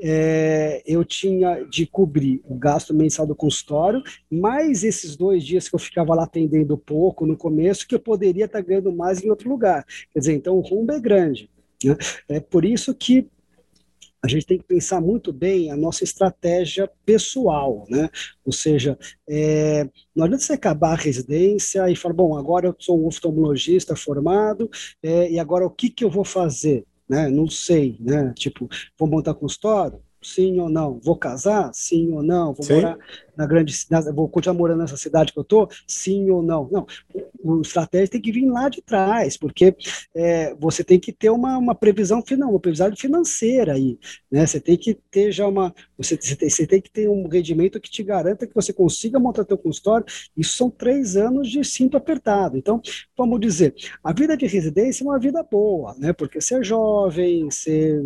é, 0.00 0.82
eu 0.86 1.04
tinha 1.04 1.64
de 1.64 1.86
cobrir 1.86 2.40
o 2.44 2.54
gasto 2.56 2.92
mensal 2.92 3.26
do 3.26 3.34
consultório, 3.34 4.02
mais 4.30 4.84
esses 4.84 5.16
dois 5.16 5.44
dias 5.44 5.68
que 5.68 5.74
eu 5.74 5.78
ficava 5.78 6.14
lá 6.14 6.24
atendendo 6.24 6.76
pouco 6.76 7.26
no 7.26 7.36
começo, 7.36 7.86
que 7.86 7.94
eu 7.94 8.00
poderia 8.00 8.44
estar 8.44 8.60
ganhando 8.60 8.92
mais 8.92 9.22
em 9.22 9.30
outro 9.30 9.48
lugar. 9.48 9.84
Quer 10.12 10.18
dizer, 10.18 10.34
então 10.34 10.56
o 10.56 10.60
rumo 10.60 10.92
é 10.92 11.00
grande. 11.00 11.48
Né? 11.84 11.96
É 12.28 12.40
por 12.40 12.64
isso 12.64 12.94
que 12.94 13.28
a 14.24 14.26
gente 14.26 14.46
tem 14.46 14.56
que 14.56 14.64
pensar 14.64 15.02
muito 15.02 15.34
bem 15.34 15.70
a 15.70 15.76
nossa 15.76 16.02
estratégia 16.02 16.90
pessoal, 17.04 17.84
né? 17.90 18.08
Ou 18.42 18.52
seja, 18.52 18.98
é, 19.28 19.86
não 20.16 20.24
adianta 20.24 20.42
você 20.42 20.54
acabar 20.54 20.92
a 20.92 21.02
residência 21.02 21.90
e 21.90 21.94
falar, 21.94 22.14
bom, 22.14 22.38
agora 22.38 22.68
eu 22.68 22.76
sou 22.78 22.98
um 22.98 23.06
oftalmologista 23.06 23.94
formado, 23.94 24.70
é, 25.02 25.30
e 25.30 25.38
agora 25.38 25.66
o 25.66 25.70
que, 25.70 25.90
que 25.90 26.02
eu 26.02 26.10
vou 26.10 26.24
fazer? 26.24 26.86
Né? 27.06 27.28
Não 27.28 27.46
sei, 27.46 27.98
né? 28.00 28.32
Tipo, 28.34 28.66
vou 28.98 29.06
montar 29.06 29.34
consultório? 29.34 30.00
Sim 30.24 30.60
ou 30.60 30.68
não? 30.68 30.98
Vou 31.02 31.16
casar? 31.16 31.70
Sim 31.72 32.12
ou 32.12 32.22
não? 32.22 32.54
Vou 32.54 32.64
Sim. 32.64 32.76
morar 32.76 32.98
na 33.36 33.46
grande 33.46 33.72
cidade, 33.72 34.10
vou 34.12 34.28
continuar 34.28 34.56
morando 34.56 34.80
nessa 34.80 34.96
cidade 34.96 35.32
que 35.32 35.38
eu 35.38 35.44
tô? 35.44 35.68
Sim 35.86 36.30
ou 36.30 36.42
não? 36.42 36.68
Não, 36.70 36.86
o, 37.42 37.60
estratégia 37.60 38.08
tem 38.08 38.20
que 38.20 38.32
vir 38.32 38.46
lá 38.46 38.68
de 38.68 38.80
trás, 38.80 39.36
porque 39.36 39.74
é, 40.14 40.54
você 40.54 40.84
tem 40.84 40.98
que 40.98 41.12
ter 41.12 41.30
uma, 41.30 41.58
uma 41.58 41.74
previsão 41.74 42.22
final, 42.22 42.50
uma 42.50 42.60
previsão 42.60 42.94
financeira 42.96 43.74
aí, 43.74 43.98
né? 44.30 44.46
Você 44.46 44.60
tem 44.60 44.76
que 44.76 44.94
ter 45.10 45.32
já 45.32 45.46
uma, 45.46 45.74
você, 45.98 46.16
você, 46.16 46.36
tem, 46.36 46.48
você 46.48 46.66
tem 46.66 46.80
que 46.80 46.90
ter 46.90 47.08
um 47.08 47.28
rendimento 47.28 47.80
que 47.80 47.90
te 47.90 48.02
garanta 48.02 48.46
que 48.46 48.54
você 48.54 48.72
consiga 48.72 49.18
montar 49.18 49.44
teu 49.44 49.58
consultório. 49.58 50.06
Isso 50.36 50.56
são 50.56 50.70
três 50.70 51.16
anos 51.16 51.50
de 51.50 51.64
cinto 51.64 51.96
apertado. 51.96 52.56
Então, 52.56 52.80
vamos 53.16 53.40
dizer, 53.40 53.74
a 54.02 54.12
vida 54.12 54.36
de 54.36 54.46
residência 54.46 55.02
é 55.02 55.06
uma 55.06 55.18
vida 55.18 55.42
boa, 55.42 55.94
né? 55.98 56.12
Porque 56.12 56.40
você 56.40 56.56
é 56.56 56.62
jovem, 56.62 57.44
você 57.44 58.00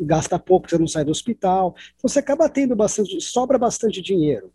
gasta 0.00 0.38
pouco, 0.38 0.68
você 0.68 0.78
não 0.78 0.88
sai 0.88 1.04
do 1.04 1.10
hospital, 1.10 1.53
então 1.58 2.08
você 2.08 2.18
acaba 2.18 2.48
tendo 2.48 2.74
bastante, 2.76 3.20
sobra 3.20 3.58
bastante 3.58 4.00
dinheiro 4.00 4.52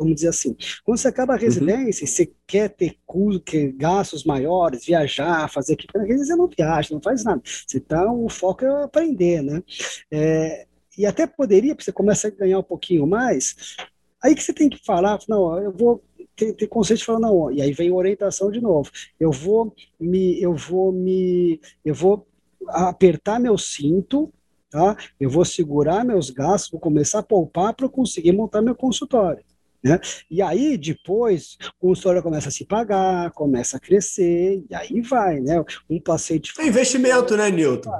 vamos 0.00 0.14
dizer 0.14 0.28
assim. 0.28 0.56
Quando 0.82 0.96
você 0.96 1.08
acaba 1.08 1.34
a 1.34 1.36
uhum. 1.36 1.42
residência, 1.42 2.04
uhum. 2.04 2.10
você 2.10 2.32
quer 2.46 2.70
ter 2.70 2.96
que, 3.44 3.72
gastos 3.72 4.24
maiores, 4.24 4.86
viajar, 4.86 5.50
fazer 5.50 5.74
aquilo, 5.74 5.90
na 5.94 6.04
residência 6.04 6.36
não 6.36 6.48
viaja, 6.48 6.94
não 6.94 7.02
faz 7.02 7.22
nada. 7.22 7.42
Você 7.44 7.78
tá, 7.78 8.10
o 8.10 8.28
foco 8.28 8.64
é 8.64 8.84
aprender, 8.84 9.42
né? 9.42 9.62
É, 10.10 10.66
e 10.96 11.04
até 11.04 11.26
poderia, 11.26 11.74
porque 11.74 11.84
você 11.84 11.92
começa 11.92 12.28
a 12.28 12.30
ganhar 12.30 12.58
um 12.58 12.62
pouquinho 12.62 13.06
mais, 13.06 13.76
aí 14.22 14.34
que 14.34 14.42
você 14.42 14.54
tem 14.54 14.70
que 14.70 14.82
falar, 14.84 15.18
não, 15.28 15.58
eu 15.58 15.72
vou 15.72 16.02
ter, 16.34 16.54
ter 16.54 16.66
conceito 16.66 17.00
de 17.00 17.04
falar, 17.04 17.20
não, 17.20 17.52
e 17.52 17.60
aí 17.60 17.72
vem 17.72 17.92
orientação 17.92 18.50
de 18.50 18.60
novo. 18.60 18.90
Eu 19.18 19.30
vou 19.30 19.74
me, 19.98 20.40
eu 20.40 20.54
vou 20.54 20.92
me, 20.92 21.60
eu 21.84 21.94
vou 21.94 22.26
apertar 22.68 23.38
meu 23.38 23.58
cinto, 23.58 24.32
tá? 24.70 24.96
Eu 25.18 25.28
vou 25.28 25.44
segurar 25.44 26.04
meus 26.04 26.30
gastos, 26.30 26.70
vou 26.70 26.80
começar 26.80 27.18
a 27.18 27.22
poupar 27.22 27.74
para 27.74 27.86
eu 27.86 27.90
conseguir 27.90 28.32
montar 28.32 28.62
meu 28.62 28.74
consultório. 28.74 29.44
Né? 29.82 29.98
E 30.30 30.42
aí, 30.42 30.76
depois, 30.76 31.56
o 31.78 31.88
consultório 31.88 32.22
começa 32.22 32.50
a 32.50 32.52
se 32.52 32.66
pagar, 32.66 33.30
começa 33.30 33.78
a 33.78 33.80
crescer, 33.80 34.62
e 34.68 34.74
aí 34.74 35.00
vai, 35.00 35.40
né? 35.40 35.62
Um 35.88 35.98
paciente. 35.98 36.52
É 36.58 36.66
investimento, 36.66 37.34
né, 37.34 37.50
Newton? 37.50 37.90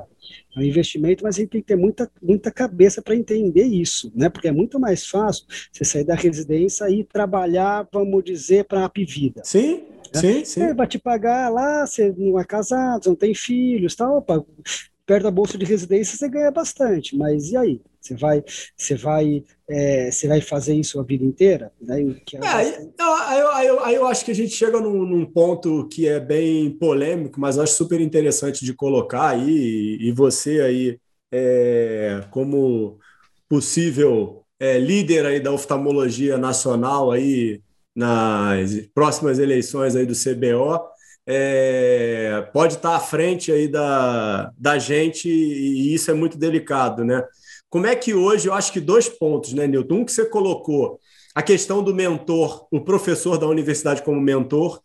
É 0.55 0.59
um 0.61 0.63
investimento, 0.63 1.25
mas 1.25 1.37
a 1.37 1.39
gente 1.41 1.51
tem 1.51 1.61
que 1.63 1.69
ter 1.69 1.77
muita, 1.77 2.11
muita 2.21 2.51
cabeça 2.51 3.01
para 3.01 3.17
entender 3.17 3.65
isso, 3.65 4.13
né? 4.15 4.29
Porque 4.29 4.49
é 4.49 4.53
muito 4.53 4.79
mais 4.79 5.07
fácil 5.07 5.47
você 5.73 5.85
sair 5.85 6.05
da 6.05 6.15
residência 6.15 6.89
e 6.91 7.03
trabalhar, 7.03 7.89
vamos 7.91 8.23
dizer, 8.25 8.65
para 8.65 8.83
a 8.83 8.85
Apivida. 8.85 9.41
Sim, 9.43 9.85
né? 10.15 10.21
sim, 10.21 10.45
sim. 10.45 10.63
É, 10.63 10.75
vai 10.75 10.87
te 10.87 10.99
pagar 10.99 11.49
lá, 11.49 11.87
você 11.87 12.13
não 12.17 12.39
é 12.39 12.45
casado, 12.45 13.07
não 13.07 13.17
tem 13.17 13.35
filhos, 13.35 13.95
tal, 13.95 14.19
opa, 14.19 14.45
perto 15.11 15.25
da 15.25 15.31
bolsa 15.33 15.59
de 15.59 15.65
residência 15.65 16.17
você 16.17 16.29
ganha 16.29 16.53
bastante, 16.53 17.17
mas 17.17 17.51
e 17.51 17.57
aí? 17.57 17.81
Você 18.01 18.15
vai, 18.15 18.45
você 18.77 18.95
vai, 18.95 19.43
é, 19.69 20.09
você 20.09 20.29
vai 20.29 20.41
fazer 20.41 20.75
isso 20.75 21.01
a 21.01 21.03
vida 21.03 21.25
inteira? 21.25 21.73
Né? 21.83 22.15
Que 22.25 22.37
é, 22.37 22.47
aí, 22.47 22.91
eu, 22.97 23.65
eu, 23.65 23.85
aí 23.85 23.95
eu 23.97 24.07
acho 24.07 24.25
que 24.25 24.31
a 24.31 24.35
gente 24.35 24.55
chega 24.55 24.81
num, 24.81 25.05
num, 25.05 25.27
ponto 25.27 25.89
que 25.89 26.07
é 26.07 26.21
bem 26.21 26.71
polêmico, 26.71 27.41
mas 27.41 27.59
acho 27.59 27.75
super 27.75 28.01
interessante 28.01 28.65
de 28.65 28.73
colocar 28.73 29.31
aí, 29.31 29.99
e 30.01 30.13
você 30.13 30.61
aí, 30.61 31.01
é, 31.33 32.23
como 32.31 32.97
possível 33.49 34.45
é, 34.61 34.79
líder 34.79 35.27
aí 35.27 35.41
da 35.41 35.51
oftalmologia 35.51 36.39
nacional 36.39 37.11
aí 37.11 37.61
nas 37.97 38.77
próximas 38.95 39.41
eleições 39.41 39.97
aí 39.97 40.07
do 40.07 40.15
CBO, 40.15 40.89
é, 41.33 42.43
pode 42.53 42.75
estar 42.75 42.97
à 42.97 42.99
frente 42.99 43.53
aí 43.53 43.69
da, 43.69 44.51
da 44.59 44.79
gente 44.81 45.29
e 45.29 45.95
isso 45.95 46.11
é 46.11 46.15
muito 46.15 46.37
delicado, 46.37 47.05
né? 47.05 47.23
Como 47.69 47.87
é 47.87 47.95
que 47.95 48.13
hoje, 48.13 48.49
eu 48.49 48.53
acho 48.53 48.73
que 48.73 48.81
dois 48.81 49.09
pontos, 49.09 49.53
né, 49.53 49.65
Newton? 49.69 49.99
Um 49.99 50.05
que 50.05 50.11
você 50.11 50.25
colocou, 50.25 50.99
a 51.33 51.41
questão 51.41 51.85
do 51.85 51.95
mentor, 51.95 52.67
o 52.69 52.81
professor 52.81 53.39
da 53.39 53.47
universidade 53.47 54.03
como 54.03 54.21
mentor, 54.21 54.81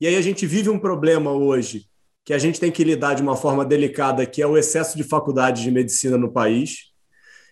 e 0.00 0.06
aí 0.06 0.16
a 0.16 0.22
gente 0.22 0.46
vive 0.46 0.70
um 0.70 0.78
problema 0.78 1.32
hoje, 1.32 1.84
que 2.24 2.32
a 2.32 2.38
gente 2.38 2.58
tem 2.58 2.72
que 2.72 2.82
lidar 2.82 3.12
de 3.12 3.20
uma 3.20 3.36
forma 3.36 3.62
delicada, 3.62 4.24
que 4.24 4.40
é 4.40 4.46
o 4.46 4.56
excesso 4.56 4.96
de 4.96 5.04
faculdades 5.04 5.62
de 5.62 5.70
medicina 5.70 6.16
no 6.16 6.32
país. 6.32 6.92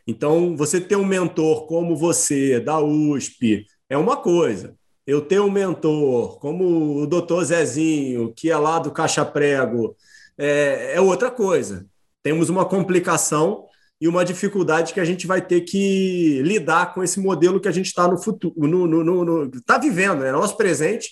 Então, 0.07 0.57
você 0.57 0.81
ter 0.81 0.97
um 0.97 1.05
mentor 1.05 1.67
como 1.67 1.95
você, 1.95 2.59
da 2.59 2.81
USP, 2.81 3.67
é 3.91 3.99
uma 3.99 4.17
coisa. 4.17 4.75
Eu 5.09 5.23
ter 5.23 5.41
um 5.41 5.51
mentor 5.51 6.39
como 6.39 7.01
o 7.01 7.07
doutor 7.07 7.43
Zezinho, 7.43 8.31
que 8.37 8.51
é 8.51 8.57
lá 8.59 8.79
do 8.79 8.91
Caixa 8.91 9.25
Prego, 9.25 9.97
é, 10.37 10.97
é 10.97 11.01
outra 11.01 11.31
coisa. 11.31 11.87
Temos 12.23 12.51
uma 12.51 12.67
complicação 12.67 13.65
e 13.99 14.07
uma 14.07 14.23
dificuldade 14.23 14.93
que 14.93 15.01
a 15.01 15.07
gente 15.07 15.27
vai 15.27 15.41
ter 15.41 15.63
que 15.63 16.43
lidar 16.43 16.93
com 16.93 17.03
esse 17.03 17.19
modelo 17.19 17.59
que 17.59 17.69
a 17.69 17.73
gente 17.73 17.87
está 17.87 18.07
no 18.07 18.19
futuro, 18.19 18.55
no, 18.55 18.87
no, 18.87 19.25
no, 19.25 19.45
está 19.47 19.79
vivendo, 19.79 20.27
é 20.27 20.31
nosso 20.31 20.59
presente 20.59 21.11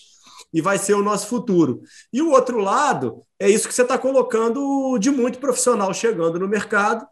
e 0.53 0.61
vai 0.61 0.77
ser 0.77 0.93
o 0.93 1.03
nosso 1.03 1.27
futuro. 1.29 1.81
E 2.13 2.21
o 2.21 2.33
outro 2.33 2.59
lado 2.59 3.23
é 3.41 3.49
isso 3.49 3.67
que 3.67 3.73
você 3.73 3.81
está 3.81 3.97
colocando 3.97 4.99
de 4.99 5.11
muito 5.11 5.39
profissional 5.39 5.95
chegando 5.95 6.39
no 6.39 6.47
mercado 6.47 7.07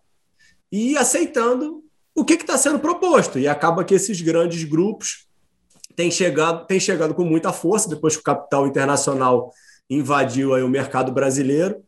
e 0.70 0.98
aceitando 0.98 1.82
o 2.14 2.26
que 2.26 2.34
está 2.34 2.58
sendo 2.58 2.78
proposto. 2.78 3.38
E 3.38 3.48
acaba 3.48 3.84
que 3.84 3.94
esses 3.94 4.20
grandes 4.20 4.64
grupos 4.64 5.23
têm 5.96 6.10
chegado, 6.10 6.66
têm 6.66 6.80
chegado 6.80 7.14
com 7.14 7.24
muita 7.24 7.52
força 7.52 7.88
depois 7.88 8.14
que 8.14 8.20
o 8.20 8.24
capital 8.24 8.66
internacional 8.66 9.52
invadiu 9.88 10.54
aí 10.54 10.62
o 10.62 10.68
mercado 10.68 11.12
brasileiro. 11.12 11.82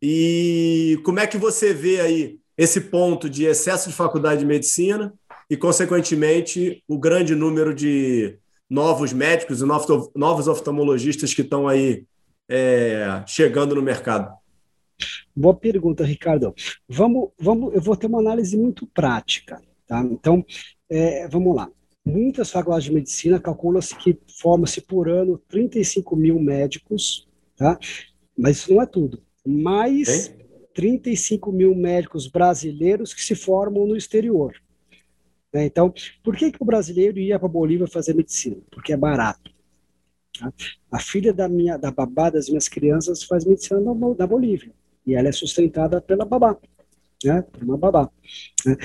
E 0.00 1.00
como 1.04 1.20
é 1.20 1.26
que 1.26 1.38
você 1.38 1.72
vê 1.72 2.00
aí 2.00 2.38
esse 2.56 2.80
ponto 2.80 3.28
de 3.28 3.44
excesso 3.44 3.88
de 3.88 3.94
faculdade 3.94 4.40
de 4.40 4.46
medicina 4.46 5.12
e, 5.50 5.56
consequentemente, 5.56 6.82
o 6.88 6.98
grande 6.98 7.34
número 7.34 7.74
de 7.74 8.38
novos 8.68 9.12
médicos 9.12 9.60
e 9.60 9.64
novos 9.64 10.48
oftalmologistas 10.48 11.34
que 11.34 11.42
estão 11.42 11.68
aí 11.68 12.04
é, 12.48 13.22
chegando 13.26 13.74
no 13.74 13.82
mercado? 13.82 14.32
Boa 15.34 15.54
pergunta, 15.54 16.04
Ricardo. 16.04 16.54
Vamos, 16.88 17.30
vamos, 17.38 17.74
eu 17.74 17.80
vou 17.80 17.96
ter 17.96 18.06
uma 18.06 18.20
análise 18.20 18.56
muito 18.56 18.86
prática. 18.86 19.60
Tá? 19.86 20.00
Então, 20.00 20.44
é, 20.88 21.28
vamos 21.28 21.54
lá. 21.54 21.68
Muitas 22.04 22.50
faculdades 22.50 22.84
de 22.84 22.92
medicina 22.92 23.40
calcula-se 23.40 23.96
que 23.96 24.18
forma-se 24.40 24.80
por 24.80 25.08
ano 25.08 25.38
35 25.48 26.14
mil 26.14 26.38
médicos, 26.38 27.26
tá? 27.56 27.78
mas 28.36 28.58
isso 28.58 28.74
não 28.74 28.82
é 28.82 28.86
tudo. 28.86 29.22
Mais 29.46 30.28
Hein? 30.28 30.44
35 30.74 31.52
mil 31.52 31.74
médicos 31.74 32.26
brasileiros 32.26 33.14
que 33.14 33.22
se 33.22 33.34
formam 33.34 33.86
no 33.86 33.96
exterior. 33.96 34.54
Né? 35.52 35.64
Então, 35.64 35.92
por 36.22 36.36
que, 36.36 36.50
que 36.50 36.60
o 36.60 36.66
brasileiro 36.66 37.18
ia 37.18 37.38
para 37.38 37.48
Bolívia 37.48 37.86
fazer 37.86 38.14
medicina? 38.14 38.56
Porque 38.70 38.92
é 38.92 38.96
barato. 38.96 39.52
Tá? 40.38 40.52
A 40.90 40.98
filha 40.98 41.32
da 41.32 41.48
minha, 41.48 41.76
da 41.76 41.90
babá 41.90 42.28
das 42.28 42.48
minhas 42.48 42.68
crianças 42.68 43.22
faz 43.22 43.44
medicina 43.44 43.80
na, 43.80 43.94
na 43.94 44.26
Bolívia 44.26 44.72
e 45.06 45.14
ela 45.14 45.28
é 45.28 45.32
sustentada 45.32 46.00
pela 46.00 46.24
babá, 46.24 46.56
né? 47.22 47.42
Por 47.42 47.62
uma 47.62 47.76
babá. 47.76 48.10
Né? 48.66 48.76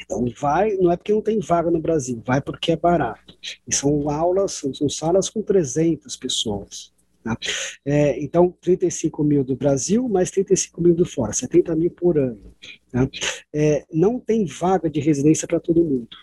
Então 0.00 0.24
vai, 0.40 0.72
não 0.76 0.90
é 0.90 0.96
porque 0.96 1.12
não 1.12 1.20
tem 1.20 1.38
vaga 1.40 1.70
no 1.70 1.80
Brasil, 1.80 2.22
vai 2.24 2.40
porque 2.40 2.72
é 2.72 2.76
barato. 2.76 3.36
E 3.66 3.74
são 3.74 4.08
aulas, 4.08 4.52
são, 4.52 4.72
são 4.72 4.88
salas 4.88 5.28
com 5.28 5.42
300 5.42 6.16
pessoas. 6.16 6.92
Tá? 7.22 7.36
É, 7.84 8.18
então, 8.22 8.54
35 8.62 9.22
mil 9.22 9.44
do 9.44 9.54
Brasil, 9.54 10.08
mais 10.08 10.30
35 10.30 10.80
mil 10.80 10.94
do 10.94 11.04
fora, 11.04 11.32
70 11.32 11.76
mil 11.76 11.90
por 11.90 12.18
ano. 12.18 12.54
Tá? 12.90 13.06
É, 13.54 13.84
não 13.92 14.18
tem 14.18 14.46
vaga 14.46 14.88
de 14.88 15.00
residência 15.00 15.46
para 15.46 15.60
todo 15.60 15.84
mundo. 15.84 16.16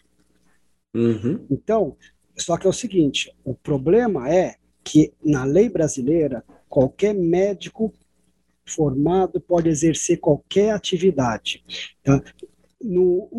Uhum. 0.96 1.46
Então, 1.52 1.96
só 2.36 2.58
que 2.58 2.66
é 2.66 2.70
o 2.70 2.74
seguinte: 2.74 3.32
o 3.44 3.54
problema 3.54 4.34
é 4.34 4.56
que 4.84 5.14
na 5.24 5.44
lei 5.44 5.70
brasileira, 5.70 6.44
qualquer 6.68 7.14
médico 7.14 7.94
formado 8.66 9.40
pode 9.40 9.70
exercer 9.70 10.20
qualquer 10.20 10.72
atividade. 10.72 11.64
Tá? 12.04 12.22
No, 12.82 13.30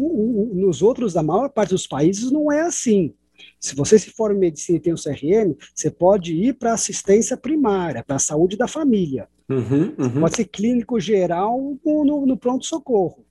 nos 0.54 0.82
outros, 0.82 1.12
da 1.14 1.22
maior 1.22 1.48
parte 1.48 1.70
dos 1.70 1.86
países, 1.86 2.30
não 2.30 2.50
é 2.50 2.62
assim. 2.62 3.14
Se 3.60 3.74
você 3.74 3.98
se 3.98 4.10
forma 4.10 4.36
em 4.36 4.40
medicina 4.40 4.78
e 4.78 4.80
tem 4.80 4.92
o 4.92 4.96
CRM, 4.96 5.56
você 5.74 5.90
pode 5.90 6.34
ir 6.34 6.54
para 6.54 6.72
assistência 6.72 7.36
primária, 7.36 8.02
para 8.04 8.16
a 8.16 8.20
saúde 8.20 8.56
da 8.56 8.66
família. 8.66 9.28
Uhum, 9.48 9.94
uhum. 9.98 10.20
Pode 10.20 10.36
ser 10.36 10.44
clínico 10.44 11.00
geral 11.00 11.78
no, 11.84 12.26
no 12.26 12.36
pronto-socorro. 12.36 13.24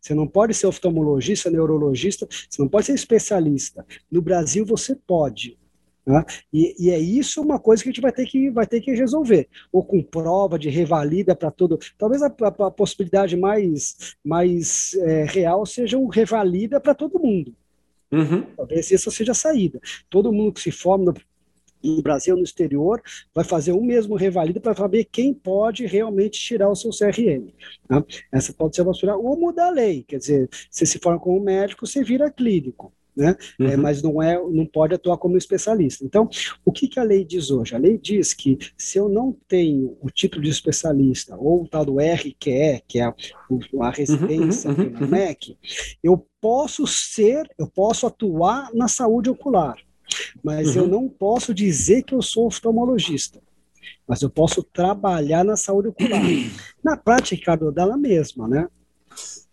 Você 0.00 0.14
não 0.14 0.26
pode 0.26 0.52
ser 0.54 0.66
oftalmologista, 0.66 1.50
neurologista, 1.50 2.26
você 2.28 2.60
não 2.60 2.68
pode 2.68 2.86
ser 2.86 2.94
especialista. 2.94 3.86
No 4.10 4.20
Brasil 4.20 4.66
você 4.66 4.94
pode. 4.94 5.58
Né? 6.04 6.24
E, 6.52 6.86
e, 6.86 6.90
é 6.90 6.98
isso 6.98 7.40
uma 7.40 7.58
coisa 7.58 7.82
que 7.82 7.88
a 7.88 7.92
gente 7.92 8.00
vai 8.00 8.12
ter 8.12 8.26
que, 8.26 8.50
vai 8.50 8.66
ter 8.66 8.80
que 8.80 8.92
resolver. 8.92 9.48
Ou 9.72 9.84
com 9.84 10.02
prova 10.02 10.58
de 10.58 10.68
revalida 10.68 11.34
para 11.34 11.50
todo. 11.50 11.78
Talvez 11.96 12.22
a, 12.22 12.26
a, 12.26 12.66
a, 12.66 12.70
possibilidade 12.70 13.36
mais, 13.36 14.16
mais 14.24 14.94
é, 14.94 15.24
real 15.24 15.64
seja 15.64 15.96
um 15.96 16.08
revalida 16.08 16.80
para 16.80 16.94
todo 16.94 17.20
mundo. 17.20 17.54
Uhum. 18.10 18.42
Talvez 18.56 18.90
essa 18.90 19.10
seja 19.10 19.32
a 19.32 19.34
saída. 19.34 19.80
Todo 20.10 20.32
mundo 20.32 20.52
que 20.52 20.60
se 20.60 20.72
forma 20.72 21.04
no, 21.04 21.14
no 21.82 22.02
Brasil, 22.02 22.36
no 22.36 22.42
exterior, 22.42 23.00
vai 23.32 23.44
fazer 23.44 23.72
o 23.72 23.80
mesmo 23.80 24.16
revalida 24.16 24.60
para 24.60 24.74
saber 24.74 25.04
quem 25.04 25.32
pode 25.32 25.86
realmente 25.86 26.38
tirar 26.38 26.68
o 26.68 26.74
seu 26.74 26.90
CRM. 26.90 27.52
Tá? 27.86 28.04
Essa 28.32 28.52
pode 28.52 28.74
ser 28.74 28.82
uma 28.82 28.92
solução. 28.92 29.24
Ou 29.24 29.38
mudar 29.38 29.68
a 29.68 29.70
lei, 29.70 30.02
quer 30.02 30.18
dizer, 30.18 30.48
você 30.68 30.84
se 30.84 30.98
forma 30.98 31.20
como 31.20 31.40
médico, 31.40 31.86
você 31.86 32.02
vira 32.02 32.30
clínico. 32.30 32.92
Né? 33.16 33.36
É, 33.60 33.62
uhum. 33.62 33.70
É, 33.70 33.76
mas 33.76 34.02
não 34.02 34.22
é, 34.22 34.40
não 34.50 34.64
pode 34.64 34.94
atuar 34.94 35.18
como 35.18 35.36
especialista. 35.36 36.04
Então, 36.04 36.28
o 36.64 36.72
que, 36.72 36.88
que 36.88 36.98
a 36.98 37.02
lei 37.02 37.24
diz 37.24 37.50
hoje? 37.50 37.74
A 37.74 37.78
lei 37.78 37.98
diz 37.98 38.32
que 38.32 38.58
se 38.76 38.98
eu 38.98 39.08
não 39.08 39.36
tenho 39.46 39.96
o 40.00 40.10
título 40.10 40.42
de 40.42 40.50
especialista 40.50 41.36
ou 41.36 41.62
o 41.62 41.68
tal 41.68 41.84
do 41.84 41.98
RQE, 41.98 42.82
que 42.88 42.98
é 42.98 43.04
a, 43.04 43.14
a 43.80 43.90
residência 43.90 44.70
uhum, 44.70 44.76
uhum, 44.76 44.90
na 44.90 45.00
uhum. 45.00 45.06
MEC, 45.08 45.58
eu 46.02 46.26
posso 46.40 46.86
ser, 46.86 47.48
eu 47.58 47.66
posso 47.66 48.06
atuar 48.06 48.70
na 48.74 48.88
saúde 48.88 49.30
ocular, 49.30 49.76
mas 50.42 50.74
eu 50.74 50.84
uhum. 50.84 50.90
não 50.90 51.08
posso 51.08 51.52
dizer 51.52 52.02
que 52.02 52.14
eu 52.14 52.22
sou 52.22 52.46
oftalmologista. 52.46 53.40
Mas 54.06 54.22
eu 54.22 54.30
posso 54.30 54.62
trabalhar 54.62 55.44
na 55.44 55.56
saúde 55.56 55.88
ocular. 55.88 56.22
na 56.82 56.96
prática, 56.96 57.36
Ricardo, 57.36 57.70
dá 57.70 57.86
na 57.86 57.96
mesma, 57.96 58.48
né? 58.48 58.68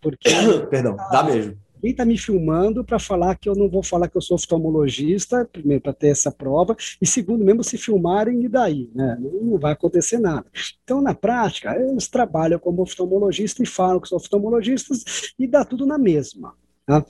Porque. 0.00 0.30
Perdão, 0.70 0.96
dá 0.96 1.22
mesmo 1.22 1.56
quem 1.80 1.90
está 1.90 2.04
me 2.04 2.18
filmando 2.18 2.84
para 2.84 2.98
falar 2.98 3.36
que 3.36 3.48
eu 3.48 3.54
não 3.54 3.68
vou 3.68 3.82
falar 3.82 4.08
que 4.08 4.16
eu 4.16 4.20
sou 4.20 4.34
oftalmologista, 4.34 5.48
primeiro, 5.50 5.82
para 5.82 5.92
ter 5.92 6.08
essa 6.08 6.30
prova, 6.30 6.76
e 7.00 7.06
segundo, 7.06 7.44
mesmo 7.44 7.64
se 7.64 7.78
filmarem, 7.78 8.44
e 8.44 8.48
daí? 8.48 8.90
Né? 8.94 9.18
Não 9.20 9.58
vai 9.58 9.72
acontecer 9.72 10.18
nada. 10.18 10.46
Então, 10.84 11.00
na 11.00 11.14
prática, 11.14 11.74
eles 11.76 12.08
trabalham 12.08 12.58
como 12.58 12.82
oftalmologista 12.82 13.62
e 13.62 13.66
falam 13.66 14.00
que 14.00 14.08
são 14.08 14.16
oftalmologistas 14.16 15.32
e 15.38 15.46
dá 15.46 15.64
tudo 15.64 15.86
na 15.86 15.98
mesma. 15.98 16.54
Tá? 16.86 17.04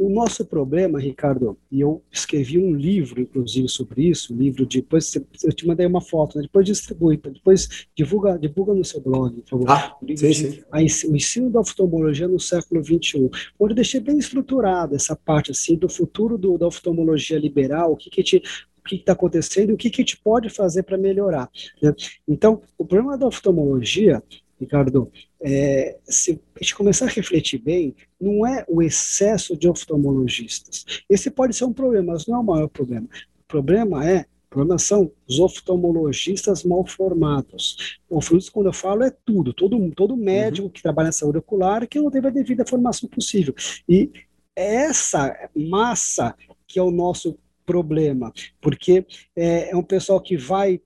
O 0.00 0.08
nosso 0.08 0.46
problema, 0.46 0.98
Ricardo, 0.98 1.58
e 1.70 1.82
eu 1.82 2.02
escrevi 2.10 2.58
um 2.58 2.74
livro, 2.74 3.20
inclusive, 3.20 3.68
sobre 3.68 4.08
isso, 4.08 4.32
um 4.32 4.38
livro 4.38 4.64
de, 4.64 4.80
depois 4.80 5.14
eu 5.14 5.52
te 5.52 5.66
mandei 5.66 5.84
uma 5.84 6.00
foto, 6.00 6.38
né? 6.38 6.42
depois 6.44 6.64
distribui, 6.64 7.18
depois 7.18 7.86
divulga, 7.94 8.38
divulga 8.38 8.72
no 8.72 8.82
seu 8.82 8.98
blog, 8.98 9.42
por 9.42 9.50
favor. 9.50 9.70
Ah, 9.70 9.94
sim, 10.16 10.32
sim. 10.32 10.62
A, 10.72 10.78
o 10.78 11.16
ensino 11.16 11.50
da 11.50 11.60
oftalmologia 11.60 12.26
no 12.26 12.40
século 12.40 12.82
XXI, 12.82 13.28
onde 13.58 13.72
eu 13.72 13.76
deixei 13.76 14.00
bem 14.00 14.16
estruturado 14.16 14.96
essa 14.96 15.14
parte 15.14 15.50
assim 15.50 15.76
do 15.76 15.86
futuro 15.86 16.38
do, 16.38 16.56
da 16.56 16.66
oftalmologia 16.66 17.38
liberal, 17.38 17.92
o 17.92 17.96
que 17.98 18.08
que 18.08 18.22
te, 18.22 18.42
o 18.78 18.88
que 18.88 18.96
está 18.96 19.12
acontecendo 19.12 19.68
e 19.68 19.72
o 19.74 19.76
que, 19.76 19.90
que 19.90 20.00
a 20.00 20.02
gente 20.02 20.16
pode 20.16 20.48
fazer 20.48 20.82
para 20.82 20.96
melhorar. 20.96 21.50
Né? 21.82 21.94
Então, 22.26 22.62
o 22.78 22.86
problema 22.86 23.18
da 23.18 23.26
oftalmologia 23.26 24.22
Ricardo, 24.60 25.10
é, 25.42 25.96
se 26.04 26.40
a 26.54 26.62
gente 26.62 26.74
começar 26.74 27.06
a 27.06 27.08
refletir 27.08 27.58
bem, 27.58 27.94
não 28.20 28.46
é 28.46 28.64
o 28.68 28.82
excesso 28.82 29.56
de 29.56 29.66
oftalmologistas. 29.66 30.84
Esse 31.08 31.30
pode 31.30 31.56
ser 31.56 31.64
um 31.64 31.72
problema, 31.72 32.12
mas 32.12 32.26
não 32.26 32.36
é 32.36 32.38
o 32.38 32.44
maior 32.44 32.68
problema. 32.68 33.08
O 33.40 33.44
problema 33.48 34.06
é 34.08 34.26
o 34.46 34.50
problema 34.50 34.78
são 34.78 35.12
os 35.28 35.38
oftalmologistas 35.38 36.64
mal 36.64 36.84
formados. 36.84 37.98
Oftalmologista, 38.10 38.52
quando 38.52 38.66
eu 38.66 38.72
falo, 38.72 39.04
é 39.04 39.10
tudo. 39.24 39.54
Todo, 39.54 39.90
todo 39.92 40.16
médico 40.16 40.66
uhum. 40.66 40.72
que 40.72 40.82
trabalha 40.82 41.06
na 41.06 41.12
saúde 41.12 41.38
ocular 41.38 41.86
que 41.86 42.00
não 42.00 42.10
teve 42.10 42.26
a 42.26 42.32
devida 42.32 42.66
formação 42.66 43.08
possível. 43.08 43.54
E 43.88 44.10
essa 44.54 45.32
massa 45.54 46.34
que 46.66 46.80
é 46.80 46.82
o 46.82 46.90
nosso 46.90 47.38
problema, 47.64 48.32
porque 48.60 49.06
é, 49.36 49.70
é 49.70 49.76
um 49.76 49.82
pessoal 49.84 50.20
que 50.20 50.36
vai 50.36 50.80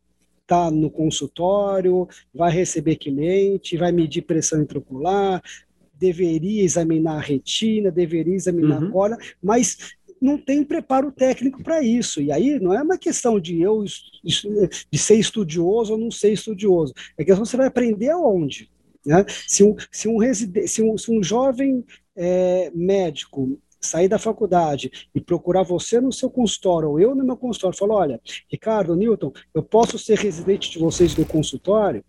está 0.44 0.70
no 0.70 0.90
consultório, 0.90 2.06
vai 2.32 2.52
receber 2.52 2.96
cliente, 2.96 3.76
vai 3.76 3.90
medir 3.90 4.22
pressão 4.22 4.60
intraocular, 4.60 5.42
deveria 5.94 6.62
examinar 6.62 7.16
a 7.16 7.20
retina, 7.20 7.90
deveria 7.90 8.34
examinar 8.34 8.80
uhum. 8.80 8.88
a 8.88 8.92
córnea, 8.92 9.18
mas 9.42 9.96
não 10.20 10.38
tem 10.38 10.62
preparo 10.62 11.10
técnico 11.10 11.62
para 11.62 11.82
isso. 11.82 12.20
E 12.20 12.30
aí 12.30 12.60
não 12.60 12.72
é 12.72 12.82
uma 12.82 12.98
questão 12.98 13.40
de 13.40 13.60
eu 13.60 13.84
de 13.84 14.98
ser 14.98 15.16
estudioso 15.16 15.92
ou 15.92 15.98
não 15.98 16.10
ser 16.10 16.32
estudioso. 16.32 16.94
É 17.16 17.24
questão 17.24 17.44
você 17.44 17.56
vai 17.56 17.66
aprender 17.66 18.10
aonde. 18.10 18.70
Né? 19.04 19.24
Se, 19.46 19.62
um, 19.62 19.76
se, 19.90 20.08
um 20.08 20.16
reside, 20.16 20.66
se, 20.66 20.82
um, 20.82 20.96
se 20.96 21.10
um 21.10 21.22
jovem 21.22 21.84
é, 22.16 22.70
médico 22.74 23.58
sair 23.86 24.08
da 24.08 24.18
faculdade 24.18 25.08
e 25.14 25.20
procurar 25.20 25.62
você 25.62 26.00
no 26.00 26.12
seu 26.12 26.30
consultório 26.30 26.88
ou 26.88 27.00
eu 27.00 27.14
no 27.14 27.24
meu 27.24 27.36
consultório, 27.36 27.78
falar, 27.78 27.94
olha, 27.94 28.20
Ricardo, 28.50 28.96
Newton, 28.96 29.32
eu 29.54 29.62
posso 29.62 29.98
ser 29.98 30.18
residente 30.18 30.70
de 30.70 30.78
vocês 30.78 31.16
no 31.16 31.24
consultório? 31.24 32.04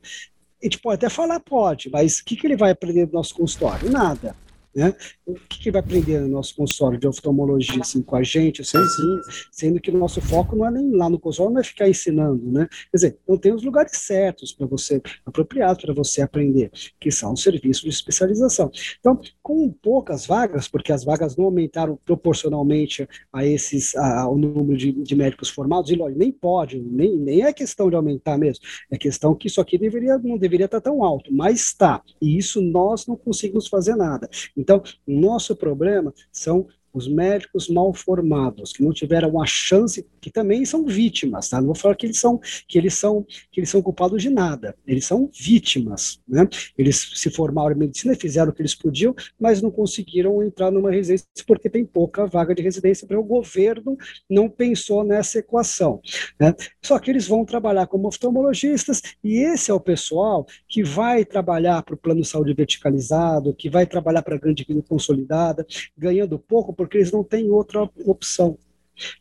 A 0.61 0.65
gente 0.65 0.79
pode 0.79 0.95
até 0.95 1.09
falar, 1.09 1.39
pode, 1.39 1.89
mas 1.89 2.19
o 2.19 2.25
que, 2.25 2.35
que 2.35 2.47
ele 2.47 2.57
vai 2.57 2.71
aprender 2.71 3.05
do 3.05 3.13
nosso 3.13 3.35
consultório? 3.35 3.91
Nada. 3.91 4.35
Né? 4.75 4.93
O 5.25 5.35
que, 5.35 5.59
que 5.59 5.71
vai 5.71 5.79
aprender 5.79 6.19
no 6.19 6.27
nosso 6.27 6.53
consultório 6.53 6.99
de 6.99 7.07
oftalmologia 7.07 7.79
assim, 7.79 8.01
com 8.01 8.17
a 8.17 8.23
gente, 8.23 8.61
sozinho, 8.61 9.21
sendo 9.49 9.79
que 9.79 9.89
o 9.89 9.97
nosso 9.97 10.19
foco 10.19 10.53
não 10.53 10.67
é 10.67 10.71
nem 10.71 10.91
lá 10.91 11.09
no 11.09 11.17
consultório, 11.17 11.53
não 11.53 11.61
é 11.61 11.63
ficar 11.63 11.87
ensinando, 11.87 12.51
né? 12.51 12.67
Quer 12.91 12.97
dizer, 12.97 13.19
não 13.25 13.37
tem 13.37 13.53
os 13.53 13.63
lugares 13.63 13.93
certos 13.93 14.51
para 14.51 14.67
você, 14.67 15.01
apropriados 15.25 15.81
para 15.81 15.93
você 15.93 16.21
aprender, 16.21 16.71
que 16.99 17.09
são 17.09 17.31
os 17.31 17.41
serviços 17.41 17.83
de 17.83 17.89
especialização. 17.89 18.69
Então, 18.99 19.17
com 19.41 19.71
poucas 19.71 20.25
vagas, 20.25 20.67
porque 20.67 20.91
as 20.91 21.05
vagas 21.05 21.37
não 21.37 21.45
aumentaram 21.45 21.97
proporcionalmente 22.03 23.07
a 23.31 23.45
esses, 23.45 23.95
a, 23.95 24.23
ao 24.23 24.37
número 24.37 24.77
de, 24.77 24.91
de 24.91 25.15
médicos 25.15 25.47
formados, 25.49 25.89
e 25.89 25.95
lógico, 25.95 26.19
nem 26.19 26.33
pode, 26.33 26.81
nem, 26.81 27.15
nem 27.17 27.43
é 27.43 27.53
questão 27.53 27.89
de 27.89 27.95
aumentar 27.95 28.37
mesmo, 28.37 28.65
é 28.91 28.97
questão 28.97 29.33
que 29.33 29.47
isso 29.47 29.61
aqui 29.61 29.77
deveria, 29.77 30.17
não 30.17 30.37
deveria 30.37 30.65
estar 30.65 30.81
tão 30.81 31.01
alto, 31.01 31.33
mas 31.33 31.61
está, 31.61 32.01
e 32.21 32.37
isso 32.37 32.61
nós 32.61 33.07
não 33.07 33.15
conseguimos 33.15 33.67
fazer 33.67 33.95
nada. 33.95 34.29
Então, 34.57 34.64
o 34.73 34.81
nosso 35.07 35.55
problema 35.55 36.13
são 36.31 36.67
os 36.95 37.07
médicos 37.07 37.67
mal 37.69 37.93
formados, 37.93 38.71
que 38.71 38.83
não 38.83 38.93
tiveram 38.93 39.41
a 39.41 39.45
chance, 39.45 40.05
que 40.21 40.31
também 40.31 40.65
são 40.65 40.85
vítimas, 40.85 41.49
tá? 41.49 41.59
Não 41.59 41.67
vou 41.67 41.75
falar 41.75 41.95
que 41.95 42.05
eles 42.05 42.19
são 42.19 42.39
que 42.67 42.77
eles 42.77 42.93
são 42.95 43.25
que 43.51 43.59
eles 43.59 43.69
são 43.69 43.81
culpados 43.81 44.21
de 44.21 44.29
nada. 44.29 44.75
Eles 44.87 45.05
são 45.05 45.29
vítimas, 45.33 46.19
né? 46.27 46.47
Eles 46.77 47.11
se 47.15 47.29
formaram 47.29 47.75
em 47.75 47.79
medicina, 47.79 48.15
fizeram 48.15 48.51
o 48.51 48.53
que 48.53 48.61
eles 48.61 48.75
podiam, 48.75 49.13
mas 49.39 49.61
não 49.61 49.69
conseguiram 49.69 50.41
entrar 50.41 50.71
numa 50.71 50.91
residência 50.91 51.25
porque 51.45 51.69
tem 51.69 51.85
pouca 51.85 52.25
vaga 52.25 52.55
de 52.55 52.61
residência 52.61 53.07
para 53.07 53.19
o 53.19 53.23
governo 53.23 53.97
não 54.29 54.49
pensou 54.49 55.03
nessa 55.03 55.39
equação, 55.39 55.99
né? 56.39 56.53
Só 56.81 56.97
que 56.99 57.11
eles 57.11 57.27
vão 57.27 57.45
trabalhar 57.45 57.87
como 57.87 58.07
oftalmologistas 58.07 59.01
e 59.23 59.37
esse 59.37 59.71
é 59.71 59.73
o 59.73 59.79
pessoal 59.79 60.45
que 60.67 60.83
vai 60.83 61.25
trabalhar 61.25 61.83
para 61.83 61.95
o 61.95 61.97
plano 61.97 62.21
de 62.21 62.27
saúde 62.27 62.53
verticalizado, 62.53 63.53
que 63.53 63.69
vai 63.69 63.85
trabalhar 63.85 64.21
para 64.21 64.35
a 64.35 64.39
grande 64.39 64.65
consolidada, 64.87 65.65
ganhando 65.97 66.39
pouco 66.39 66.73
porque 66.85 66.97
eles 66.99 67.11
não 67.11 67.23
têm 67.23 67.49
outra 67.49 67.89
opção. 68.05 68.57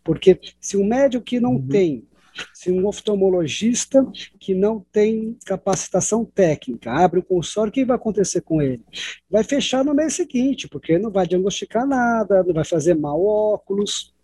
Porque 0.04 0.38
se 0.60 0.76
um 0.76 0.86
médico 0.86 1.24
que 1.24 1.40
não 1.40 1.54
uhum. 1.54 1.66
tem, 1.66 2.04
se 2.52 2.70
um 2.70 2.86
oftalmologista 2.86 4.06
que 4.38 4.54
não 4.54 4.84
tem 4.92 5.36
capacitação 5.46 6.24
técnica 6.24 6.92
abre 6.92 7.20
o 7.20 7.22
consultório, 7.22 7.70
o 7.70 7.72
que 7.72 7.84
vai 7.84 7.96
acontecer 7.96 8.42
com 8.42 8.60
ele? 8.60 8.82
Vai 9.30 9.42
fechar 9.42 9.84
no 9.84 9.94
mês 9.94 10.14
seguinte, 10.14 10.68
porque 10.68 10.98
não 10.98 11.10
vai 11.10 11.26
diagnosticar 11.26 11.86
nada, 11.86 12.42
não 12.42 12.52
vai 12.52 12.64
fazer 12.64 12.94
mal 12.94 13.24
óculos, 13.24 14.14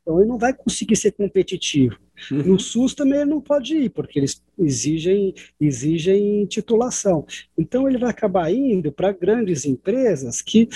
então 0.00 0.20
ele 0.20 0.28
não 0.28 0.38
vai 0.38 0.54
conseguir 0.54 0.96
ser 0.96 1.12
competitivo. 1.12 1.98
Uhum. 2.30 2.42
No 2.44 2.58
SUS 2.58 2.94
também 2.94 3.20
ele 3.20 3.30
não 3.30 3.42
pode 3.42 3.76
ir, 3.76 3.90
porque 3.90 4.18
eles 4.18 4.42
exigem, 4.58 5.34
exigem 5.60 6.46
titulação. 6.46 7.26
Então 7.56 7.86
ele 7.86 7.98
vai 7.98 8.10
acabar 8.10 8.50
indo 8.50 8.90
para 8.90 9.12
grandes 9.12 9.66
empresas 9.66 10.40
que 10.40 10.68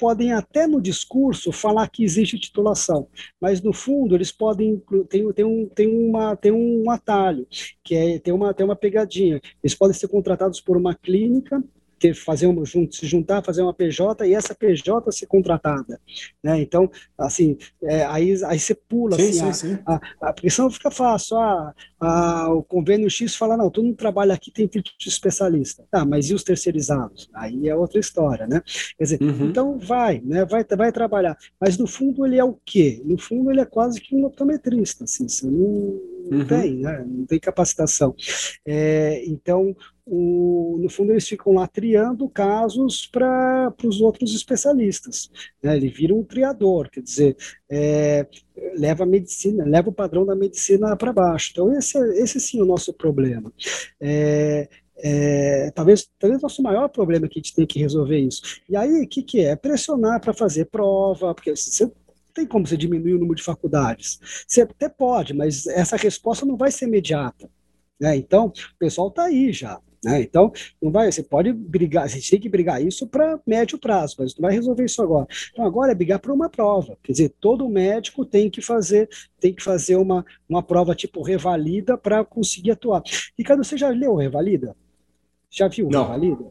podem 0.00 0.32
até 0.32 0.66
no 0.66 0.80
discurso 0.80 1.52
falar 1.52 1.86
que 1.88 2.02
existe 2.02 2.38
titulação, 2.38 3.06
mas 3.38 3.60
no 3.60 3.72
fundo 3.72 4.14
eles 4.14 4.32
podem 4.32 4.82
tem, 5.10 5.30
tem, 5.32 5.44
um, 5.44 5.68
tem, 5.68 5.86
uma, 5.86 6.34
tem 6.34 6.50
um 6.50 6.90
atalho, 6.90 7.46
que 7.84 7.94
é 7.94 8.18
tem 8.18 8.32
uma, 8.32 8.54
tem 8.54 8.64
uma 8.64 8.74
pegadinha. 8.74 9.38
Eles 9.62 9.74
podem 9.74 9.94
ser 9.94 10.08
contratados 10.08 10.60
por 10.60 10.76
uma 10.76 10.94
clínica 10.94 11.62
ter, 12.00 12.14
fazer 12.14 12.46
um, 12.46 12.64
se 12.64 13.06
juntar, 13.06 13.44
fazer 13.44 13.62
uma 13.62 13.74
PJ 13.74 14.26
e 14.26 14.34
essa 14.34 14.54
PJ 14.54 15.12
ser 15.12 15.26
contratada, 15.26 16.00
né? 16.42 16.58
Então, 16.60 16.90
assim, 17.16 17.58
é, 17.82 18.04
aí, 18.06 18.34
aí 18.46 18.58
você 18.58 18.74
pula, 18.74 19.16
sim, 19.16 19.28
assim, 19.28 19.38
sim, 19.38 19.48
a, 19.48 19.52
sim. 19.52 19.78
A, 19.86 20.00
a, 20.28 20.32
porque 20.32 20.48
senão 20.48 20.70
fica 20.70 20.90
fácil, 20.90 21.36
ah, 21.36 21.74
a, 22.00 22.48
o 22.52 22.62
convênio 22.62 23.10
X 23.10 23.36
fala, 23.36 23.56
não, 23.56 23.70
tu 23.70 23.82
não 23.82 23.92
trabalha 23.92 24.32
aqui, 24.32 24.50
tem 24.50 24.66
título 24.66 24.96
de 24.98 25.08
especialista, 25.08 25.84
tá, 25.90 26.04
mas 26.04 26.30
e 26.30 26.34
os 26.34 26.42
terceirizados? 26.42 27.28
Aí 27.34 27.68
é 27.68 27.76
outra 27.76 28.00
história, 28.00 28.46
né? 28.46 28.62
Quer 28.96 29.04
dizer, 29.04 29.22
uhum. 29.22 29.50
então 29.50 29.78
vai, 29.78 30.22
né, 30.24 30.46
vai, 30.46 30.64
vai 30.64 30.90
trabalhar, 30.90 31.36
mas 31.60 31.76
no 31.76 31.86
fundo 31.86 32.24
ele 32.24 32.38
é 32.38 32.44
o 32.44 32.58
quê? 32.64 33.02
No 33.04 33.18
fundo 33.18 33.50
ele 33.50 33.60
é 33.60 33.66
quase 33.66 34.00
que 34.00 34.16
um 34.16 34.24
optometrista, 34.24 35.04
assim, 35.04 35.28
você 35.28 35.44
não, 35.46 36.00
não 36.30 36.38
uhum. 36.38 36.46
tem, 36.46 36.76
né? 36.76 37.04
não 37.06 37.26
tem 37.26 37.38
capacitação. 37.38 38.14
É, 38.66 39.22
então, 39.26 39.76
o, 40.12 40.76
no 40.82 40.88
fundo, 40.88 41.12
eles 41.12 41.28
ficam 41.28 41.52
lá 41.54 41.68
triando 41.68 42.28
casos 42.28 43.06
para 43.06 43.72
os 43.84 44.00
outros 44.00 44.34
especialistas. 44.34 45.30
Né? 45.62 45.76
Ele 45.76 45.88
vira 45.88 46.12
um 46.12 46.24
triador, 46.24 46.90
quer 46.90 47.00
dizer, 47.00 47.36
é, 47.70 48.26
leva 48.76 49.04
a 49.04 49.06
medicina, 49.06 49.64
leva 49.64 49.88
o 49.88 49.92
padrão 49.92 50.26
da 50.26 50.34
medicina 50.34 50.96
para 50.96 51.12
baixo. 51.12 51.50
Então, 51.52 51.72
esse, 51.78 51.96
é, 51.96 52.22
esse 52.22 52.40
sim 52.40 52.58
é 52.58 52.62
o 52.64 52.66
nosso 52.66 52.92
problema. 52.92 53.52
É, 54.00 54.68
é, 54.96 55.70
talvez, 55.76 56.10
talvez 56.18 56.40
o 56.40 56.42
nosso 56.42 56.60
maior 56.60 56.88
problema 56.88 57.28
que 57.28 57.38
a 57.38 57.42
gente 57.42 57.54
tem 57.54 57.64
que 57.64 57.78
resolver 57.78 58.18
isso. 58.18 58.42
E 58.68 58.76
aí, 58.76 59.04
o 59.04 59.08
que, 59.08 59.22
que 59.22 59.40
é? 59.40 59.54
Pressionar 59.54 60.20
para 60.20 60.34
fazer 60.34 60.64
prova, 60.66 61.32
porque 61.36 61.54
você 61.54 61.88
tem 62.34 62.44
como 62.44 62.66
você 62.66 62.76
diminuir 62.76 63.14
o 63.14 63.18
número 63.18 63.36
de 63.36 63.44
faculdades. 63.44 64.18
Você 64.46 64.62
até 64.62 64.88
pode, 64.88 65.34
mas 65.34 65.68
essa 65.68 65.96
resposta 65.96 66.44
não 66.44 66.56
vai 66.56 66.72
ser 66.72 66.86
imediata. 66.86 67.48
Né? 68.00 68.16
Então, 68.16 68.46
o 68.46 68.78
pessoal 68.78 69.06
está 69.06 69.26
aí 69.26 69.52
já. 69.52 69.80
Né? 70.02 70.22
Então, 70.22 70.50
não 70.80 70.90
vai, 70.90 71.10
você 71.10 71.22
pode 71.22 71.52
brigar, 71.52 72.04
a 72.04 72.06
gente 72.06 72.30
tem 72.30 72.40
que 72.40 72.48
brigar 72.48 72.82
isso 72.82 73.06
para 73.06 73.38
médio 73.46 73.78
prazo, 73.78 74.16
mas 74.18 74.34
não 74.34 74.42
vai 74.42 74.52
resolver 74.52 74.84
isso 74.84 75.02
agora. 75.02 75.26
Então, 75.52 75.64
agora 75.64 75.92
é 75.92 75.94
brigar 75.94 76.18
por 76.18 76.30
uma 76.30 76.48
prova. 76.48 76.96
Quer 77.02 77.12
dizer, 77.12 77.34
todo 77.40 77.68
médico 77.68 78.24
tem 78.24 78.48
que 78.48 78.62
fazer, 78.62 79.08
tem 79.38 79.54
que 79.54 79.62
fazer 79.62 79.96
uma, 79.96 80.24
uma 80.48 80.62
prova 80.62 80.94
tipo 80.94 81.22
revalida 81.22 81.98
para 81.98 82.24
conseguir 82.24 82.70
atuar. 82.70 83.02
Ricardo, 83.38 83.62
você 83.62 83.76
já 83.76 83.88
leu 83.90 84.14
revalida? 84.14 84.74
Já 85.50 85.66
viu 85.66 85.86
o 85.86 85.90
Revalida? 85.90 86.44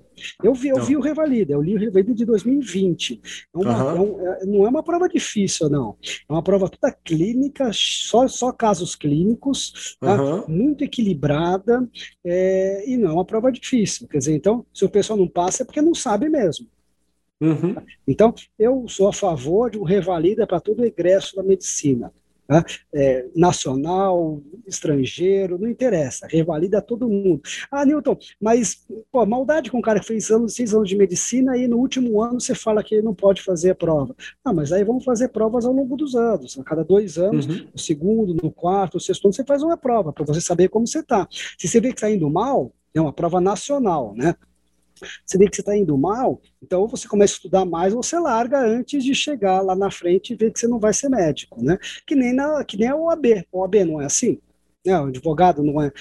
Eu 0.44 0.54
vi, 0.54 0.68
eu 0.68 0.84
vi 0.84 0.98
o 0.98 1.00
Revalida, 1.00 1.54
eu 1.54 1.62
li 1.62 1.76
o 1.76 1.80
Revalida 1.80 2.14
de 2.14 2.26
2020. 2.26 3.22
É 3.54 3.58
uma, 3.58 3.84
uhum. 3.84 3.90
é 3.90 4.00
um, 4.02 4.28
é, 4.28 4.46
não 4.46 4.66
é 4.66 4.70
uma 4.70 4.84
prova 4.84 5.08
difícil, 5.08 5.70
não. 5.70 5.96
É 6.28 6.34
uma 6.34 6.44
prova 6.44 6.68
toda 6.68 6.94
clínica, 6.94 7.72
só, 7.74 8.28
só 8.28 8.52
casos 8.52 8.96
clínicos, 8.96 9.96
tá? 10.02 10.22
uhum. 10.22 10.44
muito 10.50 10.84
equilibrada, 10.84 11.90
é, 12.26 12.84
e 12.86 12.98
não 12.98 13.10
é 13.10 13.14
uma 13.14 13.26
prova 13.26 13.50
difícil. 13.52 14.06
Quer 14.10 14.18
dizer, 14.18 14.36
então, 14.36 14.66
se 14.74 14.84
o 14.84 14.90
pessoal 14.90 15.18
não 15.18 15.28
passa 15.30 15.64
é 15.64 15.66
porque 15.66 15.82
não 15.82 15.96
sabe 15.96 16.28
mesmo. 16.28 16.68
Uhum. 17.42 17.76
Então, 18.06 18.34
eu 18.58 18.86
sou 18.90 19.08
a 19.08 19.14
favor 19.14 19.72
de 19.72 19.80
um 19.80 19.84
revalida 19.84 20.46
para 20.46 20.60
todo 20.60 20.82
o 20.82 20.86
egresso 20.86 21.38
da 21.38 21.44
medicina. 21.44 22.12
Tá? 22.50 22.66
É, 22.92 23.28
nacional, 23.36 24.42
estrangeiro, 24.66 25.60
não 25.60 25.70
interessa, 25.70 26.26
revalida 26.28 26.82
todo 26.82 27.08
mundo. 27.08 27.44
Ah, 27.70 27.86
Newton, 27.86 28.18
mas 28.42 28.88
pô, 29.12 29.24
maldade 29.24 29.70
com 29.70 29.78
um 29.78 29.84
cara 29.84 30.00
que 30.00 30.08
fez 30.08 30.32
anos, 30.32 30.56
seis 30.56 30.74
anos 30.74 30.90
de 30.90 30.96
medicina 30.96 31.56
e 31.56 31.68
no 31.68 31.78
último 31.78 32.24
ano 32.24 32.42
você 32.42 32.56
fala 32.56 32.84
que 32.84 32.96
ele 32.96 33.04
não 33.04 33.14
pode 33.14 33.44
fazer 33.44 33.70
a 33.70 33.76
prova. 33.76 34.16
Ah, 34.44 34.52
mas 34.52 34.72
aí 34.72 34.84
vamos 34.84 35.04
fazer 35.04 35.28
provas 35.28 35.64
ao 35.64 35.72
longo 35.72 35.96
dos 35.96 36.16
anos. 36.16 36.58
A 36.58 36.64
cada 36.64 36.84
dois 36.84 37.20
anos, 37.20 37.46
uhum. 37.46 37.68
no 37.72 37.78
segundo, 37.80 38.34
no 38.34 38.50
quarto, 38.50 38.96
no 38.96 39.00
sexto 39.00 39.26
ano, 39.26 39.34
você 39.36 39.46
faz 39.46 39.62
uma 39.62 39.78
prova 39.78 40.12
para 40.12 40.26
você 40.26 40.42
saber 40.42 40.70
como 40.70 40.88
você 40.88 41.02
está. 41.02 41.28
Se 41.56 41.68
você 41.68 41.80
vê 41.80 41.90
que 41.90 41.98
está 41.98 42.10
indo 42.10 42.28
mal, 42.32 42.74
é 42.96 43.00
uma 43.00 43.14
prova 43.14 43.40
nacional, 43.40 44.16
né? 44.16 44.34
Você 45.26 45.38
vê 45.38 45.48
que 45.48 45.56
você 45.56 45.62
está 45.62 45.76
indo 45.76 45.98
mal, 45.98 46.42
então 46.62 46.88
você 46.88 47.08
começa 47.08 47.34
a 47.34 47.38
estudar 47.38 47.66
mais, 47.66 47.94
você 47.94 48.18
larga 48.20 48.60
antes 48.60 49.04
de 49.04 49.14
chegar 49.16 49.62
lá 49.62 49.76
na 49.76 49.92
frente 49.92 50.34
e 50.34 50.36
ver 50.36 50.52
que 50.52 50.60
você 50.60 50.68
não 50.68 50.80
vai 50.80 50.94
ser 50.94 51.10
médico, 51.10 51.64
né? 51.64 51.78
Que 52.06 52.16
nem, 52.16 52.34
na, 52.34 52.64
que 52.64 52.78
nem 52.78 52.90
a 52.90 52.96
OAB. 52.96 53.26
A 53.54 53.58
OAB 53.58 53.76
não 53.86 54.02
é 54.02 54.06
assim? 54.06 54.40
Né? 54.86 54.98
O 55.00 55.06
advogado 55.06 55.64
não 55.64 55.82
é, 55.82 55.92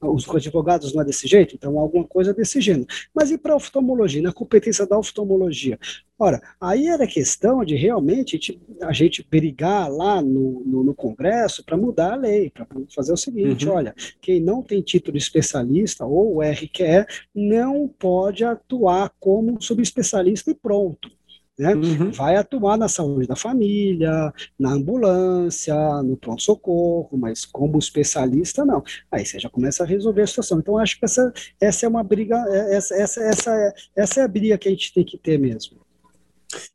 os 0.00 0.28
advogados 0.28 0.94
não 0.94 1.02
é 1.02 1.04
desse 1.04 1.26
jeito, 1.26 1.54
então 1.54 1.78
alguma 1.78 2.04
coisa 2.04 2.32
desse 2.32 2.60
gênero. 2.60 2.86
Mas 3.14 3.30
e 3.30 3.38
para 3.38 3.52
a 3.52 3.56
oftalmologia, 3.56 4.22
na 4.22 4.32
competência 4.32 4.86
da 4.86 4.98
oftalmologia? 4.98 5.78
Ora, 6.18 6.40
aí 6.60 6.86
era 6.86 7.06
questão 7.06 7.64
de 7.64 7.74
realmente 7.74 8.38
a 8.82 8.92
gente, 8.92 9.26
brigar 9.28 9.90
lá 9.90 10.22
no, 10.22 10.62
no, 10.64 10.84
no 10.84 10.94
Congresso 10.94 11.64
para 11.64 11.76
mudar 11.76 12.12
a 12.12 12.16
lei, 12.16 12.48
para 12.48 12.66
fazer 12.94 13.12
o 13.12 13.16
seguinte: 13.16 13.66
uhum. 13.66 13.74
olha, 13.74 13.94
quem 14.20 14.40
não 14.40 14.62
tem 14.62 14.80
título 14.80 15.18
de 15.18 15.22
especialista 15.22 16.06
ou 16.06 16.40
RQE 16.40 17.06
não 17.34 17.88
pode 17.88 18.44
atuar 18.44 19.12
como 19.18 19.60
subespecialista 19.60 20.50
e 20.50 20.54
pronto. 20.54 21.10
Né? 21.58 21.74
Uhum. 21.74 22.10
Vai 22.10 22.36
atuar 22.36 22.78
na 22.78 22.88
saúde 22.88 23.26
da 23.26 23.36
família, 23.36 24.32
na 24.58 24.72
ambulância, 24.72 25.74
no 26.02 26.16
pronto-socorro, 26.16 27.10
mas 27.12 27.44
como 27.44 27.78
especialista, 27.78 28.64
não. 28.64 28.82
Aí 29.10 29.24
você 29.24 29.38
já 29.38 29.50
começa 29.50 29.84
a 29.84 29.86
resolver 29.86 30.22
a 30.22 30.26
situação. 30.26 30.58
Então, 30.58 30.78
acho 30.78 30.98
que 30.98 31.04
essa, 31.04 31.32
essa 31.60 31.86
é 31.86 31.88
uma 31.88 32.02
briga, 32.02 32.36
é, 32.48 32.76
essa, 32.76 32.94
essa, 32.94 33.22
essa, 33.22 33.74
essa 33.94 34.20
é 34.20 34.24
a 34.24 34.28
briga 34.28 34.56
que 34.56 34.68
a 34.68 34.70
gente 34.70 34.94
tem 34.94 35.04
que 35.04 35.18
ter 35.18 35.38
mesmo. 35.38 35.80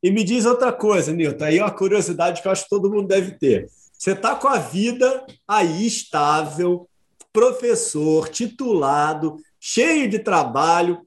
E 0.02 0.12
me 0.12 0.24
diz 0.24 0.46
outra 0.46 0.72
coisa, 0.72 1.12
Nilton, 1.12 1.46
aí 1.46 1.58
é 1.58 1.64
uma 1.64 1.72
curiosidade 1.72 2.42
que 2.42 2.48
eu 2.48 2.52
acho 2.52 2.64
que 2.64 2.70
todo 2.70 2.90
mundo 2.90 3.08
deve 3.08 3.32
ter. 3.32 3.68
Você 3.94 4.12
está 4.12 4.36
com 4.36 4.48
a 4.48 4.60
vida 4.60 5.26
aí 5.48 5.86
estável, 5.86 6.88
professor, 7.34 8.30
titulado, 8.30 9.38
cheio 9.60 10.08
de 10.10 10.20
trabalho, 10.20 11.02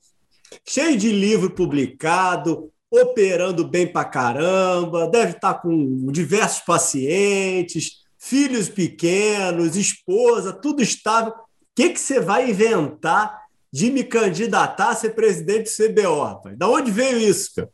cheio 0.68 0.96
de 0.96 1.10
livro 1.10 1.50
publicado, 1.50 2.70
operando 2.90 3.66
bem 3.66 3.86
pra 3.86 4.04
caramba, 4.04 5.08
deve 5.08 5.32
estar 5.32 5.54
tá 5.54 5.60
com 5.60 6.10
diversos 6.10 6.60
pacientes, 6.60 8.00
filhos 8.18 8.68
pequenos, 8.68 9.76
esposa, 9.76 10.52
tudo 10.52 10.82
estável. 10.82 11.32
O 11.32 11.36
que, 11.74 11.90
que 11.90 12.00
você 12.00 12.20
vai 12.20 12.50
inventar 12.50 13.40
de 13.72 13.90
me 13.90 14.02
candidatar 14.02 14.90
a 14.90 14.94
ser 14.94 15.10
presidente 15.10 15.70
do 15.70 15.88
CBO, 15.88 16.24
rapaz? 16.24 16.58
Da 16.58 16.68
onde 16.68 16.90
veio 16.90 17.18
isso, 17.18 17.54
cara? 17.54 17.70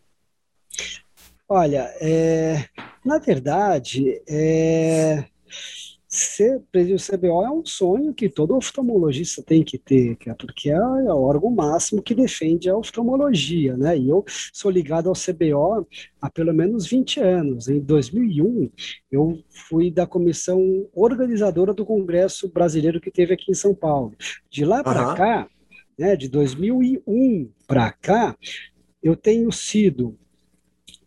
Olha, 1.49 1.95
é, 2.01 2.69
na 3.05 3.19
verdade, 3.19 4.21
é, 4.29 5.25
ser 6.17 6.61
presidente 6.73 7.11
do 7.11 7.19
CBO 7.19 7.45
é 7.45 7.51
um 7.51 7.65
sonho 7.65 8.15
que 8.15 8.29
todo 8.29 8.57
oftalmologista 8.57 9.43
tem 9.43 9.63
que 9.63 9.79
ter, 9.79 10.17
porque 10.39 10.71
é 10.71 10.81
o 10.81 11.23
órgão 11.23 11.51
máximo 11.51 12.03
que 12.03 12.15
defende 12.15 12.69
a 12.69 12.77
oftalmologia, 12.77 13.77
né? 13.77 13.97
E 13.99 14.09
eu 14.09 14.25
sou 14.53 14.71
ligado 14.71 15.09
ao 15.09 15.15
CBO 15.15 15.87
há 16.21 16.31
pelo 16.31 16.53
menos 16.53 16.87
20 16.87 17.21
anos. 17.21 17.69
Em 17.69 17.81
2001, 17.81 18.71
eu 19.11 19.39
fui 19.49 19.91
da 19.91 20.07
comissão 20.07 20.89
organizadora 20.95 21.75
do 21.75 21.85
Congresso 21.85 22.49
Brasileiro 22.49 23.01
que 23.01 23.11
teve 23.11 23.35
aqui 23.35 23.51
em 23.51 23.55
São 23.55 23.75
Paulo. 23.75 24.15
De 24.51 24.65
lá 24.65 24.83
para 24.83 25.09
uhum. 25.09 25.15
cá, 25.15 25.49
né, 25.99 26.17
de 26.17 26.29
2001 26.29 27.51
para 27.67 27.91
cá, 27.93 28.37
eu 29.03 29.17
tenho 29.17 29.51
sido 29.53 30.19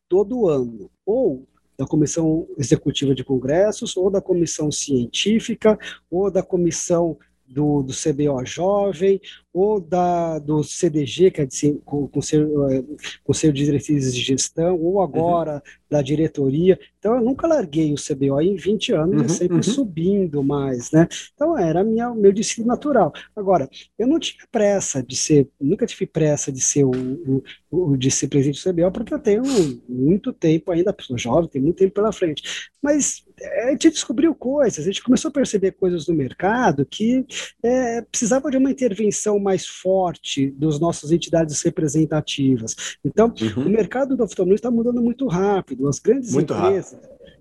todo 0.07 0.47
ano 0.47 0.89
ou 1.05 1.47
da 1.79 1.87
Comissão 1.87 2.45
Executiva 2.57 3.15
de 3.15 3.23
Congressos, 3.23 3.95
ou 3.95 4.11
da 4.11 4.21
Comissão 4.21 4.69
Científica, 4.69 5.79
ou 6.11 6.29
da 6.29 6.43
Comissão 6.43 7.17
do, 7.49 7.81
do 7.81 7.93
CBO 7.93 8.45
Jovem, 8.45 9.19
ou 9.51 9.81
da, 9.81 10.37
do 10.37 10.63
CDG, 10.63 11.31
que 11.31 11.41
é 11.41 11.45
de, 11.45 11.73
Conselho, 11.83 12.69
é, 12.69 12.83
Conselho 13.23 13.51
de 13.51 13.65
Diretrizes 13.65 14.13
de 14.13 14.21
Gestão, 14.21 14.79
ou 14.79 15.01
agora 15.01 15.55
uhum. 15.55 15.61
da 15.89 16.01
diretoria. 16.01 16.79
Então, 16.99 17.15
eu 17.15 17.21
nunca 17.21 17.47
larguei 17.47 17.91
o 17.91 17.95
CBO 17.95 18.39
em 18.39 18.55
20 18.55 18.93
anos, 18.93 19.21
uhum, 19.23 19.29
sempre 19.29 19.57
uhum. 19.57 19.63
subindo 19.63 20.43
mais, 20.43 20.91
né? 20.91 21.07
Então, 21.33 21.57
era 21.57 21.83
minha, 21.83 22.13
meu 22.13 22.31
destino 22.31 22.67
natural. 22.67 23.11
Agora, 23.35 23.67
eu 23.97 24.07
não 24.07 24.19
tinha 24.19 24.45
pressa 24.51 25.01
de 25.01 25.15
ser, 25.15 25.49
nunca 25.59 25.87
tive 25.87 26.05
pressa 26.05 26.51
de 26.51 26.61
ser 26.61 26.83
o, 26.83 26.91
o, 26.91 27.43
o 27.71 27.97
de 27.97 28.11
ser 28.11 28.27
presidente 28.27 28.63
do 28.63 28.71
CBO, 28.71 28.91
porque 28.91 29.13
eu 29.13 29.19
tenho 29.19 29.43
muito 29.87 30.31
tempo 30.31 30.71
ainda, 30.71 30.95
sou 30.99 31.17
jovem, 31.17 31.49
tenho 31.49 31.63
muito 31.65 31.77
tempo 31.77 31.95
pela 31.95 32.11
frente. 32.11 32.69
Mas 32.81 33.25
a 33.63 33.71
gente 33.71 33.89
descobriu 33.89 34.33
coisas, 34.35 34.79
a 34.79 34.87
gente 34.87 35.03
começou 35.03 35.29
a 35.29 35.31
perceber 35.33 35.71
coisas 35.73 36.07
no 36.07 36.13
mercado 36.13 36.85
que 36.85 37.25
é, 37.63 38.01
precisava 38.01 38.49
de 38.49 38.57
uma 38.57 38.71
intervenção 38.71 39.39
mais 39.39 39.65
forte 39.65 40.51
das 40.51 40.79
nossas 40.79 41.11
entidades 41.11 41.61
representativas. 41.61 42.75
Então, 43.03 43.33
uhum. 43.41 43.67
o 43.67 43.69
mercado 43.69 44.15
do 44.15 44.23
oftalmologia 44.23 44.55
está 44.55 44.71
mudando 44.71 45.01
muito 45.01 45.27
rápido, 45.27 45.87
as 45.87 45.99
grandes 45.99 46.33
muito 46.33 46.53
empresas 46.53 46.99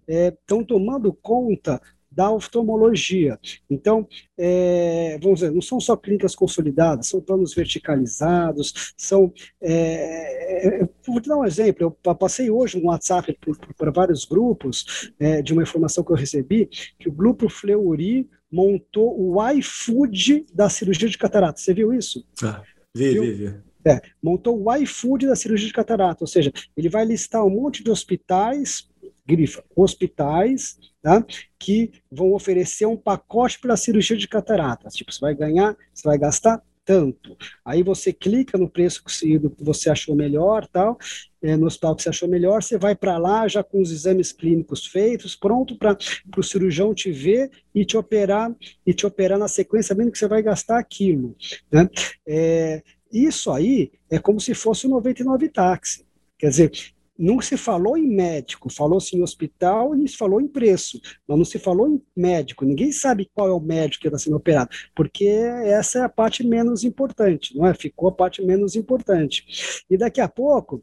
estão 0.09 0.61
é, 0.61 0.65
tomando 0.65 1.13
conta 1.13 1.81
da 2.19 2.33
oftalmologia. 2.33 3.39
Então, 3.71 4.05
é, 4.37 5.17
vamos 5.23 5.39
dizer, 5.39 5.53
não 5.53 5.63
são 5.63 5.79
só 5.79 5.97
clínicas 5.97 6.35
consolidadas, 6.35 7.07
são 7.07 7.21
planos 7.21 7.55
verticalizados, 7.55 8.93
são. 8.97 9.33
É, 9.63 10.81
é 10.81 10.89
vou 11.07 11.21
te 11.21 11.29
dar 11.29 11.37
um 11.37 11.45
exemplo, 11.45 11.97
eu 12.05 12.15
passei 12.17 12.51
hoje 12.51 12.77
um 12.77 12.89
WhatsApp 12.89 13.39
para 13.77 13.93
vários 13.93 14.25
grupos 14.25 15.13
é, 15.21 15.41
de 15.41 15.53
uma 15.53 15.63
informação 15.63 16.03
que 16.03 16.11
eu 16.11 16.17
recebi, 16.17 16.67
que 16.99 17.09
o 17.09 17.13
grupo 17.13 17.49
Fleury 17.49 18.29
montou 18.51 19.15
o 19.17 19.41
iFood 19.51 20.45
da 20.53 20.69
cirurgia 20.69 21.09
de 21.09 21.17
catarata. 21.17 21.61
Você 21.61 21.73
viu 21.73 21.93
isso? 21.93 22.27
Ah, 22.43 22.65
vi, 22.97 23.13
viu? 23.13 23.23
vi, 23.23 23.33
vi. 23.33 23.55
É, 23.87 24.03
montou 24.21 24.61
o 24.61 24.75
iFood 24.75 25.29
da 25.29 25.37
cirurgia 25.37 25.69
de 25.69 25.73
catarata, 25.73 26.25
ou 26.25 26.27
seja, 26.27 26.53
ele 26.77 26.89
vai 26.89 27.05
listar 27.05 27.47
um 27.47 27.51
monte 27.51 27.85
de 27.85 27.93
hospitais, 27.93 28.89
grifa, 29.25 29.63
hospitais, 29.77 30.77
tá? 31.09 31.25
que 31.59 31.91
vão 32.13 32.35
oferecer 32.35 32.87
um 32.87 32.97
pacote 32.97 33.59
para 33.59 33.77
cirurgia 33.77 34.17
de 34.17 34.29
cataratas. 34.29 34.95
Tipo, 34.95 35.13
você 35.13 35.21
vai 35.21 35.35
ganhar, 35.35 35.75
você 35.95 36.07
vai 36.07 36.19
gastar 36.19 36.63
tanto. 36.85 37.37
Aí 37.65 37.83
você 37.83 38.13
clica 38.13 38.57
no 38.57 38.69
preço 38.69 39.03
que 39.05 39.39
você 39.59 39.91
achou 39.91 40.15
melhor, 40.15 40.67
tal, 40.67 40.99
é, 41.43 41.57
no 41.57 41.67
hospital 41.67 41.95
que 41.95 42.03
você 42.03 42.09
achou 42.09 42.29
melhor, 42.29 42.63
você 42.63 42.79
vai 42.79 42.95
para 42.95 43.19
lá 43.19 43.47
já 43.47 43.63
com 43.63 43.81
os 43.81 43.91
exames 43.91 44.33
clínicos 44.33 44.87
feitos, 44.87 45.37
pronto 45.37 45.77
para 45.77 45.97
o 46.37 46.43
cirurgião 46.43 46.95
te 46.95 47.11
ver 47.11 47.51
e 47.75 47.85
te 47.85 47.97
operar 47.97 48.55
e 48.87 48.95
te 48.95 49.07
operar 49.07 49.39
na 49.39 49.49
sequência, 49.49 49.89
sabendo 49.89 50.11
que 50.11 50.19
você 50.19 50.29
vai 50.29 50.43
gastar 50.43 50.79
aquilo. 50.79 51.37
Né? 51.71 51.89
É, 52.27 52.83
isso 53.13 53.51
aí 53.51 53.93
é 54.11 54.19
como 54.19 54.41
se 54.41 54.55
fosse 54.55 54.87
o 54.87 54.91
99 54.91 55.49
táxi. 55.49 56.07
Quer 56.39 56.51
dizer, 56.51 56.73
não 57.19 57.41
se 57.41 57.57
falou 57.57 57.97
em 57.97 58.07
médico, 58.07 58.71
falou-se 58.71 59.17
em 59.17 59.23
hospital 59.23 59.95
e 59.97 60.07
se 60.07 60.17
falou 60.17 60.41
em 60.41 60.47
preço, 60.47 61.01
mas 61.27 61.37
não 61.37 61.45
se 61.45 61.59
falou 61.59 61.89
em 61.89 62.01
médico. 62.17 62.65
Ninguém 62.65 62.93
sabe 62.93 63.29
qual 63.35 63.49
é 63.49 63.53
o 63.53 63.61
médico 63.61 64.03
que 64.03 64.09
está 64.09 64.19
sendo 64.19 64.37
operado, 64.37 64.71
porque 64.95 65.27
essa 65.27 65.99
é 65.99 66.03
a 66.03 66.09
parte 66.09 66.47
menos 66.47 66.85
importante, 66.85 67.57
não 67.57 67.67
é? 67.67 67.75
Ficou 67.75 68.09
a 68.09 68.13
parte 68.13 68.43
menos 68.43 68.77
importante. 68.77 69.85
E 69.91 69.97
daqui 69.97 70.21
a 70.21 70.29
pouco 70.29 70.83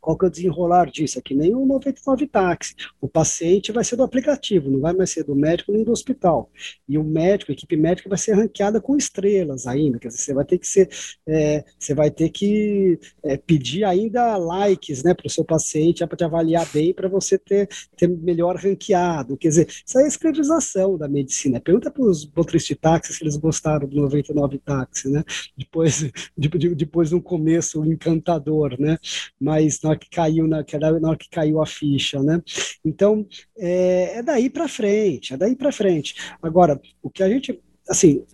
qual 0.00 0.16
que 0.16 0.24
é 0.24 0.28
o 0.28 0.30
desenrolar 0.30 0.90
disso? 0.90 1.18
É 1.18 1.22
que 1.22 1.34
nem 1.34 1.54
o 1.54 1.66
99 1.66 2.26
táxi. 2.26 2.74
O 3.00 3.08
paciente 3.08 3.72
vai 3.72 3.84
ser 3.84 3.96
do 3.96 4.02
aplicativo, 4.02 4.70
não 4.70 4.80
vai 4.80 4.92
mais 4.92 5.10
ser 5.10 5.24
do 5.24 5.34
médico 5.34 5.72
nem 5.72 5.84
do 5.84 5.92
hospital. 5.92 6.50
E 6.88 6.98
o 6.98 7.04
médico, 7.04 7.52
a 7.52 7.54
equipe 7.54 7.76
médica 7.76 8.08
vai 8.08 8.18
ser 8.18 8.34
ranqueada 8.34 8.80
com 8.80 8.96
estrelas 8.96 9.66
ainda. 9.66 9.98
Quer 9.98 10.08
dizer, 10.08 10.20
você 10.20 10.34
vai 10.34 10.44
ter 10.44 10.58
que 10.58 10.66
ser, 10.66 10.88
é, 11.26 11.64
você 11.78 11.94
vai 11.94 12.10
ter 12.10 12.30
que 12.30 12.98
é, 13.22 13.36
pedir 13.36 13.84
ainda 13.84 14.36
likes 14.36 15.02
né, 15.02 15.14
para 15.14 15.26
o 15.26 15.30
seu 15.30 15.44
paciente 15.44 16.04
para 16.06 16.16
te 16.16 16.24
avaliar 16.24 16.66
bem 16.72 16.92
para 16.92 17.08
você 17.08 17.38
ter, 17.38 17.68
ter 17.96 18.08
melhor 18.08 18.56
ranqueado. 18.56 19.36
Quer 19.36 19.48
dizer, 19.48 19.68
isso 19.68 19.98
é 19.98 20.04
a 20.04 20.08
escravização 20.08 20.96
da 20.96 21.08
medicina. 21.08 21.60
Pergunta 21.60 21.90
para 21.90 22.02
os 22.02 22.26
motoristas 22.26 22.68
de 22.68 22.74
táxi 22.76 23.12
se 23.12 23.22
eles 23.22 23.36
gostaram 23.36 23.86
do 23.86 23.96
99 23.96 24.58
táxi, 24.58 25.08
né? 25.08 25.24
Depois, 25.56 26.00
de, 26.36 26.48
de, 26.48 26.74
depois 26.74 27.10
de 27.10 27.14
um 27.14 27.20
começo 27.20 27.84
encantador, 27.84 28.76
né? 28.78 28.98
Mas 29.40 29.78
hora 29.90 29.98
que 29.98 30.10
caiu 30.10 30.46
na, 30.46 30.64
na 31.00 31.08
hora 31.08 31.18
que 31.18 31.28
caiu 31.28 31.60
a 31.60 31.66
ficha, 31.66 32.22
né? 32.22 32.42
Então 32.84 33.26
é, 33.58 34.18
é 34.18 34.22
daí 34.22 34.48
para 34.50 34.68
frente, 34.68 35.34
é 35.34 35.36
daí 35.36 35.54
para 35.54 35.72
frente. 35.72 36.14
Agora, 36.42 36.80
o 37.02 37.10
que 37.10 37.22
a 37.22 37.28
gente, 37.28 37.60
assim, 37.88 38.24